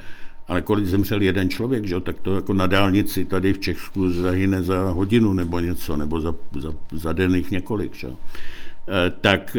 ale 0.47 0.61
kolik 0.61 0.85
zemřel 0.85 1.21
jeden 1.21 1.49
člověk, 1.49 1.85
že? 1.85 1.99
tak 1.99 2.19
to 2.19 2.35
jako 2.35 2.53
na 2.53 2.67
dálnici 2.67 3.25
tady 3.25 3.53
v 3.53 3.59
Česku 3.59 4.11
zahyne 4.11 4.63
za 4.63 4.89
hodinu 4.89 5.33
nebo 5.33 5.59
něco, 5.59 5.97
nebo 5.97 6.21
za, 6.21 6.35
za, 6.59 6.73
za 6.91 7.13
den 7.13 7.35
jich 7.35 7.51
několik. 7.51 7.95
Že? 7.95 8.07
Eh, 8.07 9.11
tak 9.21 9.57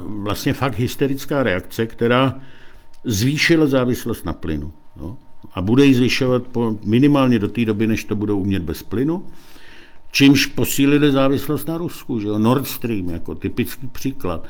vlastně 0.00 0.52
fakt 0.52 0.78
hysterická 0.78 1.42
reakce, 1.42 1.86
která 1.86 2.40
zvýšila 3.04 3.66
závislost 3.66 4.24
na 4.24 4.32
plynu. 4.32 4.72
Jo? 4.96 5.16
A 5.54 5.62
bude 5.62 5.86
ji 5.86 5.94
zvyšovat 5.94 6.42
po, 6.42 6.76
minimálně 6.84 7.38
do 7.38 7.48
té 7.48 7.64
doby, 7.64 7.86
než 7.86 8.04
to 8.04 8.16
budou 8.16 8.38
umět 8.38 8.62
bez 8.62 8.82
plynu, 8.82 9.24
čímž 10.12 10.46
posílili 10.46 11.12
závislost 11.12 11.68
na 11.68 11.78
Rusku, 11.78 12.20
že 12.20 12.28
jo? 12.28 12.38
Nord 12.38 12.66
Stream 12.66 13.10
jako 13.10 13.34
typický 13.34 13.86
příklad. 13.86 14.44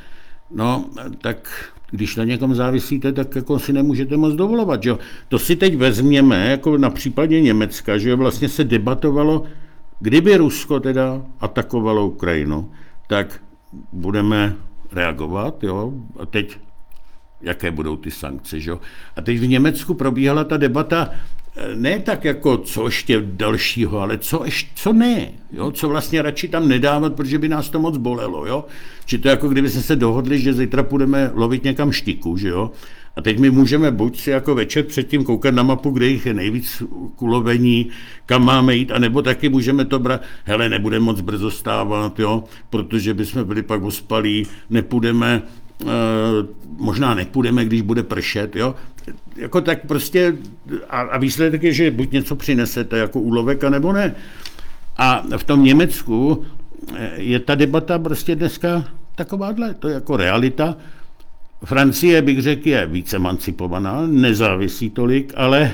No, 0.50 0.84
tak 1.20 1.70
když 1.90 2.16
na 2.16 2.24
někom 2.24 2.54
závisíte, 2.54 3.12
tak 3.12 3.36
jako 3.36 3.58
si 3.58 3.72
nemůžete 3.72 4.16
moc 4.16 4.34
dovolovat. 4.34 4.82
Že 4.82 4.88
jo? 4.88 4.98
To 5.28 5.38
si 5.38 5.56
teď 5.56 5.76
vezměme, 5.76 6.50
jako 6.50 6.78
na 6.78 6.90
případě 6.90 7.40
Německa, 7.40 7.98
že 7.98 8.10
jo? 8.10 8.16
vlastně 8.16 8.48
se 8.48 8.64
debatovalo, 8.64 9.44
kdyby 10.00 10.36
Rusko 10.36 10.80
teda 10.80 11.22
atakovalo 11.40 12.06
Ukrajinu, 12.06 12.70
tak 13.06 13.40
budeme 13.92 14.56
reagovat, 14.92 15.64
jo? 15.64 15.92
a 16.18 16.26
teď 16.26 16.58
jaké 17.44 17.70
budou 17.70 17.96
ty 17.96 18.10
sankce. 18.10 18.60
Že? 18.60 18.72
A 19.16 19.22
teď 19.22 19.38
v 19.38 19.46
Německu 19.46 19.94
probíhala 19.94 20.44
ta 20.44 20.56
debata 20.56 21.10
eh, 21.56 21.74
ne 21.74 21.98
tak 21.98 22.24
jako 22.24 22.58
co 22.58 22.86
ještě 22.86 23.22
dalšího, 23.24 23.98
ale 23.98 24.18
co, 24.18 24.44
ještě, 24.44 24.70
co 24.74 24.92
ne, 24.92 25.28
jo? 25.52 25.70
co 25.70 25.88
vlastně 25.88 26.22
radši 26.22 26.48
tam 26.48 26.68
nedávat, 26.68 27.14
protože 27.14 27.38
by 27.38 27.48
nás 27.48 27.70
to 27.70 27.80
moc 27.80 27.96
bolelo. 27.96 28.46
Jo? 28.46 28.64
Či 29.04 29.18
to 29.18 29.28
jako 29.28 29.48
kdyby 29.48 29.70
jsme 29.70 29.82
se 29.82 29.96
dohodli, 29.96 30.38
že 30.38 30.54
zítra 30.54 30.82
půjdeme 30.82 31.30
lovit 31.34 31.64
někam 31.64 31.92
štiku, 31.92 32.36
že 32.36 32.48
jo? 32.48 32.70
A 33.16 33.22
teď 33.22 33.38
my 33.38 33.50
můžeme 33.50 33.90
buď 33.90 34.18
si 34.18 34.30
jako 34.30 34.54
večer 34.54 34.84
předtím 34.84 35.24
koukat 35.24 35.54
na 35.54 35.62
mapu, 35.62 35.90
kde 35.90 36.06
jich 36.06 36.26
je 36.26 36.34
nejvíc 36.34 36.82
kulovení, 37.16 37.90
kam 38.26 38.44
máme 38.44 38.76
jít, 38.76 38.92
anebo 38.92 39.22
taky 39.22 39.48
můžeme 39.48 39.84
to 39.84 39.98
brát, 39.98 40.22
hele, 40.44 40.68
nebudeme 40.68 41.04
moc 41.04 41.20
brzo 41.20 41.50
stávat, 41.50 42.18
jo, 42.18 42.44
protože 42.70 43.14
bychom 43.14 43.44
byli 43.44 43.62
pak 43.62 43.82
ospalí, 43.82 44.46
nepůjdeme 44.70 45.42
možná 46.76 47.14
nepůjdeme, 47.14 47.64
když 47.64 47.82
bude 47.82 48.02
pršet, 48.02 48.56
jo. 48.56 48.74
Jako 49.36 49.60
tak 49.60 49.86
prostě, 49.86 50.36
a, 50.90 51.00
a 51.00 51.18
výsledek 51.18 51.62
je, 51.62 51.72
že 51.72 51.90
buď 51.90 52.12
něco 52.12 52.36
přinesete 52.36 52.98
jako 52.98 53.20
úlovek, 53.20 53.64
anebo 53.64 53.92
ne. 53.92 54.14
A 54.96 55.22
v 55.36 55.44
tom 55.44 55.64
Německu 55.64 56.44
je 57.16 57.40
ta 57.40 57.54
debata 57.54 57.98
prostě 57.98 58.36
dneska 58.36 58.84
takováhle, 59.14 59.74
to 59.74 59.88
je 59.88 59.94
jako 59.94 60.16
realita. 60.16 60.76
Francie, 61.64 62.22
bych 62.22 62.42
řekl, 62.42 62.68
je 62.68 62.86
víc 62.86 63.12
emancipovaná, 63.12 64.06
nezávisí 64.06 64.90
tolik, 64.90 65.32
ale 65.36 65.72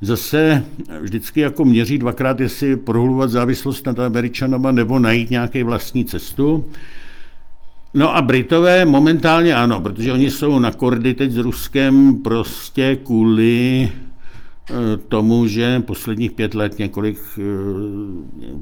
zase 0.00 0.64
vždycky 1.00 1.40
jako 1.40 1.64
měří 1.64 1.98
dvakrát, 1.98 2.40
jestli 2.40 2.76
prohlubovat 2.76 3.30
závislost 3.30 3.86
nad 3.86 3.98
Američanama 3.98 4.72
nebo 4.72 4.98
najít 4.98 5.30
nějaký 5.30 5.62
vlastní 5.62 6.04
cestu. 6.04 6.64
No 7.94 8.16
a 8.16 8.22
Britové 8.22 8.84
momentálně 8.84 9.54
ano, 9.54 9.80
protože 9.80 10.12
oni 10.12 10.30
jsou 10.30 10.58
na 10.58 10.72
kordy 10.72 11.14
teď 11.14 11.30
s 11.30 11.36
Ruskem 11.36 12.22
prostě 12.22 12.96
kvůli 12.96 13.88
eh, 14.70 14.96
tomu, 15.08 15.46
že 15.46 15.80
posledních 15.80 16.32
pět 16.32 16.54
let 16.54 16.78
několik, 16.78 17.18
eh, 17.38 17.42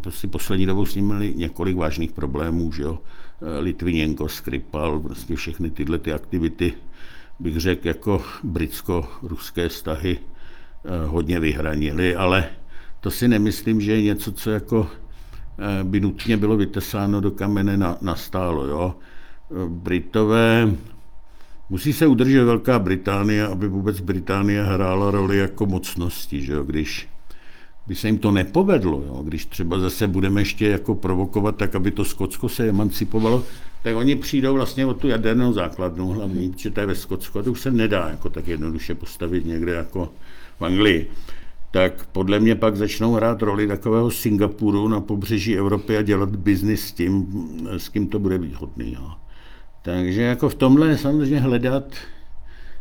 prostě 0.01 0.29
poslední 0.29 0.67
dobou 0.67 0.87
s 0.87 0.95
ním 0.95 1.07
měli 1.07 1.35
několik 1.37 1.77
vážných 1.77 2.13
problémů, 2.13 2.73
že 2.73 2.83
jo. 2.83 2.99
Eh, 3.43 3.59
Litvinenko, 3.61 4.29
Skripal, 4.29 5.01
prostě 5.01 5.37
všechny 5.37 5.71
tyhle 5.71 5.99
ty 5.99 6.13
aktivity, 6.13 6.73
bych 7.41 7.61
řekl, 7.61 7.89
jako 7.89 8.23
britsko-ruské 8.43 9.69
vztahy 9.69 10.19
hodně 11.07 11.41
vyhranili, 11.41 12.17
ale 12.17 12.45
to 13.01 13.11
si 13.11 13.29
nemyslím, 13.29 13.81
že 13.81 13.93
je 13.93 14.03
něco, 14.03 14.33
co 14.33 14.51
jako 14.51 14.89
by 15.83 16.01
nutně 16.01 16.37
bylo 16.37 16.57
vytesáno 16.57 17.21
do 17.21 17.31
kamene 17.31 17.77
na, 17.77 17.99
nastálo, 18.01 18.67
jo. 18.67 18.95
Britové, 19.69 20.75
musí 21.71 21.93
se 21.93 22.07
udržet 22.07 22.45
Velká 22.45 22.79
Británie, 22.79 23.47
aby 23.47 23.69
vůbec 23.69 24.01
Británie 24.01 24.63
hrála 24.63 25.11
roli 25.11 25.39
jako 25.39 25.67
mocnosti, 25.67 26.43
že 26.43 26.53
jo? 26.53 26.63
když 26.63 27.09
by 27.87 27.95
se 27.95 28.09
jim 28.09 28.19
to 28.19 28.31
nepovedlo, 28.31 29.03
jo? 29.07 29.23
když 29.23 29.47
třeba 29.47 29.79
zase 29.79 30.09
budeme 30.09 30.41
ještě 30.41 30.69
jako 30.69 30.95
provokovat 30.95 31.57
tak, 31.57 31.75
aby 31.75 31.91
to 31.91 32.05
Skotsko 32.05 32.49
se 32.49 32.69
emancipovalo, 32.69 33.45
tak 33.83 33.97
oni 33.97 34.17
přijdou 34.17 34.55
vlastně 34.55 34.87
o 34.87 34.95
tu 34.95 35.09
jadernou 35.09 35.53
základnu 35.53 36.09
hlavní, 36.09 36.55
že 36.57 36.71
to 36.71 36.81
je 36.81 36.87
ve 36.87 36.95
Skotsku 36.95 37.39
a 37.39 37.43
to 37.43 37.53
už 37.53 37.61
se 37.61 37.71
nedá 37.71 38.09
jako 38.09 38.31
tak 38.31 38.49
jednoduše 38.49 38.95
postavit 38.95 39.47
někde 39.47 39.73
jako 39.73 40.13
v 40.59 40.65
Anglii 40.65 41.11
tak 41.73 42.07
podle 42.13 42.41
mě 42.41 42.55
pak 42.55 42.77
začnou 42.77 43.13
hrát 43.13 43.43
roli 43.43 43.67
takového 43.67 44.11
Singapuru 44.11 44.89
na 44.89 45.01
pobřeží 45.01 45.59
Evropy 45.59 45.97
a 45.97 46.03
dělat 46.03 46.37
biznis 46.37 46.87
s 46.87 46.93
tím, 46.93 47.27
s 47.69 47.89
kým 47.89 48.09
to 48.09 48.19
bude 48.19 48.39
výhodný. 48.39 48.93
Jo. 48.93 49.11
Takže 49.83 50.23
jako 50.23 50.49
v 50.49 50.55
tomhle 50.55 50.99
samozřejmě 50.99 51.41
hledat 51.41 51.85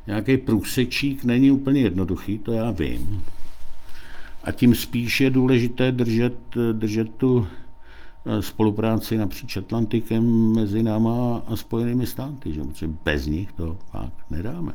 nějaký 0.07 0.37
průsečík 0.37 1.23
není 1.23 1.51
úplně 1.51 1.81
jednoduchý, 1.81 2.39
to 2.39 2.51
já 2.51 2.71
vím. 2.71 3.23
A 4.43 4.51
tím 4.51 4.75
spíš 4.75 5.21
je 5.21 5.29
důležité 5.29 5.91
držet, 5.91 6.33
držet 6.71 7.15
tu 7.15 7.47
eh, 8.25 8.41
spolupráci 8.41 9.17
napříč 9.17 9.57
Atlantikem 9.57 10.53
mezi 10.55 10.83
náma 10.83 11.41
a 11.47 11.55
Spojenými 11.55 12.07
státy, 12.07 12.53
že? 12.53 12.61
protože 12.61 12.87
bez 12.87 13.25
nich 13.25 13.51
to 13.51 13.77
fakt 13.91 14.25
nedáme. 14.29 14.73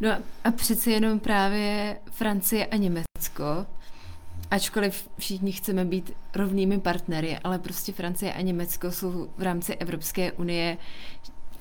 No 0.00 0.10
a 0.44 0.50
přeci 0.50 0.90
jenom 0.90 1.18
právě 1.18 1.96
Francie 2.10 2.66
a 2.66 2.76
Německo, 2.76 3.66
ačkoliv 4.50 5.08
všichni 5.18 5.52
chceme 5.52 5.84
být 5.84 6.12
rovnými 6.34 6.80
partnery, 6.80 7.38
ale 7.44 7.58
prostě 7.58 7.92
Francie 7.92 8.32
a 8.32 8.40
Německo 8.40 8.92
jsou 8.92 9.28
v 9.38 9.42
rámci 9.42 9.74
Evropské 9.74 10.32
unie 10.32 10.76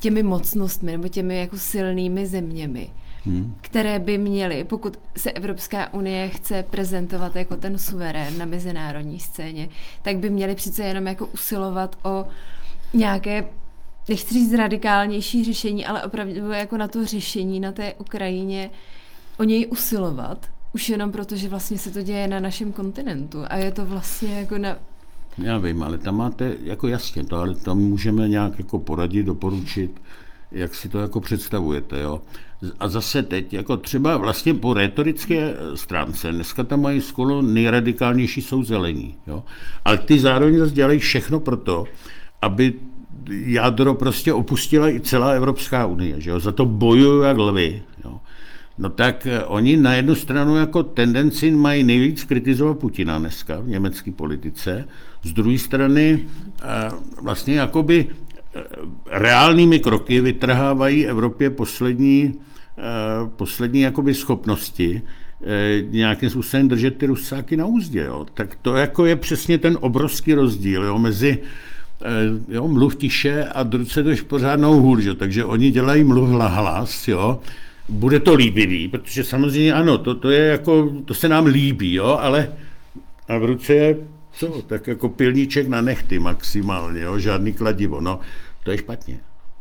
těmi 0.04 0.24
mocnostmi 0.24 0.92
nebo 0.92 1.08
těmi 1.08 1.40
jako 1.40 1.58
silnými 1.58 2.28
zeměmi, 2.28 2.90
hmm. 3.26 3.56
které 3.62 4.00
by 4.00 4.18
měly, 4.18 4.64
pokud 4.64 5.00
se 5.18 5.32
Evropská 5.32 5.94
unie 5.94 6.30
chce 6.30 6.64
prezentovat 6.70 7.36
jako 7.36 7.56
ten 7.56 7.78
suverén 7.78 8.38
na 8.38 8.46
mezinárodní 8.46 9.20
scéně, 9.20 9.70
tak 10.02 10.18
by 10.18 10.30
měly 10.30 10.56
přece 10.56 10.84
jenom 10.84 11.08
jako 11.08 11.26
usilovat 11.26 11.96
o 12.04 12.26
nějaké 12.94 13.46
nechci 14.10 14.34
říct 14.34 14.54
radikálnější 14.54 15.44
řešení, 15.44 15.86
ale 15.86 16.04
opravdu 16.04 16.52
jako 16.52 16.78
na 16.78 16.88
to 16.88 17.06
řešení 17.06 17.60
na 17.60 17.72
té 17.72 17.94
Ukrajině 17.94 18.70
o 19.40 19.44
něj 19.44 19.68
usilovat, 19.72 20.50
už 20.74 20.90
jenom 20.90 21.12
proto, 21.12 21.36
že 21.36 21.50
vlastně 21.50 21.78
se 21.78 21.92
to 21.92 22.02
děje 22.02 22.28
na 22.28 22.40
našem 22.40 22.74
kontinentu 22.74 23.44
a 23.48 23.56
je 23.56 23.72
to 23.72 23.86
vlastně 23.86 24.40
jako 24.40 24.58
na 24.58 24.78
já 25.38 25.58
vím, 25.58 25.84
ale 25.84 25.98
tam 25.98 26.18
máte, 26.18 26.56
jako 26.64 26.88
jasně, 26.88 27.24
to, 27.24 27.38
ale 27.38 27.56
tam 27.56 27.78
můžeme 27.78 28.28
nějak 28.28 28.58
jako 28.58 28.80
poradit, 28.80 29.24
doporučit, 29.24 30.02
jak 30.52 30.76
si 30.76 30.90
to 30.90 31.00
jako 31.00 31.22
představujete, 31.22 32.02
jo. 32.02 32.22
A 32.80 32.88
zase 32.88 33.24
teď, 33.24 33.54
jako 33.54 33.78
třeba 33.78 34.18
vlastně 34.18 34.54
po 34.54 34.74
retorické 34.74 35.54
stránce, 35.76 36.32
dneska 36.32 36.64
tam 36.64 36.82
mají 36.82 37.02
skoro 37.02 37.42
nejradikálnější 37.42 38.42
jsou 38.42 38.64
zelení, 38.64 39.16
jo. 39.28 39.44
Ale 39.86 39.98
ty 39.98 40.20
zároveň 40.20 40.58
zase 40.58 40.74
dělají 40.74 41.00
všechno 41.00 41.40
pro 41.40 41.58
to, 41.58 41.86
aby 42.42 42.74
jádro 43.30 43.94
prostě 43.94 44.34
opustila 44.34 44.90
i 44.90 45.00
celá 45.00 45.30
Evropská 45.32 45.86
unie, 45.86 46.22
že 46.22 46.30
jo. 46.30 46.40
Za 46.40 46.52
to 46.52 46.66
bojují 46.66 47.28
jak 47.28 47.38
lvy. 47.38 47.84
No 48.78 48.90
tak 48.90 49.28
eh, 49.28 49.44
oni 49.44 49.78
na 49.78 49.94
jednu 49.94 50.16
stranu 50.16 50.56
jako 50.56 50.84
tendenci 50.84 51.52
mají 51.52 51.84
nejvíc 51.84 52.24
kritizovat 52.24 52.80
Putina 52.80 53.20
dneska 53.20 53.60
v 53.60 53.68
německé 53.68 54.12
politice, 54.12 54.88
z 55.24 55.34
druhé 55.34 55.58
strany 55.58 56.20
eh, 56.20 56.66
vlastně 57.22 57.56
jakoby 57.56 58.08
eh, 58.56 58.62
reálnými 59.10 59.80
kroky 59.80 60.22
vytrhávají 60.22 61.08
Evropě 61.08 61.50
poslední, 61.50 62.34
poslední 63.36 63.82
jakoby 63.82 64.14
schopnosti 64.14 65.02
nějakým 65.90 66.30
způsobem 66.30 66.68
držet 66.68 66.98
ty 66.98 67.06
rusáky 67.06 67.58
na 67.58 67.66
úzdě. 67.66 68.04
Jo. 68.04 68.26
Tak 68.34 68.58
to 68.62 68.76
jako 68.76 69.06
je 69.06 69.16
přesně 69.16 69.58
ten 69.58 69.78
obrovský 69.82 70.34
rozdíl 70.34 70.84
jo, 70.84 70.98
mezi 71.00 71.40
jo, 72.50 72.68
mluv 72.68 72.96
tiše 72.96 73.46
a 73.46 73.64
druce 73.64 74.04
jdeš 74.04 74.22
pořádnou 74.22 74.82
hůl, 74.82 75.00
že? 75.00 75.14
takže 75.14 75.46
oni 75.46 75.72
dělají 75.72 76.04
mluv 76.04 76.30
hlas, 76.30 77.08
jo, 77.08 77.40
bude 77.90 78.20
to 78.20 78.34
líbivý, 78.34 78.88
protože 78.88 79.24
samozřejmě 79.24 79.74
ano, 79.74 79.98
to, 79.98 80.16
to 80.16 80.30
je 80.30 80.48
jako, 80.48 80.90
to 81.06 81.14
se 81.14 81.30
nám 81.30 81.46
líbí, 81.46 81.94
jo, 81.94 82.18
ale 82.22 82.54
a 83.28 83.38
v 83.38 83.46
ruce 83.46 83.74
je 83.74 83.98
co, 84.32 84.62
tak 84.62 84.88
jako 84.88 85.10
pilníček 85.10 85.68
na 85.68 85.82
nechty 85.82 86.20
maximálně, 86.20 87.02
jo, 87.02 87.20
žádný 87.20 87.54
kladivo, 87.54 88.02
no, 88.02 88.20
to 88.64 88.72
je 88.72 88.78
špatně. 88.78 89.20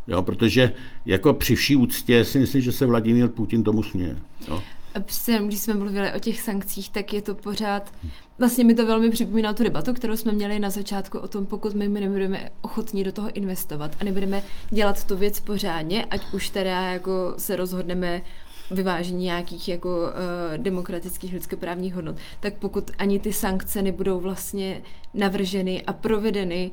Jo, 0.09 0.23
protože 0.23 0.73
jako 1.07 1.33
při 1.33 1.55
vší 1.55 1.77
úctě 1.77 2.25
si 2.25 2.39
myslím, 2.39 2.63
že 2.63 2.73
se 2.73 2.87
Vladimír 2.87 3.29
Putin 3.29 3.65
tomu 3.65 3.83
směje. 3.83 4.17
Jo. 4.49 4.63
A 4.95 4.99
když 5.47 5.61
jsme 5.61 5.75
mluvili 5.75 6.13
o 6.13 6.19
těch 6.19 6.41
sankcích, 6.41 6.91
tak 6.91 7.13
je 7.13 7.23
to 7.23 7.35
pořád, 7.35 7.95
vlastně 8.43 8.65
mi 8.65 8.75
to 8.75 8.87
velmi 8.87 9.11
připomíná 9.11 9.53
tu 9.53 9.63
debatu, 9.63 9.95
kterou 9.95 10.17
jsme 10.17 10.33
měli 10.33 10.59
na 10.59 10.71
začátku 10.71 11.19
o 11.19 11.29
tom, 11.29 11.47
pokud 11.47 11.75
my 11.75 11.89
nebudeme 11.89 12.51
ochotní 12.63 13.05
do 13.05 13.13
toho 13.13 13.31
investovat 13.33 13.97
a 14.01 14.05
nebudeme 14.05 14.43
dělat 14.71 15.05
tu 15.05 15.17
věc 15.17 15.41
pořádně, 15.41 16.05
ať 16.05 16.33
už 16.33 16.49
teda 16.49 16.81
jako 16.81 17.35
se 17.39 17.57
rozhodneme 17.57 18.23
vyvážení 18.71 19.25
nějakých 19.25 19.69
jako 19.69 19.89
uh, 19.89 20.63
demokratických 20.63 21.33
lidskoprávních 21.33 21.95
hodnot, 21.95 22.17
tak 22.41 22.55
pokud 22.55 22.91
ani 22.99 23.19
ty 23.19 23.33
sankce 23.33 23.83
nebudou 23.83 24.21
vlastně 24.21 24.83
navrženy 25.15 25.83
a 25.83 25.93
provedeny 25.93 26.71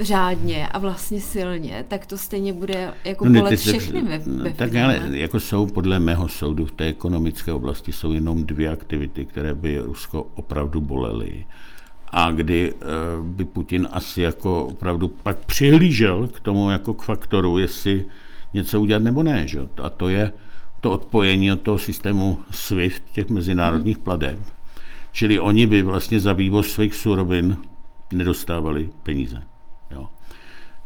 řádně 0.00 0.68
a 0.68 0.78
vlastně 0.78 1.20
silně, 1.20 1.84
tak 1.88 2.06
to 2.06 2.18
stejně 2.18 2.52
bude 2.52 2.92
jako 3.04 3.28
no, 3.28 3.40
bolet 3.40 3.60
všechny 3.60 4.02
ve, 4.02 4.18
ve 4.18 4.52
Tak 4.52 4.74
ale 4.74 5.00
jako 5.10 5.40
jsou 5.40 5.66
podle 5.66 5.98
mého 5.98 6.28
soudu 6.28 6.66
v 6.66 6.72
té 6.72 6.84
ekonomické 6.84 7.52
oblasti 7.52 7.92
jsou 7.92 8.12
jenom 8.12 8.46
dvě 8.46 8.68
aktivity, 8.68 9.24
které 9.24 9.54
by 9.54 9.78
Rusko 9.78 10.26
opravdu 10.34 10.80
bolely 10.80 11.44
a 12.16 12.30
kdy 12.30 12.72
uh, 12.72 13.26
by 13.26 13.44
Putin 13.44 13.88
asi 13.90 14.22
jako 14.22 14.66
opravdu 14.66 15.08
pak 15.08 15.44
přihlížel 15.44 16.28
k 16.28 16.40
tomu 16.40 16.70
jako 16.70 16.94
k 16.94 17.02
faktoru, 17.02 17.58
jestli 17.58 18.04
něco 18.54 18.80
udělat 18.80 19.02
nebo 19.02 19.22
ne. 19.22 19.48
Že? 19.48 19.60
A 19.82 19.90
to 19.90 20.08
je 20.08 20.32
to 20.80 20.90
odpojení 20.90 21.52
od 21.52 21.60
toho 21.60 21.78
systému 21.78 22.38
SWIFT, 22.50 23.02
těch 23.12 23.28
mezinárodních 23.28 23.98
pladeb. 23.98 24.38
Čili 25.12 25.40
oni 25.40 25.66
by 25.66 25.82
vlastně 25.82 26.20
za 26.20 26.32
vývoz 26.32 26.68
svých 26.68 26.94
surovin 26.94 27.56
nedostávali 28.12 28.90
peníze. 29.02 29.42
Jo. 29.90 30.08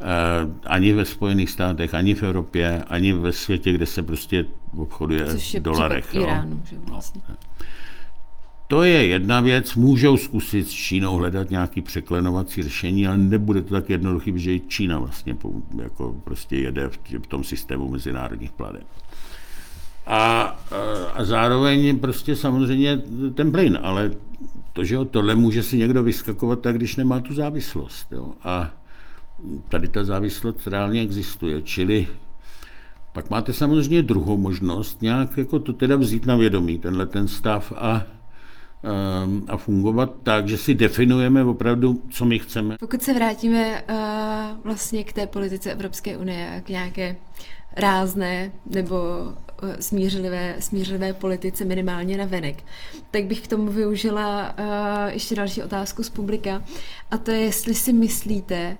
E, 0.01 0.69
ani 0.69 0.93
ve 0.93 1.05
Spojených 1.05 1.51
státech, 1.51 1.95
ani 1.95 2.15
v 2.15 2.23
Evropě, 2.23 2.85
ani 2.89 3.13
ve 3.13 3.33
světě, 3.33 3.73
kde 3.73 3.87
se 3.87 4.03
prostě 4.03 4.45
obchoduje 4.77 5.25
v 5.25 5.55
dolarech. 5.61 6.15
Iránu, 6.15 6.63
že 6.71 6.77
no. 6.77 6.83
vlastně. 6.87 7.21
No. 7.29 7.35
To 8.71 8.83
je 8.83 9.07
jedna 9.07 9.41
věc, 9.41 9.75
můžou 9.75 10.17
zkusit 10.17 10.69
s 10.69 10.71
Čínou 10.71 11.17
hledat 11.17 11.51
nějaký 11.51 11.81
překlenovací 11.81 12.63
řešení, 12.63 13.07
ale 13.07 13.19
nebude 13.19 13.63
to 13.63 13.75
tak 13.75 13.91
jednoduchý, 13.91 14.33
že 14.37 14.55
i 14.55 14.61
Čína 14.61 14.99
vlastně 14.99 15.37
jako 15.83 16.15
prostě 16.25 16.57
jede 16.57 16.91
v 17.23 17.27
tom 17.27 17.45
systému 17.45 17.89
mezinárodních 17.89 18.53
pladeb. 18.53 18.87
A, 20.07 20.43
a 21.15 21.25
zároveň 21.25 21.99
prostě 21.99 22.37
samozřejmě 22.37 23.03
ten 23.35 23.53
plyn, 23.53 23.79
ale 23.83 24.11
to, 24.73 24.85
že 24.85 24.99
tohle 25.11 25.35
může 25.35 25.63
si 25.63 25.77
někdo 25.77 26.03
vyskakovat 26.03 26.61
tak, 26.61 26.77
když 26.77 26.97
nemá 26.97 27.21
tu 27.21 27.35
závislost. 27.35 28.13
Jo. 28.13 28.33
A 28.43 28.71
tady 29.69 29.89
ta 29.89 30.05
závislost 30.05 30.67
reálně 30.67 31.01
existuje. 31.03 31.63
Čili 31.63 32.09
pak 33.13 33.31
máte 33.31 33.53
samozřejmě 33.53 34.03
druhou 34.03 34.37
možnost, 34.37 35.03
nějak 35.03 35.37
jako 35.37 35.59
to 35.59 35.73
teda 35.73 35.97
vzít 35.97 36.27
na 36.27 36.37
vědomí, 36.37 36.79
tenhle 36.79 37.07
ten 37.07 37.29
stav 37.29 37.73
a 37.77 38.03
Ehm, 38.83 39.45
a 39.49 39.57
fungovat 39.57 40.13
tak, 40.23 40.49
že 40.49 40.59
si 40.59 40.75
definujeme 40.75 41.45
opravdu, 41.45 42.03
co 42.11 42.25
my 42.25 42.39
chceme. 42.39 42.77
Pokud 42.81 43.03
se 43.03 43.15
vrátíme 43.15 43.83
uh, 43.83 43.97
vlastně 44.65 45.05
k 45.05 45.13
té 45.13 45.27
politice 45.27 45.73
Evropské 45.73 46.17
unie, 46.17 46.63
k 46.67 46.69
nějaké 46.69 47.17
rázné 47.77 48.53
nebo 48.67 48.97
uh, 49.63 49.71
smířlivé, 49.81 50.57
smířlivé 50.59 51.13
politice 51.13 51.65
minimálně 51.65 52.17
na 52.17 52.25
venek, 52.25 52.65
tak 53.11 53.25
bych 53.25 53.41
k 53.41 53.49
tomu 53.49 53.73
využila 53.73 54.55
uh, 54.59 54.67
ještě 55.13 55.35
další 55.35 55.63
otázku 55.63 56.03
z 56.03 56.11
publika 56.11 56.63
a 57.11 57.19
to 57.19 57.31
je, 57.31 57.39
jestli 57.41 57.75
si 57.75 57.93
myslíte, 57.93 58.77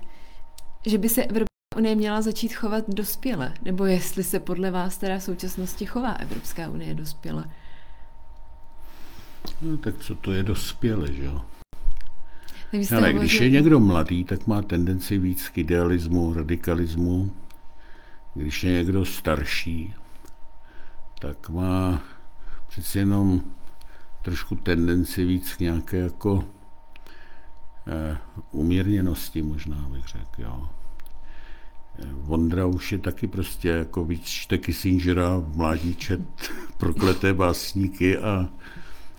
že 0.85 0.97
by 0.97 1.09
se 1.09 1.23
Evropská 1.23 1.77
unie 1.77 1.95
měla 1.95 2.21
začít 2.21 2.53
chovat 2.53 2.83
dospěle, 2.87 3.53
nebo 3.61 3.85
jestli 3.85 4.23
se 4.23 4.39
podle 4.39 4.71
vás 4.71 4.97
teda 4.97 5.19
v 5.19 5.23
současnosti 5.23 5.85
chová 5.85 6.11
Evropská 6.11 6.69
unie 6.69 6.93
dospěle. 6.93 7.45
No, 9.61 9.77
tak 9.77 9.97
co 9.99 10.15
to 10.15 10.31
je 10.31 10.43
dospělé, 10.43 11.13
že 11.13 11.25
jo? 11.25 11.41
Ale 12.97 13.13
když 13.13 13.33
je 13.33 13.49
někdo 13.49 13.79
mladý, 13.79 14.23
tak 14.23 14.47
má 14.47 14.61
tendenci 14.61 15.17
víc 15.17 15.49
k 15.49 15.57
idealismu, 15.57 16.33
radikalismu. 16.33 17.31
Když 18.33 18.63
je 18.63 18.71
někdo 18.71 19.05
starší, 19.05 19.93
tak 21.19 21.49
má 21.49 22.01
přeci 22.67 22.99
jenom 22.99 23.41
trošku 24.21 24.55
tendenci 24.55 25.25
víc 25.25 25.53
k 25.53 25.59
nějaké 25.59 25.97
jako 25.97 26.43
umírněnosti, 28.51 29.41
možná 29.41 29.89
bych 29.91 30.07
řekl, 30.07 30.41
jo. 30.41 30.69
Eh, 31.99 32.05
Vondra 32.11 32.65
už 32.65 32.91
je 32.91 32.97
taky 32.97 33.27
prostě 33.27 33.69
jako 33.69 34.05
víc 34.05 34.23
čte 34.23 34.57
Kissingera, 34.57 35.43
mládí 35.55 35.95
čet 35.95 36.21
prokleté 36.77 37.33
básníky 37.33 38.17
a 38.17 38.49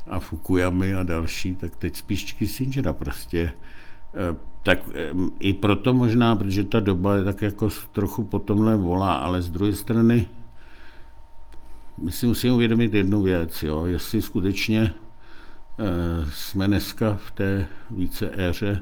a 0.06 0.20
Fukuyami 0.20 0.94
a 0.94 1.02
další, 1.02 1.56
tak 1.56 1.76
teď 1.76 1.96
spíš 1.96 2.32
Kissingera 2.32 2.92
prostě. 2.92 3.52
Eh, 4.14 4.36
tak 4.62 4.78
eh, 4.94 5.12
i 5.40 5.52
proto 5.52 5.94
možná, 5.94 6.36
protože 6.36 6.64
ta 6.64 6.80
doba 6.80 7.16
je 7.16 7.24
tak 7.24 7.42
jako 7.42 7.68
trochu 7.92 8.24
po 8.24 8.38
tomhle 8.38 8.76
volá, 8.76 9.14
ale 9.14 9.42
z 9.42 9.50
druhé 9.50 9.72
strany 9.72 10.26
my 11.98 12.12
si 12.12 12.26
musíme 12.26 12.54
uvědomit 12.54 12.94
jednu 12.94 13.22
věc, 13.22 13.62
jo, 13.62 13.86
jestli 13.86 14.22
skutečně 14.22 14.82
eh, 14.82 15.11
jsme 16.30 16.66
dneska 16.66 17.14
v 17.14 17.30
té 17.30 17.66
více 17.90 18.30
éře 18.36 18.80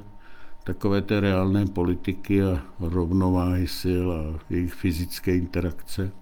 takové 0.64 1.02
té 1.02 1.20
reálné 1.20 1.66
politiky 1.66 2.42
a 2.42 2.62
rovnováhy 2.80 3.66
sil 3.80 4.06
a 4.12 4.40
jejich 4.50 4.74
fyzické 4.74 5.36
interakce 5.36 6.12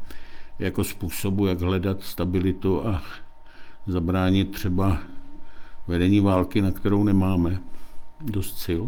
jako 0.58 0.84
způsobu, 0.84 1.46
jak 1.46 1.60
hledat 1.60 2.02
stabilitu 2.02 2.86
a 2.86 3.02
zabránit 3.86 4.50
třeba 4.50 4.98
vedení 5.86 6.20
války, 6.20 6.62
na 6.62 6.70
kterou 6.70 7.04
nemáme 7.04 7.60
dost 8.20 8.58
sil? 8.66 8.82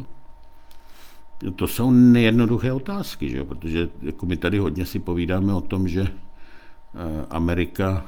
To 1.57 1.67
jsou 1.69 1.91
nejednoduché 1.91 2.73
otázky, 2.73 3.29
že? 3.29 3.45
protože 3.45 3.89
jako 4.03 4.27
my 4.27 4.37
tady 4.37 4.59
hodně 4.59 4.87
si 4.87 4.99
povídáme 4.99 5.55
o 5.55 5.61
tom, 5.61 5.89
že 5.89 6.03
eh, 6.03 7.27
Amerika, 7.31 8.05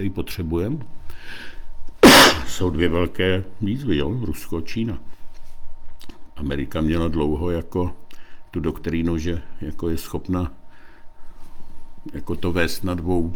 ji 0.00 0.10
potřebujeme. 0.10 0.76
Jsou 2.46 2.70
dvě 2.70 2.88
velké 2.88 3.44
výzvy, 3.60 3.96
jo? 3.96 4.18
Rusko 4.24 4.56
a 4.56 4.60
Čína. 4.60 4.98
Amerika 6.36 6.80
měla 6.80 7.08
dlouho 7.08 7.50
jako 7.50 7.96
tu 8.50 8.60
doktrínu, 8.60 9.18
že 9.18 9.42
jako 9.60 9.88
je 9.88 9.98
schopna 9.98 10.52
jako 12.12 12.36
to 12.36 12.52
vést 12.52 12.84
na 12.84 12.94
dvou 12.94 13.34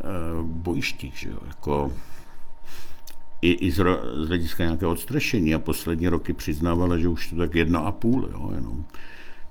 Eh, 0.00 0.42
bojištích, 0.42 1.18
že 1.18 1.28
jo, 1.28 1.38
jako 1.46 1.92
i, 3.42 3.52
i 3.52 3.70
z, 3.70 3.74
z 4.24 4.28
hlediska 4.28 4.64
nějakého 4.64 4.92
odstrašení 4.92 5.54
a 5.54 5.58
poslední 5.58 6.08
roky 6.08 6.32
přiznávala, 6.32 6.98
že 6.98 7.08
už 7.08 7.30
to 7.30 7.36
tak 7.36 7.54
jedna 7.54 7.80
a 7.80 7.92
půl, 7.92 8.28
jo, 8.32 8.50
jenom. 8.54 8.84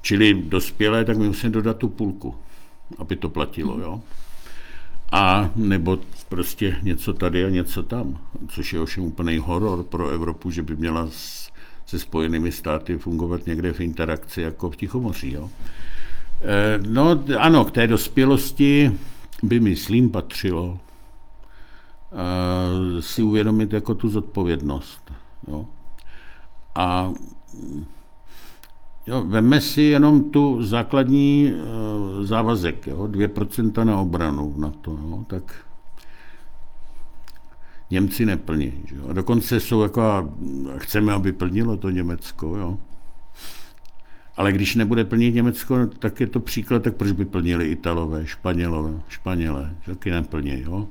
Čili 0.01 0.33
dospělé, 0.33 1.05
tak 1.05 1.17
my 1.17 1.27
musíme 1.27 1.53
dodat 1.53 1.77
tu 1.77 1.89
půlku, 1.89 2.35
aby 2.97 3.15
to 3.15 3.29
platilo, 3.29 3.79
jo. 3.79 4.01
A 5.11 5.49
nebo 5.55 5.99
prostě 6.29 6.77
něco 6.81 7.13
tady 7.13 7.45
a 7.45 7.49
něco 7.49 7.83
tam, 7.83 8.17
což 8.47 8.73
je 8.73 8.79
ovšem 8.79 9.03
úplný 9.03 9.37
horor 9.37 9.83
pro 9.83 10.09
Evropu, 10.09 10.51
že 10.51 10.63
by 10.63 10.75
měla 10.75 11.07
s, 11.11 11.51
se 11.85 11.99
spojenými 11.99 12.51
státy 12.51 12.97
fungovat 12.97 13.45
někde 13.45 13.73
v 13.73 13.81
interakci 13.81 14.41
jako 14.41 14.69
v 14.69 14.75
Tichomoří. 14.75 15.33
Jo. 15.33 15.49
E, 16.41 16.79
no 16.87 17.23
ano, 17.39 17.65
k 17.65 17.71
té 17.71 17.87
dospělosti 17.87 18.91
by, 19.43 19.59
myslím, 19.59 20.09
patřilo 20.09 20.79
uh, 22.11 22.99
si 22.99 23.23
uvědomit 23.23 23.73
jako 23.73 23.95
tu 23.95 24.09
zodpovědnost. 24.09 25.11
Jo. 25.47 25.65
A 26.75 27.13
jo, 29.07 29.23
veme 29.27 29.61
si 29.61 29.81
jenom 29.81 30.31
tu 30.31 30.63
základní 30.63 31.53
uh, 31.53 32.25
závazek, 32.25 32.87
jo, 32.87 33.03
2% 33.03 33.85
na 33.85 33.99
obranu 33.99 34.53
na 34.57 34.71
to, 34.81 34.91
jo, 34.91 35.23
tak 35.27 35.67
Němci 37.91 38.25
neplní. 38.25 38.73
Že 38.85 38.95
jo. 38.95 39.07
A 39.09 39.13
dokonce 39.13 39.59
jsou 39.59 39.81
jako, 39.81 40.33
chceme, 40.77 41.13
aby 41.13 41.31
plnilo 41.31 41.77
to 41.77 41.89
Německo. 41.89 42.57
Jo. 42.57 42.77
Ale 44.37 44.51
když 44.51 44.75
nebude 44.75 45.05
plnit 45.05 45.35
Německo, 45.35 45.87
tak 45.87 46.19
je 46.19 46.27
to 46.27 46.39
příklad, 46.39 46.83
tak 46.83 46.95
proč 46.95 47.11
by 47.11 47.25
plnili 47.25 47.67
Italové, 47.67 48.27
Španělové, 48.27 49.01
Španělé, 49.07 49.75
taky 49.85 50.11
neplní, 50.11 50.61
jo. 50.61 50.87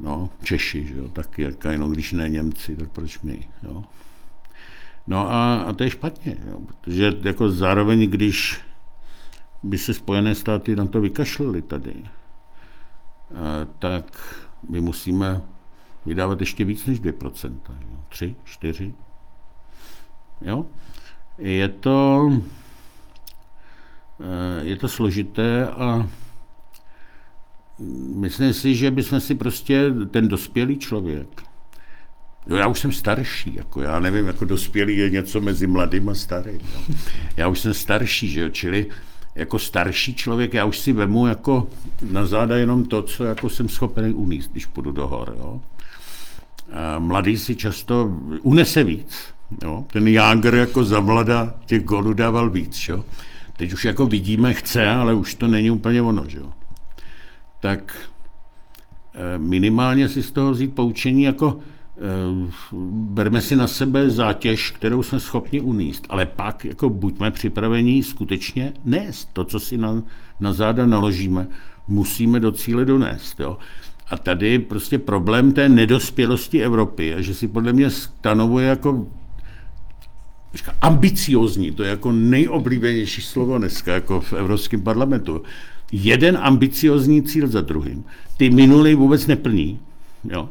No, 0.00 0.30
Češi, 0.42 0.86
že 0.86 0.98
jo, 0.98 1.08
taky, 1.08 1.42
jak 1.42 1.64
jenom 1.64 1.92
když 1.92 2.12
ne 2.12 2.28
Němci, 2.28 2.76
tak 2.76 2.88
proč 2.88 3.20
my, 3.20 3.48
jo. 3.62 3.84
No 5.06 5.30
a, 5.30 5.62
a 5.62 5.72
to 5.72 5.84
je 5.84 5.90
špatně, 5.90 6.36
jo, 6.50 6.60
protože 6.66 7.12
jako 7.22 7.50
zároveň, 7.50 8.10
když 8.10 8.60
by 9.62 9.78
se 9.78 9.94
Spojené 9.94 10.34
státy 10.34 10.76
na 10.76 10.86
to 10.86 11.00
vykašlili 11.00 11.62
tady, 11.62 11.94
eh, 12.04 13.66
tak 13.78 14.36
my 14.70 14.80
musíme 14.80 15.42
vydávat 16.06 16.40
ještě 16.40 16.64
víc 16.64 16.86
než 16.86 17.00
2%, 17.00 17.72
jo. 17.90 17.98
3, 18.08 18.36
4, 18.44 18.94
jo. 20.40 20.66
Je 21.38 21.68
to, 21.68 22.30
eh, 24.20 24.64
je 24.64 24.76
to 24.76 24.88
složité 24.88 25.68
a 25.68 26.08
myslím 28.14 28.52
si, 28.52 28.74
že 28.74 28.90
bychom 28.90 29.20
si 29.20 29.34
prostě 29.34 29.90
ten 30.10 30.28
dospělý 30.28 30.78
člověk, 30.78 31.42
Jo, 32.46 32.56
já 32.56 32.66
už 32.66 32.80
jsem 32.80 32.92
starší, 32.92 33.54
jako 33.54 33.82
já 33.82 34.00
nevím, 34.00 34.26
jako 34.26 34.44
dospělý 34.44 34.96
je 34.96 35.10
něco 35.10 35.40
mezi 35.40 35.66
mladým 35.66 36.08
a 36.08 36.14
starým. 36.14 36.60
Jo. 36.74 36.94
Já 37.36 37.48
už 37.48 37.60
jsem 37.60 37.74
starší, 37.74 38.28
že 38.28 38.40
jo, 38.40 38.48
čili 38.48 38.86
jako 39.34 39.58
starší 39.58 40.14
člověk, 40.14 40.54
já 40.54 40.64
už 40.64 40.78
si 40.78 40.92
vemu 40.92 41.26
jako 41.26 41.68
na 42.10 42.26
záda 42.26 42.56
jenom 42.56 42.84
to, 42.84 43.02
co 43.02 43.24
jako 43.24 43.48
jsem 43.48 43.68
schopen 43.68 44.12
uníst, 44.16 44.52
když 44.52 44.66
půjdu 44.66 44.92
do 44.92 45.06
hor. 45.06 45.36
Jo. 45.38 45.60
A 46.72 46.98
mladý 46.98 47.38
si 47.38 47.56
často 47.56 48.20
unese 48.42 48.84
víc, 48.84 49.34
Jo? 49.62 49.84
Ten 49.92 50.08
Jágr 50.08 50.54
jako 50.54 50.84
za 50.84 51.00
mlada 51.00 51.54
těch 51.66 51.84
golů 51.84 52.12
dával 52.12 52.50
víc. 52.50 52.88
Jo? 52.88 53.04
Teď 53.56 53.72
už 53.72 53.84
jako 53.84 54.06
vidíme, 54.06 54.54
chce, 54.54 54.90
ale 54.90 55.14
už 55.14 55.34
to 55.34 55.46
není 55.48 55.70
úplně 55.70 56.02
ono. 56.02 56.24
Jo? 56.28 56.52
Tak 57.60 57.96
eh, 59.14 59.38
minimálně 59.38 60.08
si 60.08 60.22
z 60.22 60.30
toho 60.30 60.50
vzít 60.50 60.74
poučení 60.74 61.22
jako 61.22 61.58
berme 62.92 63.40
si 63.40 63.56
na 63.56 63.66
sebe 63.66 64.10
zátěž, 64.10 64.70
kterou 64.70 65.02
jsme 65.02 65.20
schopni 65.20 65.60
uníst, 65.60 66.06
ale 66.08 66.26
pak 66.26 66.64
jako 66.64 66.90
buďme 66.90 67.30
připraveni 67.30 68.02
skutečně 68.02 68.72
nést 68.84 69.28
to, 69.32 69.44
co 69.44 69.60
si 69.60 69.78
na, 69.78 70.02
na 70.40 70.52
záda 70.52 70.86
naložíme, 70.86 71.46
musíme 71.88 72.40
do 72.40 72.52
cíle 72.52 72.84
donést. 72.84 73.40
Jo. 73.40 73.58
A 74.10 74.16
tady 74.16 74.58
prostě 74.58 74.98
problém 74.98 75.52
té 75.52 75.68
nedospělosti 75.68 76.62
Evropy, 76.62 77.14
a 77.14 77.20
že 77.20 77.34
si 77.34 77.48
podle 77.48 77.72
mě 77.72 77.90
stanovuje 77.90 78.68
jako 78.68 79.06
ambiciozní, 80.80 81.70
to 81.70 81.82
je 81.82 81.90
jako 81.90 82.12
nejoblíbenější 82.12 83.22
slovo 83.22 83.58
dneska 83.58 83.94
jako 83.94 84.20
v 84.20 84.32
Evropském 84.32 84.82
parlamentu. 84.82 85.42
Jeden 85.92 86.38
ambiciozní 86.42 87.22
cíl 87.22 87.48
za 87.48 87.60
druhým. 87.60 88.04
Ty 88.36 88.50
minulý 88.50 88.94
vůbec 88.94 89.26
neplní. 89.26 89.80
Jo? 90.24 90.48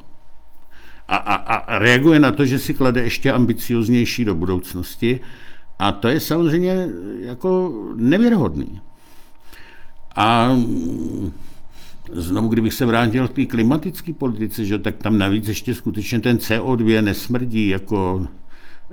A, 1.08 1.16
a, 1.16 1.36
a 1.36 1.80
reaguje 1.80 2.20
na 2.20 2.32
to, 2.32 2.45
že 2.45 2.60
si 2.60 2.74
klade 2.74 3.01
ještě 3.04 3.32
ambicioznější 3.32 4.26
do 4.26 4.36
budoucnosti. 4.36 5.20
A 5.80 5.91
to 5.91 6.08
je 6.08 6.20
samozřejmě 6.20 6.88
jako 7.20 7.74
nevěrohodný. 7.95 8.82
A 10.16 10.58
znovu, 12.12 12.47
kdybych 12.47 12.74
se 12.74 12.86
vrátil 12.86 13.28
k 13.28 13.34
té 13.34 13.45
klimatické 13.45 14.14
politice, 14.14 14.66
že, 14.66 14.80
tak 14.80 14.95
tam 14.97 15.18
navíc 15.18 15.47
ještě 15.47 15.76
skutečně 15.76 16.20
ten 16.20 16.38
CO2 16.38 17.04
nesmrdí 17.04 17.68
jako 17.68 18.28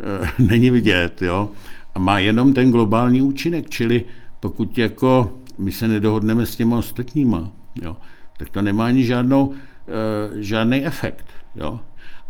Eh, 0.00 0.30
není 0.42 0.70
vidět, 0.70 1.22
jo. 1.22 1.50
a 1.94 1.98
má 1.98 2.18
jenom 2.18 2.52
ten 2.52 2.70
globální 2.70 3.22
účinek, 3.22 3.70
čili 3.70 4.04
pokud 4.40 4.78
jako 4.78 5.38
my 5.58 5.72
se 5.72 5.88
nedohodneme 5.88 6.46
s 6.46 6.56
těma 6.56 6.78
ostatníma, 6.78 7.50
jo, 7.82 7.96
tak 8.38 8.50
to 8.50 8.62
nemá 8.62 8.86
ani 8.86 9.04
žádnou, 9.04 9.52
e, 9.52 10.42
žádný 10.42 10.86
efekt. 10.86 11.26
Jo. 11.56 11.80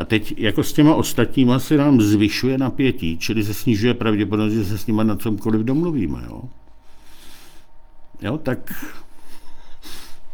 A 0.01 0.05
teď 0.05 0.34
jako 0.36 0.62
s 0.62 0.72
těma 0.72 0.94
ostatníma 0.94 1.59
se 1.59 1.76
nám 1.76 2.01
zvyšuje 2.01 2.59
napětí, 2.59 3.18
čili 3.18 3.44
se 3.44 3.55
snižuje 3.55 3.94
pravděpodobnost, 3.94 4.53
že 4.53 4.64
se 4.64 4.78
s 4.78 4.86
nimi 4.86 5.05
na 5.05 5.16
cokoliv 5.16 5.61
domluvíme. 5.61 6.22
Jo. 6.26 6.42
Jo, 8.22 8.38
tak 8.38 8.84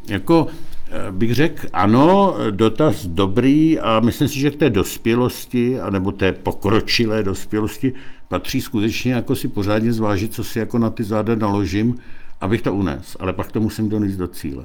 jako 0.09 0.47
eh, 0.89 1.13
bych 1.13 1.35
řekl, 1.35 1.67
ano, 1.73 2.37
dotaz 2.51 3.07
dobrý 3.07 3.79
a 3.79 4.01
myslím 4.01 4.29
si, 4.29 4.41
že 4.41 4.51
k 4.51 4.57
té 4.57 4.71
dospělosti, 4.71 5.81
anebo 5.81 6.13
té 6.13 6.33
pokročilé 6.33 7.23
dospělosti 7.23 7.93
patří 8.29 8.61
skutečně 8.61 9.13
jako 9.13 9.37
si 9.37 9.49
pořádně 9.49 9.93
zvážit, 9.93 10.35
co 10.35 10.45
si 10.45 10.59
jako 10.59 10.79
na 10.79 10.91
ty 10.91 11.05
záda 11.05 11.35
naložím, 11.35 11.99
abych 12.41 12.63
to 12.63 12.75
unes, 12.75 13.17
ale 13.21 13.33
pak 13.33 13.53
to 13.53 13.61
musím 13.61 13.89
donést 13.89 14.19
do 14.19 14.29
cíle. 14.29 14.65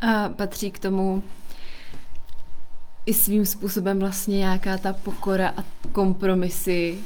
A 0.00 0.28
patří 0.28 0.70
k 0.70 0.78
tomu 0.78 1.22
i 3.06 3.14
svým 3.14 3.46
způsobem 3.46 3.98
vlastně 3.98 4.38
nějaká 4.38 4.78
ta 4.78 4.92
pokora 4.92 5.48
a 5.56 5.64
kompromisy 5.92 6.98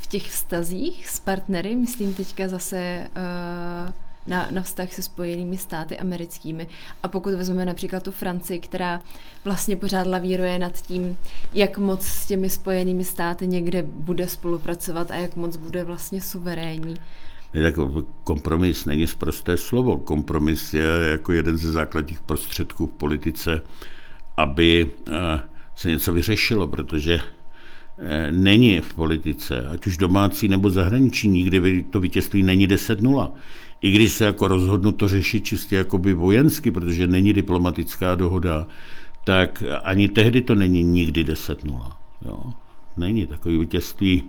v 0.00 0.06
těch 0.06 0.30
vztazích 0.30 1.08
s 1.08 1.20
partnery, 1.20 1.76
myslím 1.76 2.14
teďka 2.14 2.48
zase 2.48 3.06
uh, 3.16 3.92
na, 4.26 4.48
na 4.50 4.62
vztah 4.62 4.92
se 4.92 5.02
spojenými 5.02 5.58
státy 5.58 5.98
americkými. 5.98 6.66
A 7.02 7.08
pokud 7.08 7.34
vezmeme 7.34 7.64
například 7.64 8.02
tu 8.02 8.10
Francii, 8.10 8.58
která 8.58 9.00
vlastně 9.44 9.76
pořád 9.76 10.06
lavíruje 10.06 10.58
nad 10.58 10.72
tím, 10.82 11.16
jak 11.54 11.78
moc 11.78 12.06
s 12.06 12.26
těmi 12.26 12.50
spojenými 12.50 13.04
státy 13.04 13.46
někde 13.46 13.82
bude 13.82 14.28
spolupracovat 14.28 15.10
a 15.10 15.14
jak 15.14 15.36
moc 15.36 15.56
bude 15.56 15.84
vlastně 15.84 16.20
suverénní. 16.20 16.94
Tak 17.62 17.74
kompromis 18.24 18.84
není 18.84 19.06
zprosté 19.06 19.56
slovo. 19.56 19.98
Kompromis 19.98 20.74
je 20.74 20.84
jako 21.10 21.32
jeden 21.32 21.58
ze 21.58 21.72
základních 21.72 22.20
prostředků 22.20 22.86
v 22.86 22.90
politice, 22.90 23.62
aby 24.36 24.90
eh, 25.08 25.40
se 25.76 25.88
něco 25.90 26.12
vyřešilo, 26.12 26.68
protože 26.68 27.20
eh, 27.98 28.32
není 28.32 28.80
v 28.80 28.94
politice, 28.94 29.68
ať 29.68 29.86
už 29.86 29.96
domácí 29.96 30.48
nebo 30.48 30.70
zahraniční, 30.70 31.30
nikdy 31.30 31.82
to 31.82 32.00
vítězství 32.00 32.42
není 32.42 32.68
10-0 32.68 33.32
i 33.84 33.90
když 33.90 34.12
se 34.12 34.24
jako 34.24 34.48
rozhodnu 34.48 34.92
to 34.92 35.08
řešit 35.08 35.44
čistě 35.44 35.76
jakoby 35.76 36.14
vojensky, 36.14 36.70
protože 36.70 37.06
není 37.06 37.32
diplomatická 37.32 38.14
dohoda, 38.14 38.66
tak 39.24 39.62
ani 39.82 40.08
tehdy 40.08 40.40
to 40.40 40.54
není 40.54 40.82
nikdy 40.82 41.24
10-0. 41.24 41.92
Jo. 42.24 42.52
Není 42.96 43.26
takový 43.26 43.58
vítězství, 43.58 44.22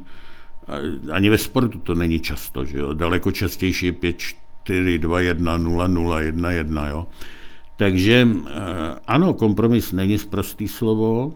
ani 1.12 1.30
ve 1.30 1.38
sportu 1.38 1.80
to 1.80 1.96
není 1.96 2.20
často, 2.20 2.66
že 2.66 2.78
jo. 2.78 2.94
Daleko 2.94 3.32
častější 3.32 3.86
je 3.86 3.92
5, 3.92 4.18
4, 4.64 5.00
2, 5.00 5.20
1, 5.20 5.58
0, 5.58 5.88
0, 5.88 6.22
1, 6.22 6.52
1, 6.52 6.88
jo. 6.90 7.08
Takže 7.78 8.28
eh, 8.28 8.52
ano, 9.08 9.34
kompromis 9.34 9.92
není 9.92 10.18
zprostý 10.18 10.68
slovo 10.68 11.34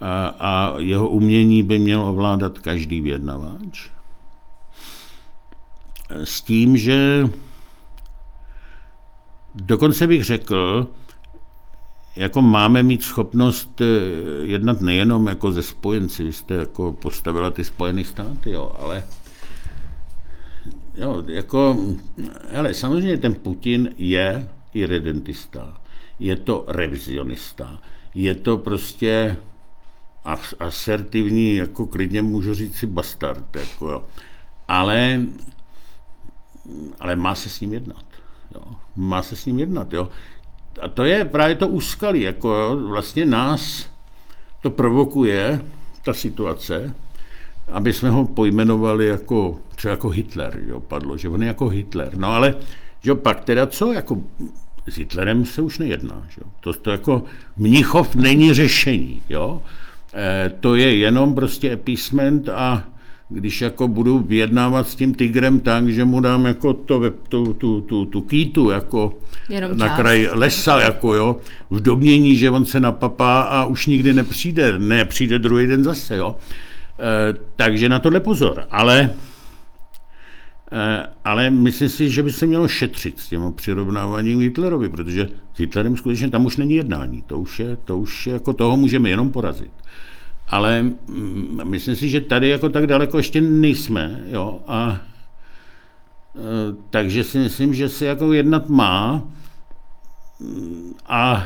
a, 0.00 0.26
a 0.26 0.78
jeho 0.78 1.08
umění 1.08 1.62
by 1.62 1.78
měl 1.78 2.00
ovládat 2.00 2.58
každý 2.58 3.00
vyjednavač. 3.00 3.90
S 6.24 6.40
tím, 6.40 6.76
že 6.76 7.28
dokonce 9.54 10.06
bych 10.06 10.24
řekl, 10.24 10.88
jako 12.16 12.42
máme 12.42 12.82
mít 12.82 13.02
schopnost 13.02 13.80
eh, 13.80 13.84
jednat 14.42 14.80
nejenom 14.80 15.26
jako 15.26 15.52
ze 15.52 15.62
spojenci, 15.62 16.24
vy 16.24 16.32
jste 16.32 16.54
jako 16.54 16.92
postavila 16.92 17.50
ty 17.50 17.64
Spojené 17.64 18.04
státy, 18.04 18.50
jo, 18.50 18.72
ale 18.78 19.04
jo, 20.94 21.24
jako, 21.26 21.76
hele, 22.50 22.74
samozřejmě 22.74 23.16
ten 23.18 23.34
Putin 23.34 23.90
je 23.96 24.48
irredentista, 24.74 25.80
je 26.18 26.36
to 26.36 26.64
revizionista, 26.68 27.78
je 28.14 28.34
to 28.34 28.58
prostě 28.58 29.36
asertivní, 30.58 31.56
jako 31.56 31.86
klidně 31.86 32.22
můžu 32.22 32.54
říct 32.54 32.76
si 32.76 32.86
bastard, 32.86 33.56
jako 33.56 33.90
jo. 33.90 34.04
ale 34.68 35.20
ale 37.00 37.16
má 37.16 37.34
se 37.34 37.48
s 37.48 37.60
ním 37.60 37.72
jednat. 37.72 38.04
Jo. 38.54 38.62
Má 38.96 39.22
se 39.22 39.36
s 39.36 39.46
ním 39.46 39.58
jednat. 39.58 39.92
Jo. 39.92 40.08
A 40.80 40.88
to 40.88 41.04
je 41.04 41.24
právě 41.24 41.56
to 41.56 41.68
úskalí. 41.68 42.20
Jako, 42.20 42.54
jo, 42.54 42.76
vlastně 42.76 43.26
nás 43.26 43.90
to 44.62 44.70
provokuje, 44.70 45.60
ta 46.04 46.12
situace, 46.12 46.94
aby 47.68 47.92
jsme 47.92 48.10
ho 48.10 48.24
pojmenovali 48.24 49.06
jako 49.06 49.58
třeba 49.74 49.90
jako 49.90 50.08
Hitler, 50.08 50.60
jo, 50.66 50.80
padlo, 50.80 51.16
že 51.16 51.28
on 51.28 51.42
je 51.42 51.48
jako 51.48 51.68
Hitler. 51.68 52.16
No 52.16 52.28
ale 52.28 52.54
že 53.00 53.14
pak 53.14 53.44
teda 53.44 53.66
co, 53.66 53.92
jako 53.92 54.22
s 54.88 54.96
Hitlerem 54.98 55.44
se 55.44 55.62
už 55.62 55.78
nejedná. 55.78 56.22
Že? 56.28 56.40
To, 56.60 56.72
to 56.72 56.90
jako 56.90 57.24
Mnichov 57.56 58.14
není 58.14 58.54
řešení. 58.54 59.22
Jo? 59.28 59.62
E, 60.14 60.50
to 60.60 60.74
je 60.74 60.96
jenom 60.96 61.34
prostě 61.34 61.72
appeasement 61.72 62.48
a 62.48 62.84
když 63.28 63.60
jako 63.60 63.88
budu 63.88 64.18
vyjednávat 64.18 64.88
s 64.88 64.94
tím 64.94 65.14
tigrem 65.14 65.60
tak, 65.60 65.88
že 65.88 66.04
mu 66.04 66.20
dám 66.20 66.44
jako 66.44 66.72
to, 66.72 67.10
tu, 67.28 67.54
tu, 67.54 67.80
tu, 67.80 68.04
tu 68.04 68.20
kýtu 68.20 68.70
jako 68.70 69.14
na 69.74 69.96
kraj 69.96 70.28
lesa, 70.32 70.80
jako 70.80 71.14
jo, 71.14 71.36
v 71.70 71.80
domění, 71.80 72.36
že 72.36 72.50
on 72.50 72.64
se 72.64 72.80
napapá 72.80 73.42
a 73.42 73.64
už 73.64 73.86
nikdy 73.86 74.12
nepřijde, 74.12 74.78
ne, 74.78 75.04
přijde 75.04 75.38
druhý 75.38 75.66
den 75.66 75.84
zase, 75.84 76.16
jo. 76.16 76.36
E, 76.98 77.34
takže 77.56 77.88
na 77.88 77.98
to 77.98 78.20
pozor, 78.20 78.64
ale 78.70 79.10
ale 81.24 81.50
myslím 81.50 81.88
si, 81.88 82.10
že 82.10 82.22
by 82.22 82.32
se 82.32 82.46
mělo 82.46 82.68
šetřit 82.68 83.20
s 83.20 83.28
těmi 83.28 83.52
přirovnáváním 83.52 84.40
Hitlerovi, 84.40 84.88
protože 84.88 85.28
s 85.54 85.58
Hitlerem 85.58 85.96
skutečně 85.96 86.30
tam 86.30 86.46
už 86.46 86.56
není 86.56 86.74
jednání, 86.74 87.22
to 87.22 87.38
už 87.38 87.60
je, 87.60 87.76
to 87.76 87.98
už 87.98 88.26
je, 88.26 88.32
jako 88.32 88.52
toho 88.52 88.76
můžeme 88.76 89.10
jenom 89.10 89.30
porazit. 89.30 89.70
Ale 90.48 90.82
mm, 90.82 91.60
myslím 91.64 91.96
si, 91.96 92.08
že 92.08 92.20
tady 92.20 92.48
jako 92.48 92.68
tak 92.68 92.86
daleko 92.86 93.16
ještě 93.16 93.40
nejsme, 93.40 94.20
jo, 94.26 94.60
a 94.66 95.00
e, 96.36 96.74
takže 96.90 97.24
si 97.24 97.38
myslím, 97.38 97.74
že 97.74 97.88
se 97.88 98.06
jako 98.06 98.32
jednat 98.32 98.68
má. 98.68 99.22
A 101.06 101.44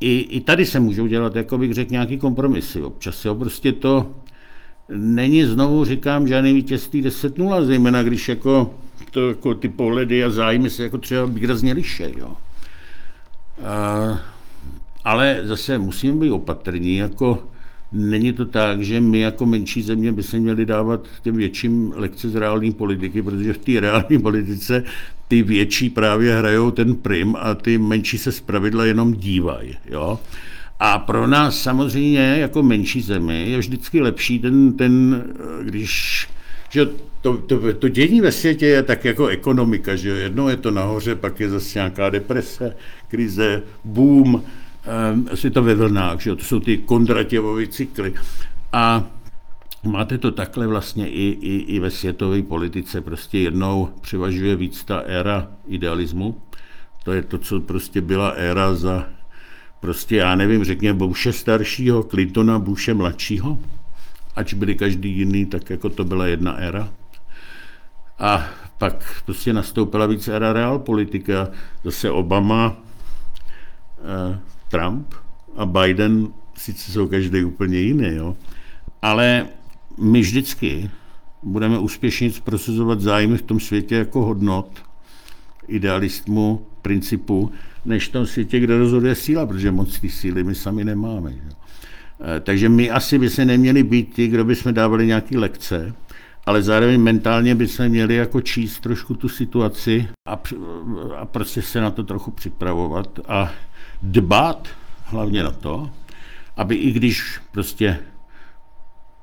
i, 0.00 0.18
i 0.20 0.40
tady 0.40 0.66
se 0.66 0.80
můžou 0.80 1.06
dělat, 1.06 1.36
jako 1.36 1.58
bych 1.58 1.74
řekl, 1.74 1.92
nějaký 1.92 2.18
kompromisy. 2.18 2.82
Občas 2.82 3.24
jo, 3.24 3.34
prostě 3.34 3.72
to 3.72 4.14
není 4.88 5.44
znovu, 5.44 5.84
říkám, 5.84 6.28
žádný 6.28 6.52
vítězství 6.52 7.02
10-0, 7.02 7.64
zejména 7.64 8.02
když 8.02 8.28
jako, 8.28 8.74
to, 9.10 9.28
jako 9.28 9.54
ty 9.54 9.68
pohledy 9.68 10.24
a 10.24 10.30
zájmy 10.30 10.70
se 10.70 10.82
jako 10.82 10.98
třeba 10.98 11.24
výrazně 11.26 11.72
liše. 11.72 12.12
Jo. 12.16 12.36
A, 13.64 14.20
ale 15.04 15.40
zase 15.44 15.78
musíme 15.78 16.20
být 16.20 16.30
opatrní, 16.30 16.96
jako 16.96 17.42
není 17.92 18.32
to 18.32 18.44
tak, 18.44 18.82
že 18.82 19.00
my 19.00 19.20
jako 19.20 19.46
menší 19.46 19.82
země 19.82 20.12
by 20.12 20.22
se 20.22 20.38
měli 20.38 20.66
dávat 20.66 21.06
těm 21.22 21.36
větším 21.36 21.92
lekce 21.96 22.28
z 22.28 22.34
reální 22.34 22.72
politiky, 22.72 23.22
protože 23.22 23.52
v 23.52 23.58
té 23.58 23.80
reální 23.80 24.18
politice 24.18 24.84
ty 25.28 25.42
větší 25.42 25.90
právě 25.90 26.36
hrajou 26.36 26.70
ten 26.70 26.94
prim 26.94 27.36
a 27.38 27.54
ty 27.54 27.78
menší 27.78 28.18
se 28.18 28.32
zpravidla 28.32 28.84
jenom 28.84 29.14
dívají. 29.14 29.76
Jo? 29.90 30.18
A 30.80 30.98
pro 30.98 31.26
nás 31.26 31.62
samozřejmě 31.62 32.20
jako 32.20 32.62
menší 32.62 33.00
zemi 33.00 33.50
je 33.50 33.58
vždycky 33.58 34.00
lepší 34.00 34.38
ten, 34.38 34.72
ten 34.72 35.24
když 35.62 36.26
že 36.70 36.86
to, 37.20 37.36
to, 37.36 37.72
to 37.78 37.88
dění 37.88 38.20
ve 38.20 38.32
světě 38.32 38.66
je 38.66 38.82
tak 38.82 39.04
jako 39.04 39.26
ekonomika, 39.26 39.96
že 39.96 40.08
jednou 40.08 40.48
je 40.48 40.56
to 40.56 40.70
nahoře, 40.70 41.14
pak 41.14 41.40
je 41.40 41.50
zase 41.50 41.78
nějaká 41.78 42.10
deprese, 42.10 42.76
krize, 43.08 43.62
boom, 43.84 44.42
Ehm, 44.88 45.28
asi 45.32 45.50
to 45.50 45.62
ve 45.62 45.74
vlnách, 45.74 46.20
že 46.20 46.36
to 46.36 46.44
jsou 46.44 46.60
ty 46.60 46.78
kondratěvové 46.78 47.66
cykly. 47.66 48.14
A 48.72 49.04
máte 49.84 50.18
to 50.18 50.30
takhle 50.30 50.66
vlastně 50.66 51.08
i, 51.08 51.38
i, 51.40 51.56
i 51.56 51.80
ve 51.80 51.90
světové 51.90 52.42
politice. 52.42 53.00
Prostě 53.00 53.38
jednou 53.38 53.88
převažuje 54.00 54.56
víc 54.56 54.84
ta 54.84 54.98
éra 54.98 55.48
idealismu. 55.66 56.42
To 57.04 57.12
je 57.12 57.22
to, 57.22 57.38
co 57.38 57.60
prostě 57.60 58.00
byla 58.00 58.28
éra 58.28 58.74
za 58.74 59.06
prostě, 59.80 60.16
já 60.16 60.34
nevím, 60.34 60.64
řekněme 60.64 60.98
Bushe 60.98 61.32
staršího, 61.32 62.02
Clintona, 62.02 62.58
Bushe 62.58 62.94
mladšího. 62.94 63.58
Ač 64.36 64.54
byli 64.54 64.74
každý 64.74 65.18
jiný, 65.18 65.46
tak 65.46 65.70
jako 65.70 65.88
to 65.88 66.04
byla 66.04 66.26
jedna 66.26 66.52
éra. 66.52 66.88
A 68.18 68.46
pak 68.78 69.22
prostě 69.26 69.52
nastoupila 69.52 70.06
víc 70.06 70.28
éra 70.28 70.52
realpolitika. 70.52 71.48
Zase 71.84 72.10
Obama, 72.10 72.76
eh, 73.98 74.38
Trump 74.68 75.14
a 75.56 75.66
Biden 75.66 76.28
sice 76.56 76.92
jsou 76.92 77.08
každý 77.08 77.44
úplně 77.44 77.78
jiný, 77.78 78.14
jo, 78.14 78.36
ale 79.02 79.46
my 79.98 80.20
vždycky 80.20 80.90
budeme 81.42 81.78
úspěšně 81.78 82.30
prosazovat 82.44 83.00
zájmy 83.00 83.38
v 83.38 83.42
tom 83.42 83.60
světě 83.60 83.94
jako 83.94 84.24
hodnot, 84.24 84.82
idealismu, 85.68 86.66
principu, 86.82 87.52
než 87.88 88.08
v 88.08 88.12
tom 88.12 88.26
světě, 88.26 88.60
kde 88.60 88.78
rozhoduje 88.78 89.14
síla, 89.14 89.46
protože 89.46 89.70
moc 89.70 90.00
síly 90.08 90.44
my 90.44 90.54
sami 90.54 90.84
nemáme. 90.84 91.32
Jo. 91.32 91.58
Takže 92.40 92.68
my 92.68 92.90
asi 92.90 93.18
by 93.18 93.30
se 93.30 93.44
neměli 93.44 93.82
být 93.82 94.14
ti, 94.14 94.28
kdo 94.28 94.44
by 94.44 94.56
jsme 94.56 94.72
dávali 94.72 95.06
nějaké 95.06 95.38
lekce, 95.38 95.94
ale 96.46 96.62
zároveň 96.62 97.00
mentálně 97.00 97.54
by 97.54 97.68
se 97.68 97.88
měli 97.88 98.14
jako 98.14 98.40
číst 98.40 98.80
trošku 98.80 99.14
tu 99.14 99.28
situaci 99.28 100.08
a, 100.26 100.40
a 101.16 101.26
prostě 101.26 101.62
se 101.62 101.80
na 101.80 101.90
to 101.90 102.04
trochu 102.04 102.30
připravovat 102.30 103.20
a 103.28 103.52
dbát 104.02 104.68
hlavně 105.04 105.42
na 105.42 105.50
to, 105.50 105.90
aby 106.56 106.74
i 106.74 106.92
když 106.92 107.40
prostě 107.52 107.98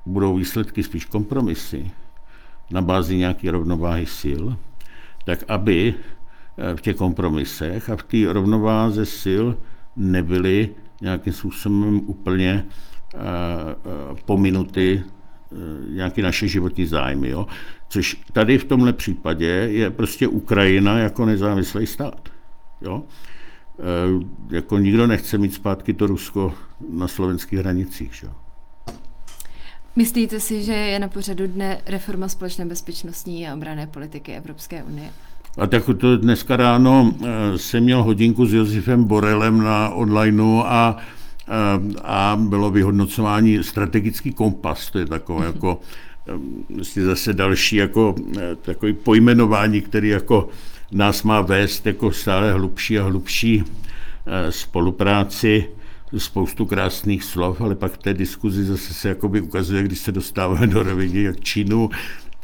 budou 0.06 0.36
výsledky 0.36 0.82
spíš 0.82 1.04
kompromisy 1.04 1.90
na 2.70 2.82
bázi 2.82 3.16
nějaké 3.16 3.50
rovnováhy 3.50 4.06
sil, 4.20 4.42
tak 5.24 5.44
aby 5.48 5.94
eh, 5.98 6.15
v 6.76 6.80
těch 6.80 6.96
kompromisech 6.96 7.90
a 7.90 7.96
v 7.96 8.02
té 8.02 8.32
rovnováze 8.32 9.06
sil 9.22 9.46
nebyly 9.96 10.68
nějakým 11.00 11.32
způsobem 11.32 12.00
úplně 12.06 12.66
uh, 13.14 13.20
uh, 13.20 14.18
pominuty 14.24 15.04
nějaké 15.90 16.22
naše 16.22 16.48
životní 16.48 16.86
zájmy. 16.86 17.28
Jo? 17.28 17.46
Což 17.88 18.16
tady 18.32 18.58
v 18.58 18.64
tomhle 18.64 18.92
případě 18.92 19.46
je 19.46 19.90
prostě 19.90 20.28
Ukrajina 20.28 20.98
jako 20.98 21.26
nezávislý 21.26 21.86
stát. 21.86 22.28
Jo? 22.80 23.04
E, 24.50 24.56
jako 24.56 24.78
nikdo 24.78 25.06
nechce 25.06 25.38
mít 25.38 25.54
zpátky 25.54 25.94
to 25.94 26.06
Rusko 26.06 26.54
na 26.90 27.08
slovenských 27.08 27.58
hranicích. 27.58 28.14
Že? 28.14 28.28
Myslíte 29.96 30.40
si, 30.40 30.62
že 30.62 30.72
je 30.72 30.98
na 30.98 31.08
pořadu 31.08 31.46
dne 31.46 31.80
reforma 31.86 32.28
společné 32.28 32.66
bezpečnostní 32.66 33.48
a 33.48 33.54
obrané 33.54 33.86
politiky 33.86 34.32
Evropské 34.32 34.82
unie? 34.82 35.10
A 35.56 35.66
tak 35.66 35.84
to 35.98 36.16
dneska 36.16 36.56
ráno 36.56 37.14
e, 37.24 37.58
jsem 37.58 37.82
měl 37.82 38.02
hodinku 38.02 38.46
s 38.46 38.52
Josefem 38.52 39.04
Borelem 39.04 39.58
na 39.58 39.88
onlineu 39.88 40.62
a 40.64 40.96
a 42.04 42.38
bylo 42.40 42.70
vyhodnocování 42.70 43.64
strategický 43.64 44.32
kompas, 44.32 44.90
to 44.90 44.98
je 44.98 45.06
takové 45.06 45.46
jako 45.46 45.80
vlastně 46.70 47.04
zase 47.04 47.32
další 47.32 47.76
jako 47.76 48.14
eh, 48.38 48.56
takový 48.62 48.92
pojmenování, 48.92 49.80
který 49.80 50.08
jako 50.08 50.48
nás 50.92 51.22
má 51.22 51.40
vést 51.40 51.86
jako 51.86 52.12
stále 52.12 52.52
hlubší 52.52 52.98
a 52.98 53.04
hlubší 53.04 53.64
eh, 54.26 54.52
spolupráci, 54.52 55.68
spoustu 56.18 56.66
krásných 56.66 57.24
slov, 57.24 57.60
ale 57.60 57.74
pak 57.74 57.92
v 57.92 57.98
té 57.98 58.14
diskuzi 58.14 58.64
zase 58.64 58.94
se 58.94 59.08
jakoby 59.08 59.40
ukazuje, 59.40 59.82
když 59.82 59.98
se 59.98 60.12
dostáváme 60.12 60.66
do 60.66 60.82
roviny 60.82 61.22
jak 61.22 61.40
Čínu, 61.40 61.90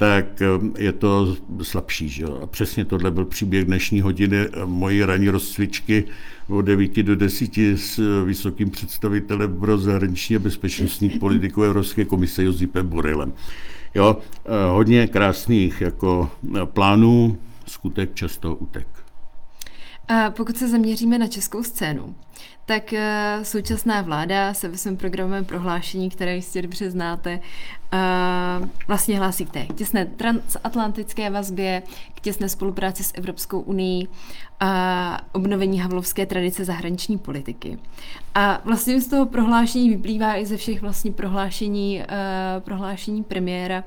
tak 0.03 0.43
je 0.79 0.93
to 0.93 1.37
slabší. 1.63 2.09
Že? 2.09 2.25
A 2.43 2.47
přesně 2.47 2.85
tohle 2.85 3.11
byl 3.11 3.25
příběh 3.25 3.65
dnešní 3.65 4.01
hodiny 4.01 4.49
mojí 4.65 5.05
ranní 5.05 5.29
rozcvičky 5.29 6.05
od 6.49 6.63
9 6.63 7.03
do 7.03 7.17
10 7.17 7.57
s 7.77 8.25
vysokým 8.25 8.71
představitelem 8.71 9.61
pro 9.61 9.79
zahraniční 9.79 10.37
a 10.37 10.39
bezpečnostní 10.39 11.11
politiku 11.11 11.63
Evropské 11.63 12.05
komise 12.05 12.43
Josipem 12.43 12.89
Borelem. 12.89 13.33
Jo, 13.95 14.19
hodně 14.71 15.07
krásných 15.07 15.81
jako 15.81 16.31
plánů, 16.65 17.39
skutek 17.67 18.15
často 18.15 18.55
utek. 18.55 18.87
A 20.09 20.31
pokud 20.31 20.57
se 20.57 20.69
zaměříme 20.69 21.19
na 21.19 21.27
českou 21.27 21.63
scénu, 21.63 22.15
tak 22.67 22.93
eh, 22.93 23.39
současná 23.43 24.03
vláda 24.03 24.55
se 24.55 24.69
ve 24.69 24.77
svém 24.77 24.97
programovém 24.97 25.45
prohlášení, 25.45 26.11
které 26.11 26.37
jistě 26.37 26.63
dobře 26.63 26.91
znáte, 26.91 27.41
eh, 27.93 27.99
vlastně 28.89 29.19
hlásí 29.19 29.47
k 29.47 29.51
té 29.51 29.67
těsné 29.67 30.07
transatlantické 30.07 31.31
vazbě, 31.31 31.83
k 32.15 32.21
těsné 32.21 32.49
spolupráci 32.49 33.05
s 33.05 33.13
Evropskou 33.15 33.61
unii 33.61 34.09
a 34.61 35.21
obnovení 35.33 35.81
havlovské 35.81 36.27
tradice 36.27 36.65
zahraniční 36.65 37.19
politiky. 37.19 37.79
A 38.35 38.61
vlastně 38.65 39.01
z 39.01 39.09
toho 39.09 39.27
prohlášení 39.27 39.91
vyplývá 39.91 40.37
i 40.37 40.47
ze 40.47 40.57
všech 40.57 40.83
vlastně 40.83 41.13
prohlášení, 41.13 42.03
eh, 42.03 42.07
prohlášení 42.61 43.25
premiéra, 43.25 43.85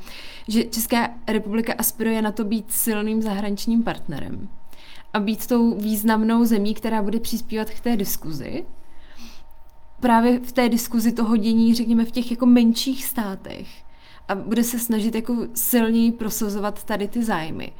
že 0.48 0.64
Česká 0.64 1.10
republika 1.28 1.74
aspiruje 1.78 2.22
na 2.22 2.32
to 2.32 2.44
být 2.44 2.66
silným 2.72 3.22
zahraničním 3.22 3.84
partnerem 3.84 4.50
a 5.16 5.20
být 5.20 5.48
tou 5.48 5.78
významnou 5.78 6.46
zemí, 6.46 6.74
která 6.74 7.02
bude 7.02 7.20
přispívat 7.20 7.70
k 7.70 7.80
té 7.80 7.98
diskuzi. 7.98 8.66
Právě 10.00 10.40
v 10.40 10.52
té 10.52 10.70
diskuzi 10.70 11.12
to 11.12 11.24
hodění, 11.24 11.76
řekněme, 11.76 12.06
v 12.06 12.12
těch 12.12 12.32
jako 12.32 12.46
menších 12.46 13.06
státech 13.06 13.68
a 14.28 14.36
bude 14.36 14.64
se 14.64 14.80
snažit 14.80 15.16
jako 15.16 15.36
silněji 15.54 16.12
prosazovat 16.12 16.84
tady 16.84 17.08
ty 17.08 17.24
zájmy. 17.24 17.72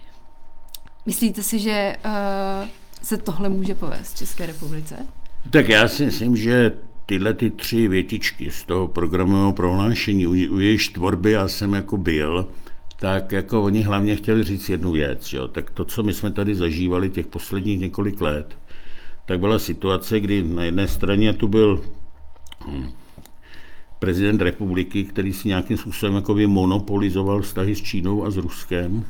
Myslíte 1.06 1.44
si, 1.44 1.60
že 1.60 1.96
uh, 2.06 2.68
se 3.02 3.18
tohle 3.18 3.50
může 3.50 3.76
povést 3.76 4.18
České 4.18 4.46
republice? 4.46 4.96
Tak 5.50 5.70
já 5.70 5.88
si 5.88 6.06
myslím, 6.06 6.36
že 6.36 6.78
tyhle 7.06 7.34
ty 7.34 7.52
tři 7.52 7.88
větičky 7.88 8.52
z 8.52 8.64
toho 8.64 8.88
programového 8.88 9.54
prohlášení, 9.54 10.28
u, 10.28 10.32
u 10.32 10.60
jejíž 10.60 10.90
tvorby 10.90 11.32
já 11.32 11.48
jsem 11.48 11.74
jako 11.74 11.98
byl, 11.98 12.48
tak 13.00 13.32
jako 13.32 13.64
oni 13.64 13.82
hlavně 13.82 14.16
chtěli 14.16 14.44
říct 14.44 14.70
jednu 14.70 14.92
věc. 14.92 15.34
Jo. 15.34 15.48
Tak 15.48 15.72
to, 15.72 15.86
co 15.86 16.04
my 16.04 16.14
jsme 16.14 16.32
tady 16.32 16.56
zažívali 16.56 17.10
těch 17.10 17.28
posledních 17.28 17.80
několik 17.80 18.22
let, 18.22 18.58
tak 19.26 19.40
byla 19.40 19.60
situace, 19.60 20.20
kdy 20.20 20.44
na 20.44 20.64
jedné 20.64 20.88
straně 20.88 21.34
tu 21.34 21.48
byl 21.48 21.82
hm, 22.68 22.90
prezident 24.00 24.42
republiky, 24.42 25.04
který 25.04 25.34
si 25.34 25.48
nějakým 25.48 25.78
způsobem 25.78 26.16
jako 26.16 26.36
monopolizoval 26.48 27.42
vztahy 27.42 27.76
s 27.76 27.82
Čínou 27.82 28.26
a 28.26 28.32
s 28.32 28.38
Ruskem. 28.38 29.06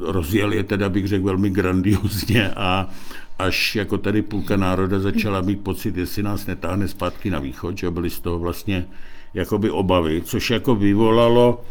Rozjel 0.00 0.52
je 0.52 0.62
teda, 0.62 0.88
bych 0.88 1.08
řekl, 1.08 1.24
velmi 1.24 1.50
grandiozně 1.50 2.50
a 2.50 2.90
až 3.38 3.76
jako 3.76 3.98
tady 3.98 4.22
půlka 4.22 4.56
národa 4.56 5.00
začala 5.00 5.40
mít 5.40 5.60
pocit, 5.60 5.96
jestli 5.96 6.22
nás 6.22 6.46
netáhne 6.46 6.88
zpátky 6.88 7.30
na 7.30 7.38
východ, 7.38 7.78
že 7.78 7.90
byly 7.90 8.10
z 8.10 8.20
toho 8.20 8.38
vlastně 8.38 8.86
jakoby 9.34 9.70
obavy, 9.70 10.22
což 10.24 10.50
jako 10.50 10.74
vyvolalo 10.74 11.64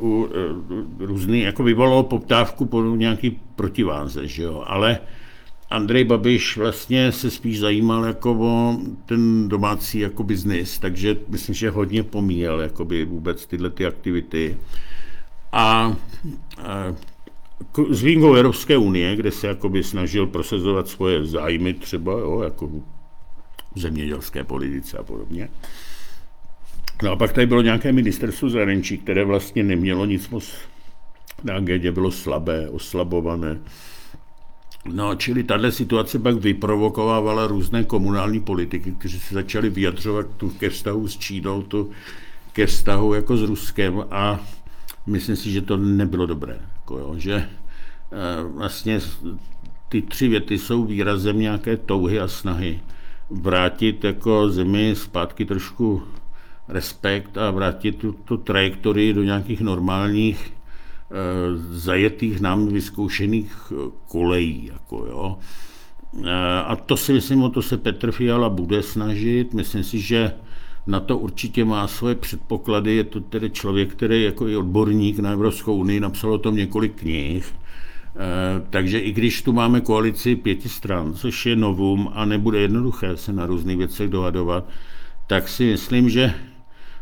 u, 0.00 0.28
e, 1.00 1.06
různý, 1.06 1.40
jako 1.40 1.62
vyvolalo 1.62 2.02
poptávku 2.02 2.66
po 2.66 2.82
nějaký 2.82 3.40
protiváze, 3.56 4.28
že 4.28 4.42
jo, 4.42 4.64
ale 4.66 4.98
Andrej 5.70 6.04
Babiš 6.04 6.56
vlastně 6.56 7.12
se 7.12 7.30
spíš 7.30 7.60
zajímal 7.60 8.04
jako 8.04 8.36
o 8.40 8.78
ten 9.06 9.48
domácí 9.48 9.98
jako 9.98 10.22
biznis, 10.22 10.78
takže 10.78 11.16
myslím, 11.28 11.54
že 11.54 11.70
hodně 11.70 12.02
pomíjel 12.02 12.60
jakoby 12.60 13.04
vůbec 13.04 13.46
tyhle 13.46 13.70
ty 13.70 13.86
aktivity. 13.86 14.56
A, 15.52 15.62
a 15.62 15.96
s 17.90 18.02
výjimkou 18.02 18.34
Evropské 18.34 18.76
unie, 18.76 19.16
kde 19.16 19.30
se 19.30 19.46
jakoby 19.46 19.82
snažil 19.82 20.26
prosazovat 20.26 20.88
svoje 20.88 21.26
zájmy 21.26 21.74
třeba, 21.74 22.12
jo, 22.12 22.40
jako 22.42 22.68
v 23.74 23.80
zemědělské 23.80 24.44
politice 24.44 24.98
a 24.98 25.02
podobně, 25.02 25.48
No 27.02 27.12
a 27.12 27.16
pak 27.16 27.32
tady 27.32 27.46
bylo 27.46 27.62
nějaké 27.62 27.92
ministerstvo 27.92 28.50
zahraničí, 28.50 28.98
které 28.98 29.24
vlastně 29.24 29.62
nemělo 29.62 30.06
nic 30.06 30.28
moc 30.28 30.54
na 31.44 31.56
agendě, 31.56 31.92
bylo 31.92 32.10
slabé, 32.10 32.68
oslabované. 32.68 33.58
No, 34.92 35.14
čili 35.14 35.42
tahle 35.42 35.72
situace 35.72 36.18
pak 36.18 36.34
vyprovokovávala 36.36 37.46
různé 37.46 37.84
komunální 37.84 38.40
politiky, 38.40 38.92
kteří 38.92 39.20
se 39.20 39.34
začali 39.34 39.70
vyjadřovat 39.70 40.26
tu 40.36 40.50
ke 40.50 40.70
vztahu 40.70 41.08
s 41.08 41.18
Čínou, 41.18 41.62
tu 41.62 41.90
ke 42.52 42.66
vztahu 42.66 43.14
jako 43.14 43.36
s 43.36 43.42
Ruskem 43.42 44.04
a 44.10 44.40
myslím 45.06 45.36
si, 45.36 45.50
že 45.50 45.62
to 45.62 45.76
nebylo 45.76 46.26
dobré. 46.26 46.58
Jako 46.74 46.98
jo, 46.98 47.14
že 47.18 47.34
e, 47.34 47.48
vlastně 48.42 49.00
ty 49.88 50.02
tři 50.02 50.28
věty 50.28 50.58
jsou 50.58 50.84
výrazem 50.84 51.38
nějaké 51.38 51.76
touhy 51.76 52.20
a 52.20 52.28
snahy 52.28 52.80
vrátit 53.30 54.04
jako 54.04 54.50
zemi 54.50 54.94
zpátky 54.96 55.44
trošku 55.44 56.02
respekt 56.68 57.38
a 57.38 57.50
vrátit 57.50 57.96
tu, 57.96 58.12
tu 58.12 58.36
trajektorii 58.36 59.12
do 59.12 59.22
nějakých 59.22 59.60
normálních 59.60 60.46
e, 60.46 60.52
zajetých 61.70 62.40
nám 62.40 62.68
vyzkoušených 62.68 63.72
eh, 63.72 63.90
kolejí. 64.08 64.70
Jako 64.72 64.96
jo. 64.96 65.38
E, 66.24 66.60
a 66.60 66.76
to 66.76 66.96
si 66.96 67.12
myslím, 67.12 67.42
o 67.42 67.48
to 67.48 67.62
se 67.62 67.76
Petr 67.76 68.12
Fiala 68.12 68.48
bude 68.48 68.82
snažit. 68.82 69.54
Myslím 69.54 69.84
si, 69.84 70.00
že 70.00 70.32
na 70.86 71.00
to 71.00 71.18
určitě 71.18 71.64
má 71.64 71.88
svoje 71.88 72.14
předpoklady. 72.14 72.96
Je 72.96 73.04
to 73.04 73.20
tedy 73.20 73.50
člověk, 73.50 73.92
který 73.92 74.22
jako 74.22 74.48
i 74.48 74.56
odborník 74.56 75.18
na 75.18 75.30
Evropskou 75.30 75.76
unii 75.76 76.00
napsal 76.00 76.32
o 76.32 76.38
tom 76.38 76.56
několik 76.56 77.00
knih. 77.00 77.54
Takže 78.70 78.98
i 78.98 79.12
když 79.12 79.42
tu 79.42 79.52
máme 79.52 79.80
koalici 79.80 80.36
pěti 80.36 80.68
stran, 80.68 81.14
což 81.14 81.46
je 81.46 81.56
novum 81.56 82.10
a 82.14 82.24
nebude 82.24 82.60
jednoduché 82.60 83.16
se 83.16 83.32
na 83.32 83.46
různých 83.46 83.76
věcech 83.76 84.10
dohadovat, 84.10 84.68
tak 85.26 85.48
si 85.48 85.64
myslím, 85.64 86.10
že 86.10 86.34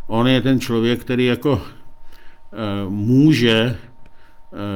on 0.07 0.28
je 0.28 0.40
ten 0.40 0.61
člověk, 0.61 1.00
který 1.00 1.24
jako 1.24 1.62
e, 1.62 2.88
může 2.88 3.52
e, 3.52 3.76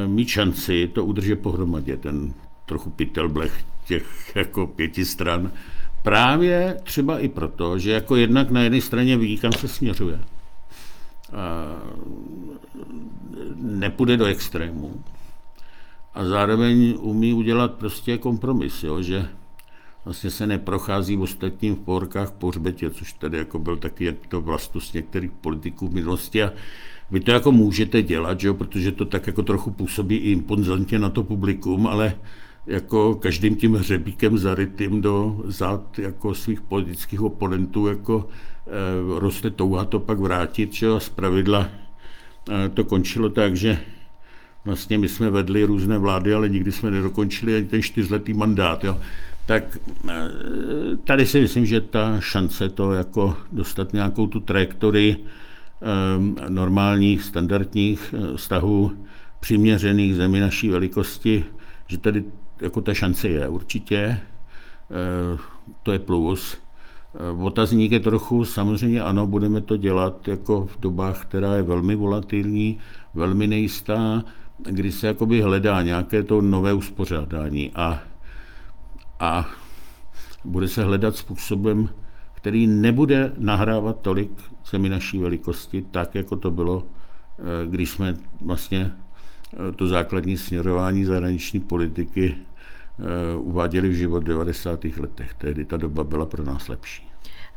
mít 0.07 0.29
šanci 0.29 0.89
to 0.89 1.05
udržet 1.05 1.37
pohromadě, 1.37 1.97
ten 1.97 2.35
trochu 2.67 2.91
pytel 2.91 3.29
blech 3.29 3.65
těch 3.87 4.33
jako 4.35 4.67
pěti 4.67 5.05
stran. 5.05 5.51
Právě 6.03 6.77
třeba 6.83 7.19
i 7.19 7.29
proto, 7.29 7.79
že 7.79 7.91
jako 7.91 8.17
jednak 8.17 8.51
na 8.51 8.63
jedné 8.63 8.81
straně 8.81 9.17
ví, 9.17 9.39
kam 9.39 9.53
se 9.53 9.69
směřuje. 9.69 10.21
A 11.33 11.77
nepůjde 13.57 14.17
do 14.17 14.25
extrému. 14.25 15.05
A 16.15 16.25
zároveň 16.25 16.95
umí 17.01 17.33
udělat 17.33 17.73
prostě 17.73 18.19
kompromis, 18.19 18.83
jo, 18.83 19.03
že 19.03 19.29
vlastně 20.09 20.31
se 20.31 20.47
neprochází 20.47 21.17
v 21.17 21.23
ostatním 21.23 21.77
v 21.77 21.79
pohorkách 21.79 22.33
po 22.33 22.49
hřbetě, 22.49 22.91
což 22.91 23.13
tady 23.13 23.39
jako 23.39 23.59
byl 23.59 23.77
taky 23.77 24.17
to 24.29 24.41
vlastnost 24.41 24.95
některých 24.95 25.31
politiků 25.31 25.89
v 25.89 25.95
minulosti. 25.95 26.43
A 26.43 26.53
vy 27.11 27.21
to 27.21 27.31
jako 27.31 27.53
můžete 27.53 28.03
dělat, 28.03 28.41
že 28.41 28.49
jo, 28.49 28.55
protože 28.55 28.93
to 28.93 29.05
tak 29.05 29.27
jako 29.27 29.43
trochu 29.43 29.71
působí 29.71 30.17
i 30.17 30.33
imponzantně 30.33 30.99
na 30.99 31.11
to 31.11 31.23
publikum, 31.23 31.87
ale 31.87 32.15
jako 32.67 33.15
každým 33.15 33.57
tím 33.57 33.75
hřebíkem 33.75 34.39
zarytým 34.39 35.01
do 35.01 35.41
zad 35.45 35.99
jako 35.99 36.35
svých 36.35 36.61
politických 36.61 37.21
oponentů 37.21 37.87
jako 37.87 38.29
e, 38.67 39.21
roste 39.21 39.51
touha 39.51 39.85
to 39.85 40.01
pak 40.01 40.19
vrátit, 40.19 40.73
že 40.73 40.89
a 40.89 41.01
zpravidla 41.01 41.69
e, 42.51 42.69
to 42.69 42.85
končilo 42.85 43.29
tak, 43.29 43.57
že 43.57 43.79
vlastně 44.65 44.99
my 44.99 45.09
jsme 45.09 45.31
vedli 45.31 45.65
různé 45.65 45.99
vlády, 45.99 46.35
ale 46.35 46.49
nikdy 46.49 46.73
jsme 46.73 46.91
nedokončili 46.91 47.57
ani 47.57 47.67
ten 47.67 47.83
čtyřletý 47.83 48.35
mandát. 48.35 48.85
Jo. 48.85 48.97
Tak 49.49 49.79
e, 50.09 50.31
tady 51.05 51.27
si 51.27 51.41
myslím, 51.41 51.67
že 51.67 51.81
ta 51.81 52.21
šance 52.21 52.69
to 52.69 52.93
jako 52.93 53.37
dostat 53.53 53.93
nějakou 53.93 54.27
tu 54.27 54.41
trajektorii 54.41 55.17
e, 55.17 56.49
normálních, 56.49 57.23
standardních 57.23 58.15
vztahů 58.37 58.93
přiměřených 59.41 60.17
zemi 60.17 60.41
naší 60.41 60.69
velikosti, 60.69 61.45
že 61.87 61.99
tady 61.99 62.25
jako 62.61 62.81
ta 62.81 62.95
šance 62.95 63.29
je 63.29 63.49
určitě, 63.49 63.97
eh, 63.97 65.39
to 65.83 65.93
je 65.93 65.99
plus. 65.99 66.57
Eh, 67.15 67.43
otazník 67.43 67.93
je 67.93 68.01
trochu, 68.01 68.45
samozřejmě 68.45 69.03
ano, 69.03 69.27
budeme 69.27 69.61
to 69.61 69.77
dělat 69.77 70.29
jako 70.29 70.67
v 70.67 70.81
dobách, 70.81 71.23
která 71.23 71.55
je 71.55 71.63
velmi 71.63 71.95
volatilní, 71.95 72.79
velmi 73.15 73.47
nejistá, 73.47 74.25
kdy 74.59 74.93
se 74.93 75.07
jakoby 75.07 75.43
hledá 75.43 75.83
nějaké 75.83 76.23
to 76.23 76.41
nové 76.41 76.73
uspořádání 76.73 77.71
a, 77.75 78.03
a 79.21 79.51
bude 80.45 80.69
se 80.69 80.85
hledat 80.85 81.17
způsobem, 81.17 81.89
který 82.35 82.67
nebude 82.67 83.33
nahrávat 83.39 84.01
tolik 84.01 84.31
zemi 84.71 84.89
naší 84.89 85.19
velikosti, 85.19 85.83
tak 85.91 86.15
jako 86.15 86.37
to 86.37 86.51
bylo, 86.51 86.87
eh, 87.39 87.43
když 87.67 87.91
jsme 87.91 88.17
vlastně 88.41 88.93
to 89.77 89.87
základní 89.87 90.37
směrování 90.37 91.05
zahraniční 91.05 91.61
politiky 91.61 92.37
Eh, 93.01 93.37
uváděli 93.37 93.89
v 93.89 93.93
život 93.93 94.23
v 94.23 94.27
90. 94.27 94.99
letech. 94.99 95.35
Tehdy 95.35 95.65
ta 95.65 95.77
doba 95.77 96.05
byla 96.05 96.27
pro 96.27 96.45
nás 96.45 96.69
lepší. 96.69 97.08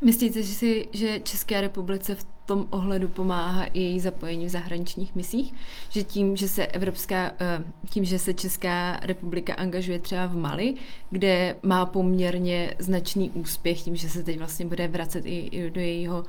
Myslíte 0.04 0.44
si, 0.44 0.88
že 0.92 1.20
České 1.20 1.62
republice 1.62 2.16
v 2.16 2.26
tom 2.46 2.68
ohledu 2.70 3.08
pomáhá 3.08 3.64
i 3.64 3.80
její 3.80 4.00
zapojení 4.00 4.46
v 4.46 4.50
zahraničních 4.50 5.16
misích? 5.16 5.54
Že 5.90 6.04
tím, 6.04 6.36
že 6.36 6.48
se 6.48 6.68
Evropská, 6.68 7.32
eh, 7.40 7.64
tím, 7.90 8.06
že 8.06 8.20
se 8.20 8.34
Česká 8.34 9.00
republika 9.04 9.54
angažuje 9.54 10.00
třeba 10.00 10.26
v 10.26 10.36
Mali, 10.36 10.74
kde 11.10 11.56
má 11.64 11.86
poměrně 11.86 12.76
značný 12.80 13.30
úspěch, 13.30 13.82
tím, 13.82 13.96
že 13.96 14.10
se 14.10 14.24
teď 14.24 14.38
vlastně 14.38 14.66
bude 14.66 14.88
vracet 14.88 15.26
i 15.26 15.72
do 15.74 15.82
jejího, 15.82 16.24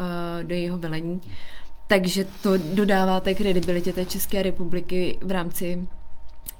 eh, 0.00 0.44
do 0.44 0.54
jejího 0.54 0.78
velení, 0.78 1.20
takže 1.86 2.26
to 2.42 2.50
dodává 2.56 3.20
té 3.20 3.34
kredibilitě 3.34 3.92
té 3.92 4.04
České 4.04 4.42
republiky 4.42 5.18
v 5.22 5.30
rámci 5.30 5.88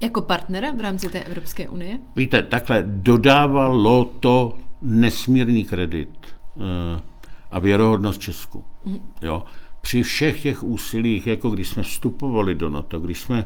jako 0.01 0.21
partnera 0.21 0.71
v 0.71 0.81
rámci 0.81 1.09
té 1.09 1.19
Evropské 1.19 1.69
unie? 1.69 1.99
Víte, 2.15 2.43
takhle 2.43 2.83
dodávalo 2.87 4.05
to 4.05 4.57
nesmírný 4.81 5.65
kredit 5.65 6.34
a 7.51 7.59
věrohodnost 7.59 8.21
Česku. 8.21 8.63
Jo. 9.21 9.43
Při 9.81 10.03
všech 10.03 10.41
těch 10.41 10.63
úsilích, 10.63 11.27
jako 11.27 11.49
když 11.49 11.67
jsme 11.67 11.83
vstupovali 11.83 12.55
do 12.55 12.69
NATO, 12.69 12.99
když 12.99 13.19
jsme 13.19 13.45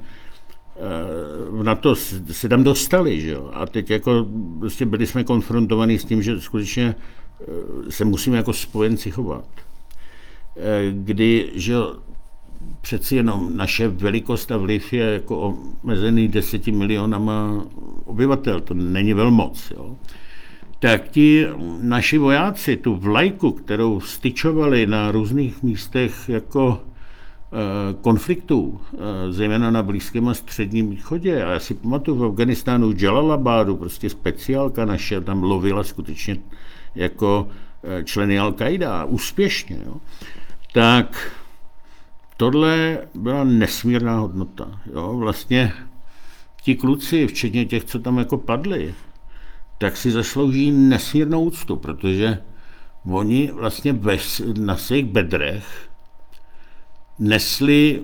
uh, 1.50 1.64
na 1.64 1.76
to 1.76 1.96
se 2.32 2.50
tam 2.50 2.64
dostali, 2.64 3.22
že 3.22 3.32
jo? 3.32 3.50
a 3.54 3.66
teď 3.66 3.90
jako 3.90 4.28
prostě 4.60 4.86
byli 4.86 5.08
jsme 5.08 5.24
konfrontovaní 5.24 6.00
s 6.00 6.06
tím, 6.06 6.22
že 6.22 6.42
skutečně 6.42 6.96
uh, 6.96 7.90
se 7.90 8.06
musíme 8.06 8.38
jako 8.38 8.54
spojenci 8.54 9.12
chovat. 9.12 9.46
Kdy, 10.92 11.52
že 11.56 11.76
přeci 12.82 13.16
jenom 13.16 13.58
naše 13.58 13.88
velikost 13.88 14.52
a 14.52 14.58
vliv 14.58 14.94
je 14.94 15.06
jako 15.06 15.58
omezený 15.84 16.28
deseti 16.28 16.72
milionama 16.72 17.66
obyvatel, 18.06 18.62
to 18.62 18.74
není 18.74 19.14
velmoc. 19.14 19.72
Jo. 19.76 19.96
Tak 20.80 21.10
ti 21.10 21.48
naši 21.82 22.18
vojáci, 22.18 22.78
tu 22.78 22.96
vlajku, 22.96 23.52
kterou 23.52 24.00
styčovali 24.00 24.88
na 24.88 25.12
různých 25.12 25.64
místech 25.64 26.30
jako 26.30 26.82
e, 26.82 27.94
konfliktů, 28.02 28.82
e, 28.94 29.34
zejména 29.34 29.72
na 29.72 29.84
Blízkém 29.84 30.28
a 30.28 30.34
Středním 30.34 30.90
východě. 30.90 31.44
A 31.44 31.52
já 31.52 31.60
si 31.60 31.74
pamatuju 31.74 32.18
v 32.18 32.26
Afganistánu 32.26 32.94
Jalalabadu, 32.98 33.78
prostě 33.78 34.10
speciálka 34.10 34.86
naše 34.86 35.22
tam 35.22 35.44
lovila 35.44 35.84
skutečně 35.84 36.38
jako 36.96 37.48
e, 37.84 38.04
členy 38.04 38.40
Al-Qaida, 38.40 39.06
úspěšně. 39.08 39.80
Jo. 39.86 39.96
Tak 40.74 41.32
tohle 42.38 43.00
byla 43.16 43.44
nesmírná 43.44 44.20
hodnota. 44.20 44.82
Jo? 44.94 45.14
Vlastně 45.18 45.74
ti 46.62 46.76
kluci, 46.76 47.28
včetně 47.28 47.66
těch, 47.66 47.84
co 47.84 48.00
tam 48.00 48.18
jako 48.18 48.38
padli, 48.38 48.94
tak 49.80 49.98
si 49.98 50.12
zaslouží 50.12 50.72
nesmírnou 50.72 51.44
úctu, 51.44 51.76
protože 51.76 52.38
oni 53.06 53.52
vlastně 53.54 53.94
bez, 53.94 54.42
na 54.60 54.78
svých 54.78 55.06
bedrech 55.06 55.90
nesli 57.20 58.04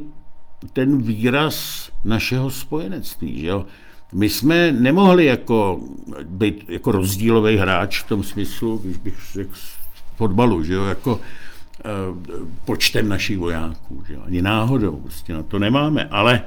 ten 0.73 1.01
výraz 1.01 1.89
našeho 2.03 2.51
spojenectví. 2.51 3.39
Že 3.39 3.47
jo? 3.47 3.65
My 4.13 4.29
jsme 4.29 4.71
nemohli 4.71 5.25
jako 5.25 5.79
být 6.23 6.69
jako 6.69 6.91
rozdílový 6.91 7.57
hráč 7.57 8.03
v 8.03 8.07
tom 8.07 8.23
smyslu, 8.23 8.77
když 8.77 8.97
bych 8.97 9.15
řekl 9.33 9.53
fotbalu, 10.15 10.63
že 10.63 10.73
jo? 10.73 10.85
Jako, 10.85 11.21
Eh, 11.85 12.15
počtem 12.65 13.09
našich 13.09 13.37
vojáků. 13.37 14.03
Že? 14.07 14.15
Ani 14.15 14.41
náhodou, 14.41 14.95
prostě 14.95 15.33
na 15.33 15.43
to 15.43 15.59
nemáme. 15.59 16.07
Ale 16.11 16.43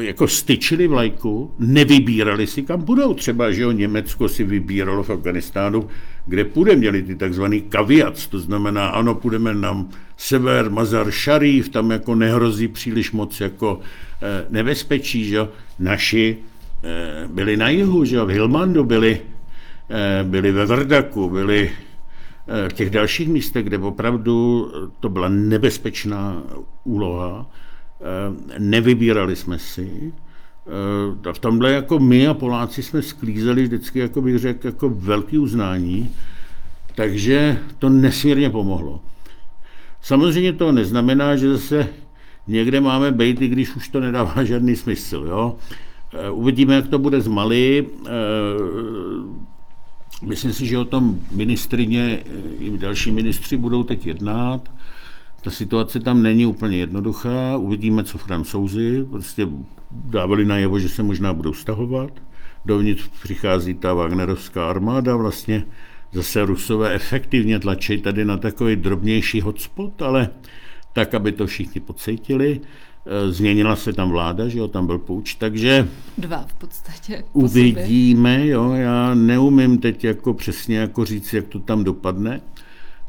jako 0.00 0.28
styčili 0.28 0.86
vlajku, 0.86 1.54
nevybírali 1.58 2.46
si, 2.46 2.62
kam 2.62 2.82
budou. 2.82 3.14
Třeba, 3.14 3.52
že 3.52 3.62
jo, 3.62 3.72
Německo 3.72 4.28
si 4.28 4.44
vybíralo 4.44 5.02
v 5.02 5.10
Afganistánu, 5.10 5.88
kde 6.26 6.44
půjde, 6.44 6.76
měli 6.76 7.02
ty 7.02 7.16
takzvaný 7.16 7.60
kaviac, 7.60 8.26
to 8.26 8.38
znamená, 8.38 8.88
ano, 8.88 9.14
půjdeme 9.14 9.54
na 9.54 9.86
sever, 10.16 10.70
Mazar 10.70 11.10
Sharif, 11.10 11.68
tam 11.68 11.90
jako 11.90 12.14
nehrozí 12.14 12.68
příliš 12.68 13.12
moc 13.12 13.40
jako 13.40 13.80
e, 14.22 14.46
nebezpečí, 14.50 15.24
že 15.24 15.36
jo. 15.36 15.48
Naši 15.78 16.36
e, 16.84 17.28
byli 17.28 17.56
na 17.56 17.68
jihu, 17.68 18.04
že 18.04 18.16
jo, 18.16 18.26
v 18.26 18.30
Hilmandu 18.30 18.84
byli, 18.84 19.20
e, 19.90 20.24
byli 20.24 20.52
ve 20.52 20.66
Vrdaku, 20.66 21.30
byli 21.30 21.70
v 22.50 22.66
eh, 22.66 22.74
těch 22.74 22.90
dalších 22.90 23.28
místech, 23.28 23.64
kde 23.64 23.78
opravdu 23.78 24.68
to 25.00 25.08
byla 25.08 25.28
nebezpečná 25.28 26.42
úloha, 26.84 27.50
nevybírali 28.58 29.36
jsme 29.36 29.58
si. 29.58 30.12
Eh, 30.70 31.32
v 31.32 31.38
tomhle 31.38 31.72
jako 31.72 31.98
my 31.98 32.26
a 32.26 32.34
Poláci 32.34 32.82
jsme 32.82 33.02
sklízeli 33.02 33.62
vždycky, 33.62 33.98
jako 33.98 34.22
bych 34.22 34.38
řekl, 34.38 34.66
jako 34.66 34.88
velký 34.88 35.38
uznání, 35.38 36.10
takže 36.94 37.58
to 37.78 37.88
nesmírně 37.88 38.50
pomohlo. 38.50 39.00
Samozřejmě 40.02 40.52
to 40.52 40.72
neznamená, 40.72 41.36
že 41.36 41.52
zase 41.52 41.88
někde 42.46 42.80
máme 42.80 43.12
být, 43.12 43.42
i 43.42 43.48
když 43.48 43.76
už 43.76 43.88
to 43.88 44.00
nedává 44.00 44.44
žádný 44.44 44.76
smysl. 44.76 45.24
Jo? 45.28 45.56
Uvidíme, 46.32 46.74
jak 46.74 46.88
to 46.88 46.98
bude 46.98 47.20
z 47.20 47.28
Mali. 47.28 47.86
Myslím 50.22 50.52
si, 50.52 50.66
že 50.66 50.78
o 50.78 50.84
tom 50.84 51.20
ministrině 51.32 52.18
i 52.58 52.78
další 52.78 53.10
ministři 53.10 53.56
budou 53.56 53.82
teď 53.82 54.06
jednat. 54.06 54.70
Ta 55.42 55.50
situace 55.50 56.00
tam 56.00 56.22
není 56.22 56.46
úplně 56.46 56.76
jednoduchá. 56.76 57.56
Uvidíme, 57.56 58.04
co 58.04 58.18
francouzi. 58.18 59.04
Prostě 59.10 59.48
dávali 59.90 60.44
najevo, 60.44 60.78
že 60.78 60.88
se 60.88 61.02
možná 61.02 61.32
budou 61.32 61.52
stahovat. 61.52 62.10
Dovnitř 62.64 63.08
přichází 63.22 63.74
ta 63.74 63.94
Wagnerovská 63.94 64.70
armáda, 64.70 65.16
vlastně 65.16 65.64
zase 66.12 66.44
Rusové 66.44 66.94
efektivně 66.94 67.58
tlačí 67.58 68.00
tady 68.00 68.24
na 68.24 68.36
takový 68.36 68.76
drobnější 68.76 69.40
hotspot, 69.40 70.02
ale 70.02 70.28
tak, 70.92 71.14
aby 71.14 71.32
to 71.32 71.46
všichni 71.46 71.80
pocítili. 71.80 72.60
Eh, 73.06 73.32
změnila 73.32 73.76
se 73.76 73.92
tam 73.92 74.10
vláda, 74.10 74.48
že 74.48 74.58
jo, 74.58 74.68
tam 74.68 74.86
byl 74.86 74.98
půjč, 74.98 75.34
takže... 75.34 75.88
Dva 76.18 76.44
v 76.48 76.54
podstatě. 76.54 77.24
Uvidíme, 77.32 78.46
jo, 78.46 78.72
já 78.72 79.14
neumím 79.14 79.78
teď 79.78 80.04
jako 80.04 80.34
přesně 80.34 80.78
jako 80.78 81.04
říct, 81.04 81.32
jak 81.32 81.46
to 81.46 81.60
tam 81.60 81.84
dopadne, 81.84 82.40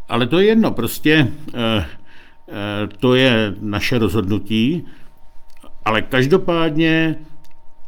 ale 0.10 0.28
to 0.28 0.40
je 0.40 0.46
jedno, 0.46 0.72
prostě 0.72 1.32
eh, 1.54 1.86
to 3.00 3.16
je 3.16 3.56
naše 3.62 3.98
rozhodnutí, 3.98 4.86
ale 5.86 6.02
každopádně, 6.02 7.16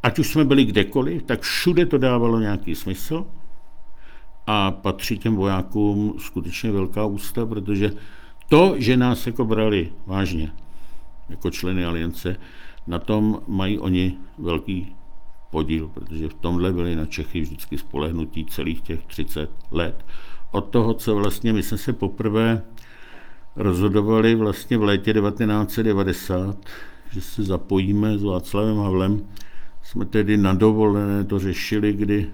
ať 0.04 0.20
už 0.20 0.28
jsme 0.28 0.46
byli 0.46 0.66
kdekoliv, 0.66 1.24
tak 1.24 1.42
všude 1.42 1.86
to 1.86 1.98
dávalo 1.98 2.40
nějaký 2.40 2.76
smysl 2.76 3.26
a 4.48 4.72
patří 4.72 5.18
těm 5.18 5.36
vojákům 5.36 6.14
skutečně 6.18 6.72
velká 6.72 7.06
ústa, 7.06 7.46
protože 7.46 7.92
to, 8.50 8.76
že 8.78 8.98
nás 8.98 9.28
jako 9.28 9.46
brali 9.46 9.90
vážně, 10.06 10.52
jako 11.30 11.52
členy 11.52 11.86
aliance, 11.86 12.36
na 12.88 13.00
tom 13.00 13.42
mají 13.48 13.80
oni 13.80 14.18
velký 14.38 14.96
podíl, 15.50 15.88
protože 15.94 16.30
v 16.30 16.34
tomhle 16.34 16.74
byli 16.74 16.96
na 16.96 17.06
Čechy 17.06 17.42
vždycky 17.42 17.78
spolehnutí 17.78 18.46
celých 18.46 18.82
těch 18.82 19.06
30 19.06 19.50
let. 19.72 20.06
Od 20.52 20.62
toho, 20.62 20.94
co 20.94 21.16
vlastně 21.16 21.54
my 21.54 21.64
jsme 21.64 21.78
se 21.78 21.94
poprvé 21.94 22.62
rozhodovali 23.56 24.36
vlastně 24.36 24.78
v 24.78 24.84
létě 24.84 25.14
1990, 25.14 26.58
že 27.12 27.22
se 27.22 27.44
zapojíme 27.44 28.18
s 28.18 28.24
Václavem 28.24 28.78
Havlem, 28.78 29.28
jsme 29.84 30.06
tedy 30.06 30.38
na 30.38 30.54
dovolené 30.54 31.24
to 31.24 31.40
řešili, 31.40 31.94
kdy 31.94 32.30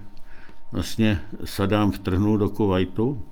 vlastně 0.72 1.20
Sadám 1.44 1.90
vtrhnul 1.90 2.38
do 2.38 2.48
Kuwaitu 2.48 3.22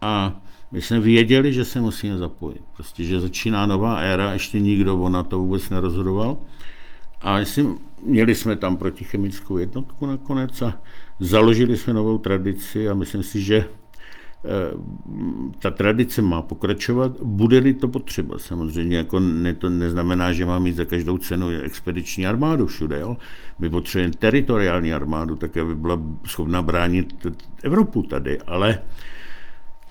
a 0.00 0.40
my 0.72 0.82
jsme 0.82 1.00
věděli, 1.00 1.52
že 1.52 1.64
se 1.64 1.80
musíme 1.80 2.18
zapojit. 2.18 2.62
Prostě, 2.74 3.04
že 3.04 3.20
začíná 3.20 3.66
nová 3.66 3.96
éra, 3.96 4.32
ještě 4.32 4.60
nikdo 4.60 4.96
o 4.96 5.08
na 5.08 5.22
to 5.22 5.38
vůbec 5.38 5.70
nerozhodoval. 5.70 6.38
A 7.20 7.38
jestli, 7.38 7.66
měli 8.02 8.34
jsme 8.34 8.56
tam 8.56 8.76
protichemickou 8.76 9.58
jednotku 9.58 10.06
nakonec 10.06 10.62
a 10.62 10.80
založili 11.20 11.76
jsme 11.76 11.92
novou 11.92 12.18
tradici 12.18 12.88
a 12.88 12.94
myslím 12.94 13.22
si, 13.22 13.42
že 13.42 13.68
ta 15.58 15.70
tradice 15.70 16.22
má 16.22 16.42
pokračovat, 16.42 17.12
bude-li 17.22 17.74
to 17.74 17.88
potřeba. 17.88 18.38
Samozřejmě 18.38 18.96
jako 18.96 19.20
ne, 19.20 19.54
to 19.54 19.70
neznamená, 19.70 20.32
že 20.32 20.46
má 20.46 20.58
mít 20.58 20.76
za 20.76 20.84
každou 20.84 21.18
cenu 21.18 21.48
expediční 21.62 22.26
armádu 22.26 22.66
všude. 22.66 23.00
Jo? 23.00 23.16
My 23.58 23.70
potřebujeme 23.70 24.14
teritoriální 24.18 24.92
armádu, 24.92 25.36
tak 25.36 25.56
aby 25.56 25.74
byla 25.74 25.98
schopna 26.26 26.62
bránit 26.62 27.26
Evropu 27.62 28.02
tady, 28.02 28.38
ale 28.40 28.78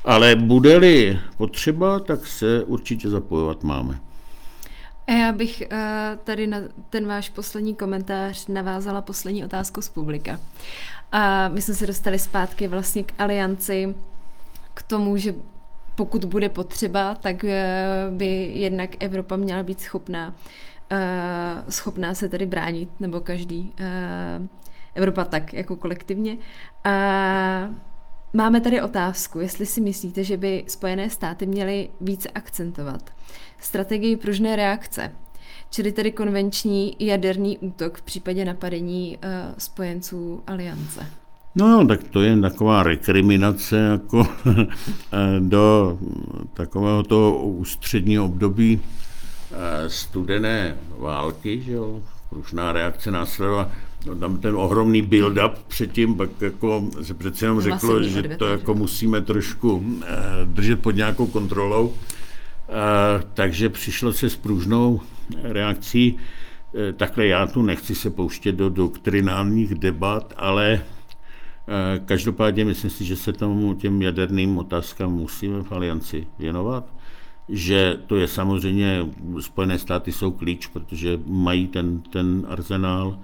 ale 0.06 0.36
bude-li 0.36 1.20
potřeba, 1.38 2.00
tak 2.00 2.28
se 2.28 2.64
určitě 2.64 3.10
zapojovat 3.10 3.64
máme. 3.64 4.00
A 5.08 5.12
já 5.12 5.32
bych 5.32 5.64
uh, 5.72 5.78
tady 6.24 6.48
na 6.48 6.58
ten 6.90 7.08
váš 7.08 7.30
poslední 7.30 7.76
komentář 7.76 8.48
navázala 8.48 9.02
poslední 9.02 9.46
otázku 9.46 9.82
z 9.82 9.90
publika. 9.90 10.40
A 11.12 11.48
my 11.48 11.62
jsme 11.62 11.74
se 11.74 11.88
dostali 11.88 12.20
zpátky 12.20 12.68
vlastně 12.68 13.04
k 13.04 13.14
alianci, 13.20 13.96
k 14.80 14.84
tomu, 14.84 15.18
že 15.18 15.36
pokud 15.96 16.26
bude 16.26 16.50
potřeba, 16.50 17.16
tak 17.16 17.44
uh, 17.44 17.50
by 18.18 18.52
jednak 18.54 18.90
Evropa 19.04 19.36
měla 19.36 19.64
být 19.64 19.82
schopná, 19.82 20.36
uh, 20.92 20.98
schopná 21.70 22.14
se 22.14 22.30
tedy 22.30 22.46
bránit, 22.46 22.90
nebo 23.00 23.20
každý, 23.20 23.74
uh, 23.80 24.48
Evropa 24.96 25.26
tak 25.26 25.54
jako 25.54 25.76
kolektivně. 25.76 26.38
A 26.84 27.70
Máme 28.34 28.62
tady 28.62 28.82
otázku, 28.82 29.40
jestli 29.40 29.66
si 29.66 29.82
myslíte, 29.82 30.24
že 30.24 30.38
by 30.38 30.64
Spojené 30.68 31.10
státy 31.10 31.46
měly 31.46 31.90
více 32.02 32.30
akcentovat 32.30 33.10
strategii 33.60 34.16
pružné 34.16 34.56
reakce, 34.56 35.12
čili 35.70 35.92
tedy 35.92 36.12
konvenční 36.12 36.96
jaderný 37.00 37.58
útok 37.58 37.98
v 37.98 38.02
případě 38.02 38.46
napadení 38.46 39.18
spojenců 39.58 40.44
aliance. 40.48 41.06
No, 41.60 41.88
tak 41.88 42.04
to 42.04 42.22
je 42.22 42.38
taková 42.38 42.84
rekriminace 42.84 43.78
jako 43.78 44.28
do 45.40 45.98
takového 46.54 47.04
toho 47.04 47.48
ústředního 47.48 48.26
období 48.26 48.80
eh, 49.52 49.90
studené 49.90 50.76
války, 50.98 51.62
že 51.62 51.72
jo, 51.72 52.02
pružná 52.30 52.72
reakce 52.72 53.12
následovala 53.12 53.72
No, 54.06 54.16
tam 54.16 54.38
ten 54.38 54.56
ohromný 54.56 55.04
build-up 55.04 55.52
předtím, 55.68 56.16
pak 56.16 56.30
jako 56.42 56.90
se 57.02 57.14
přece 57.14 57.46
jenom 57.46 57.62
řeklo, 57.62 58.04
že 58.04 58.24
to 58.24 58.48
jako 58.48 58.74
musíme 58.74 59.22
trošku 59.22 59.86
eh, 60.04 60.16
držet 60.46 60.82
pod 60.82 60.92
nějakou 60.92 61.28
kontrolou. 61.28 61.94
Eh, 62.70 63.24
takže 63.34 63.70
přišlo 63.70 64.14
se 64.14 64.30
s 64.30 64.36
pružnou 64.36 65.02
reakcí. 65.44 66.18
Eh, 66.76 66.94
takhle 66.94 67.26
já 67.28 67.48
tu 67.48 67.62
nechci 67.62 67.96
se 67.96 68.10
pouštět 68.10 68.52
do 68.52 68.70
doktrinálních 68.70 69.76
debat, 69.76 70.34
ale 70.38 70.82
každopádně 72.06 72.66
myslím 72.66 72.90
si, 72.90 73.06
že 73.06 73.16
se 73.16 73.34
tomu 73.34 73.74
těm 73.74 74.02
jaderným 74.02 74.58
otázkám 74.58 75.12
musíme 75.12 75.64
v 75.64 75.72
alianci 75.72 76.28
věnovat 76.40 77.00
že 77.52 77.98
to 78.08 78.16
je 78.16 78.28
samozřejmě, 78.28 79.06
Spojené 79.40 79.80
státy 79.80 80.12
jsou 80.12 80.32
klíč, 80.32 80.68
protože 80.68 81.20
mají 81.26 81.68
ten, 81.68 82.02
ten 82.02 82.46
arzenál, 82.50 83.20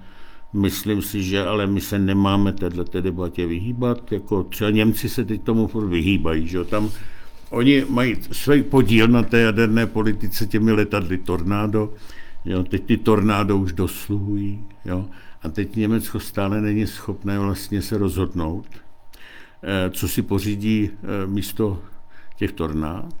Myslím 0.52 1.02
si, 1.02 1.22
že 1.22 1.46
ale 1.46 1.66
my 1.66 1.80
se 1.80 1.98
nemáme 1.98 2.52
této 2.52 3.00
debatě 3.00 3.46
vyhýbat, 3.46 4.12
jako 4.12 4.42
třeba 4.42 4.70
Němci 4.70 5.08
se 5.08 5.24
teď 5.24 5.42
tomu 5.42 5.66
furt 5.66 5.86
vyhýbají, 5.86 6.48
že 6.48 6.64
tam 6.64 6.90
oni 7.50 7.84
mají 7.88 8.16
svůj 8.32 8.62
podíl 8.62 9.08
na 9.08 9.22
té 9.22 9.40
jaderné 9.40 9.86
politice 9.86 10.46
těmi 10.46 10.72
letadly 10.72 11.18
Tornádo, 11.18 11.92
jo, 12.44 12.62
teď 12.62 12.84
ty 12.84 12.96
Tornádo 12.96 13.56
už 13.56 13.72
dosluhují, 13.72 14.64
jo, 14.84 15.06
a 15.42 15.48
teď 15.48 15.76
Německo 15.76 16.20
stále 16.20 16.60
není 16.60 16.86
schopné 16.86 17.38
vlastně 17.38 17.82
se 17.82 17.98
rozhodnout, 17.98 18.66
eh, 19.62 19.90
co 19.90 20.08
si 20.08 20.22
pořídí 20.22 20.90
eh, 20.92 21.26
místo 21.26 21.82
těch 22.36 22.52
tornád, 22.52 23.14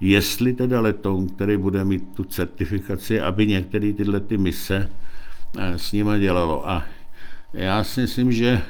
jestli 0.00 0.52
teda 0.52 0.80
letoun, 0.80 1.28
který 1.28 1.56
bude 1.56 1.84
mít 1.84 2.14
tu 2.14 2.24
certifikaci, 2.24 3.20
aby 3.20 3.46
některé 3.46 3.92
tyhle 3.92 4.20
ty 4.20 4.38
mise 4.38 4.90
s 5.58 5.92
nimi 5.92 6.20
dělalo. 6.20 6.70
A 6.70 6.84
já 7.52 7.84
si 7.84 8.00
myslím, 8.00 8.32
že 8.32 8.48
eh, 8.48 8.62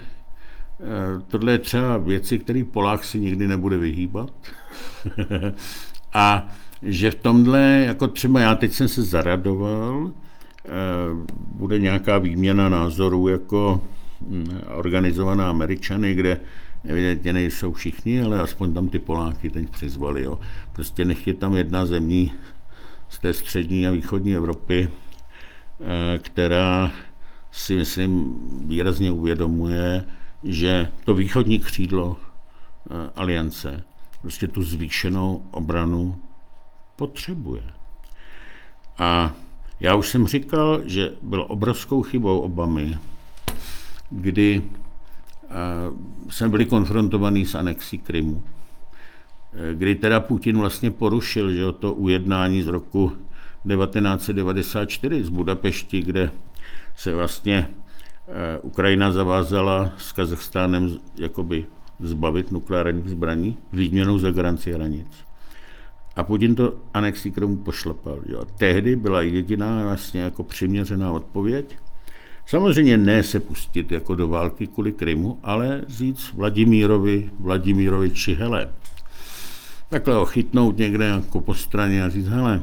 tohle 1.29 1.53
je 1.53 1.59
třeba 1.59 1.97
věci, 1.97 2.39
které 2.39 2.65
Polák 2.65 3.05
si 3.05 3.21
nikdy 3.21 3.49
nebude 3.49 3.79
vyhýbat. 3.79 4.31
a 6.13 6.49
že 6.83 7.11
v 7.11 7.15
tomhle, 7.15 7.85
jako 7.87 8.09
třeba 8.09 8.41
já 8.41 8.55
teď 8.55 8.73
jsem 8.73 8.89
se 8.89 9.03
zaradoval, 9.03 10.11
eh, 10.11 10.32
bude 11.35 11.79
nějaká 11.79 12.19
výměna 12.19 12.69
názorů 12.69 13.29
jako 13.29 13.81
hm, 14.21 14.61
organizovaná 14.75 15.51
Američany, 15.51 16.15
kde 16.15 16.41
evidentně 16.85 17.33
nejsou 17.33 17.73
všichni, 17.73 18.23
ale 18.23 18.41
aspoň 18.41 18.75
tam 18.75 18.89
ty 18.89 18.99
Poláky 18.99 19.51
teď 19.51 19.71
přizvali. 19.71 20.23
Jo. 20.23 20.39
Prostě 20.73 21.05
nech 21.05 21.27
je 21.27 21.35
tam 21.35 21.57
jedna 21.57 21.87
zemí 21.87 22.33
z 23.09 23.19
té 23.19 23.33
střední 23.33 23.87
a 23.87 23.91
východní 23.91 24.35
Evropy, 24.37 24.89
Eh, 25.83 26.19
která 26.19 26.93
si 27.51 27.77
myslím 27.77 28.41
výrazně 28.69 29.11
uvědomuje, 29.11 30.05
že 30.45 30.89
to 31.05 31.15
východní 31.15 31.59
křídlo 31.59 32.17
eh, 32.17 33.11
aliance 33.17 33.85
prostě 34.21 34.49
tu 34.49 34.63
zvýšenou 34.63 35.47
obranu 35.51 36.21
potřebuje. 36.97 37.63
A 38.99 39.35
já 39.83 39.95
už 39.95 40.09
jsem 40.09 40.27
říkal, 40.27 40.81
že 40.85 41.13
bylo 41.23 41.47
obrovskou 41.47 42.03
chybou 42.03 42.41
Obamy, 42.41 42.99
kdy 44.11 44.63
eh, 45.45 45.49
jsme 46.29 46.49
byli 46.49 46.65
konfrontovaní 46.65 47.47
s 47.47 47.55
anexí 47.55 47.99
Krymu, 47.99 48.43
kdy 49.75 49.95
teda 49.95 50.21
Putin 50.21 50.59
vlastně 50.59 50.91
porušil 50.91 51.51
že 51.51 51.73
to 51.73 51.95
ujednání 51.95 52.63
z 52.63 52.67
roku 52.67 53.13
1994 53.69 55.25
z 55.25 55.29
Budapešti, 55.29 56.03
kde 56.03 56.31
se 56.97 57.15
vlastně 57.15 57.69
eh, 57.69 58.59
Ukrajina 58.59 59.13
zavázala 59.13 59.93
s 59.99 60.13
Kazachstánem 60.13 60.99
jakoby 61.17 61.67
zbavit 62.01 62.53
nukleárních 62.53 63.09
zbraní 63.09 63.59
výměnou 63.73 64.19
za 64.19 64.31
garanci 64.31 64.73
hranic. 64.73 65.32
A 66.17 66.25
Putin 66.25 66.55
to 66.55 66.75
anexí 66.95 67.31
Krymu 67.31 67.57
pošlapal. 67.57 68.19
Jo. 68.27 68.45
Tehdy 68.59 68.97
byla 68.97 69.23
jediná 69.23 69.83
vlastně 69.83 70.21
jako 70.21 70.45
přiměřená 70.45 71.13
odpověď. 71.13 71.77
Samozřejmě 72.47 72.97
ne 72.97 73.23
se 73.23 73.41
pustit 73.41 73.93
jako 73.93 74.15
do 74.15 74.29
války 74.29 74.67
kvůli 74.67 74.93
Krymu, 74.93 75.39
ale 75.43 75.85
říct 75.89 76.33
Vladimírovi, 76.33 77.31
Vladimírovi 77.41 78.11
či 78.11 78.35
hele, 78.35 78.69
takhle 79.89 80.15
ho 80.15 80.25
chytnout 80.25 80.77
někde 80.79 81.05
jako 81.05 81.41
po 81.41 81.55
straně 81.55 82.05
a 82.05 82.09
říct, 82.09 82.27
hele, 82.27 82.63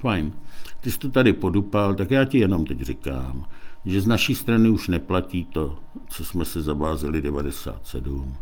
fajn, 0.00 0.32
ty 0.80 0.90
jsi 0.90 0.98
to 0.98 1.10
tady 1.10 1.32
podupal, 1.32 1.94
tak 1.94 2.10
já 2.10 2.24
ti 2.24 2.38
jenom 2.38 2.66
teď 2.66 2.80
říkám, 2.80 3.44
že 3.84 4.00
z 4.00 4.06
naší 4.06 4.34
strany 4.34 4.68
už 4.68 4.88
neplatí 4.88 5.44
to, 5.44 5.78
co 6.08 6.24
jsme 6.24 6.44
se 6.44 6.62
zavázeli 6.62 7.22
97, 7.22 8.36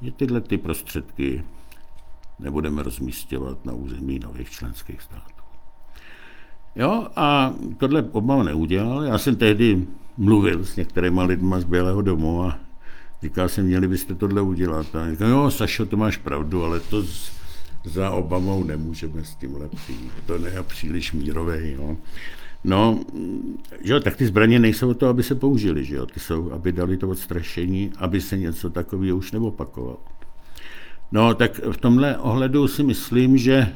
že 0.00 0.12
tyhle 0.12 0.40
ty 0.40 0.58
prostředky 0.58 1.44
nebudeme 2.38 2.82
rozmístěvat 2.82 3.64
na 3.64 3.72
území 3.72 4.18
nových 4.18 4.50
členských 4.50 5.02
států. 5.02 5.42
Jo, 6.76 7.06
a 7.16 7.54
tohle 7.76 8.02
Obama 8.02 8.42
neudělal. 8.42 9.02
Já 9.02 9.18
jsem 9.18 9.36
tehdy 9.36 9.86
mluvil 10.16 10.64
s 10.64 10.76
některýma 10.76 11.22
lidma 11.22 11.60
z 11.60 11.64
Bělého 11.64 12.02
domu 12.02 12.44
a 12.44 12.58
říkal 13.22 13.48
jsem, 13.48 13.66
měli 13.66 13.88
byste 13.88 14.14
tohle 14.14 14.42
udělat. 14.42 14.96
A 14.96 15.10
říkal, 15.10 15.28
jo, 15.28 15.50
Sašo, 15.50 15.86
to 15.86 15.96
máš 15.96 16.16
pravdu, 16.16 16.64
ale 16.64 16.80
to 16.80 17.02
z, 17.02 17.32
za 17.84 18.10
Obamou 18.10 18.64
nemůžeme 18.64 19.24
s 19.24 19.34
tím 19.34 19.56
lepší. 19.56 20.10
To 20.26 20.34
je 20.34 20.62
příliš 20.62 21.12
mírový. 21.12 21.72
Jo. 21.72 21.96
No, 22.64 23.00
že 23.84 23.92
jo, 23.92 24.00
tak 24.00 24.16
ty 24.16 24.26
zbraně 24.26 24.58
nejsou 24.58 24.94
to, 24.94 25.08
aby 25.08 25.22
se 25.22 25.34
použili, 25.34 25.84
že 25.84 25.96
jo, 25.96 26.06
ty 26.06 26.20
jsou, 26.20 26.52
aby 26.52 26.72
dali 26.72 26.96
to 26.96 27.08
odstrašení, 27.08 27.92
aby 27.96 28.20
se 28.20 28.38
něco 28.38 28.70
takového 28.70 29.16
už 29.16 29.32
neopakovalo. 29.32 29.98
No, 31.12 31.34
tak 31.34 31.58
v 31.58 31.76
tomhle 31.76 32.18
ohledu 32.18 32.68
si 32.68 32.82
myslím, 32.82 33.38
že 33.38 33.74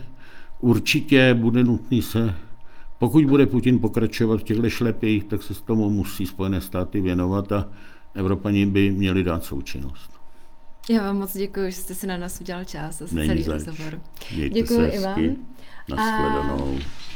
určitě 0.60 1.34
bude 1.34 1.64
nutný 1.64 2.02
se 2.02 2.34
pokud 3.02 3.24
bude 3.24 3.46
Putin 3.46 3.78
pokračovat 3.78 4.40
v 4.40 4.42
těchto 4.42 4.70
šlepích, 4.70 5.24
tak 5.24 5.42
se 5.42 5.54
s 5.54 5.60
tomu 5.60 5.90
musí 5.90 6.26
Spojené 6.26 6.60
státy 6.60 7.00
věnovat 7.00 7.52
a 7.52 7.68
Evropani 8.14 8.66
by 8.66 8.90
měli 8.90 9.24
dát 9.24 9.44
součinnost. 9.44 10.10
Já 10.90 11.02
vám 11.02 11.18
moc 11.18 11.36
děkuji, 11.36 11.70
že 11.70 11.76
jste 11.76 11.94
si 11.94 12.06
na 12.06 12.16
nás 12.16 12.40
udělal 12.40 12.64
čas 12.64 13.02
a 13.02 13.06
celý 13.06 13.42
zač. 13.42 13.66
rozhovor. 13.66 14.00
Děkuji 14.52 14.86
i 14.86 14.98
vám. 14.98 15.36
Naschledanou. 15.88 16.78
A 16.78 17.11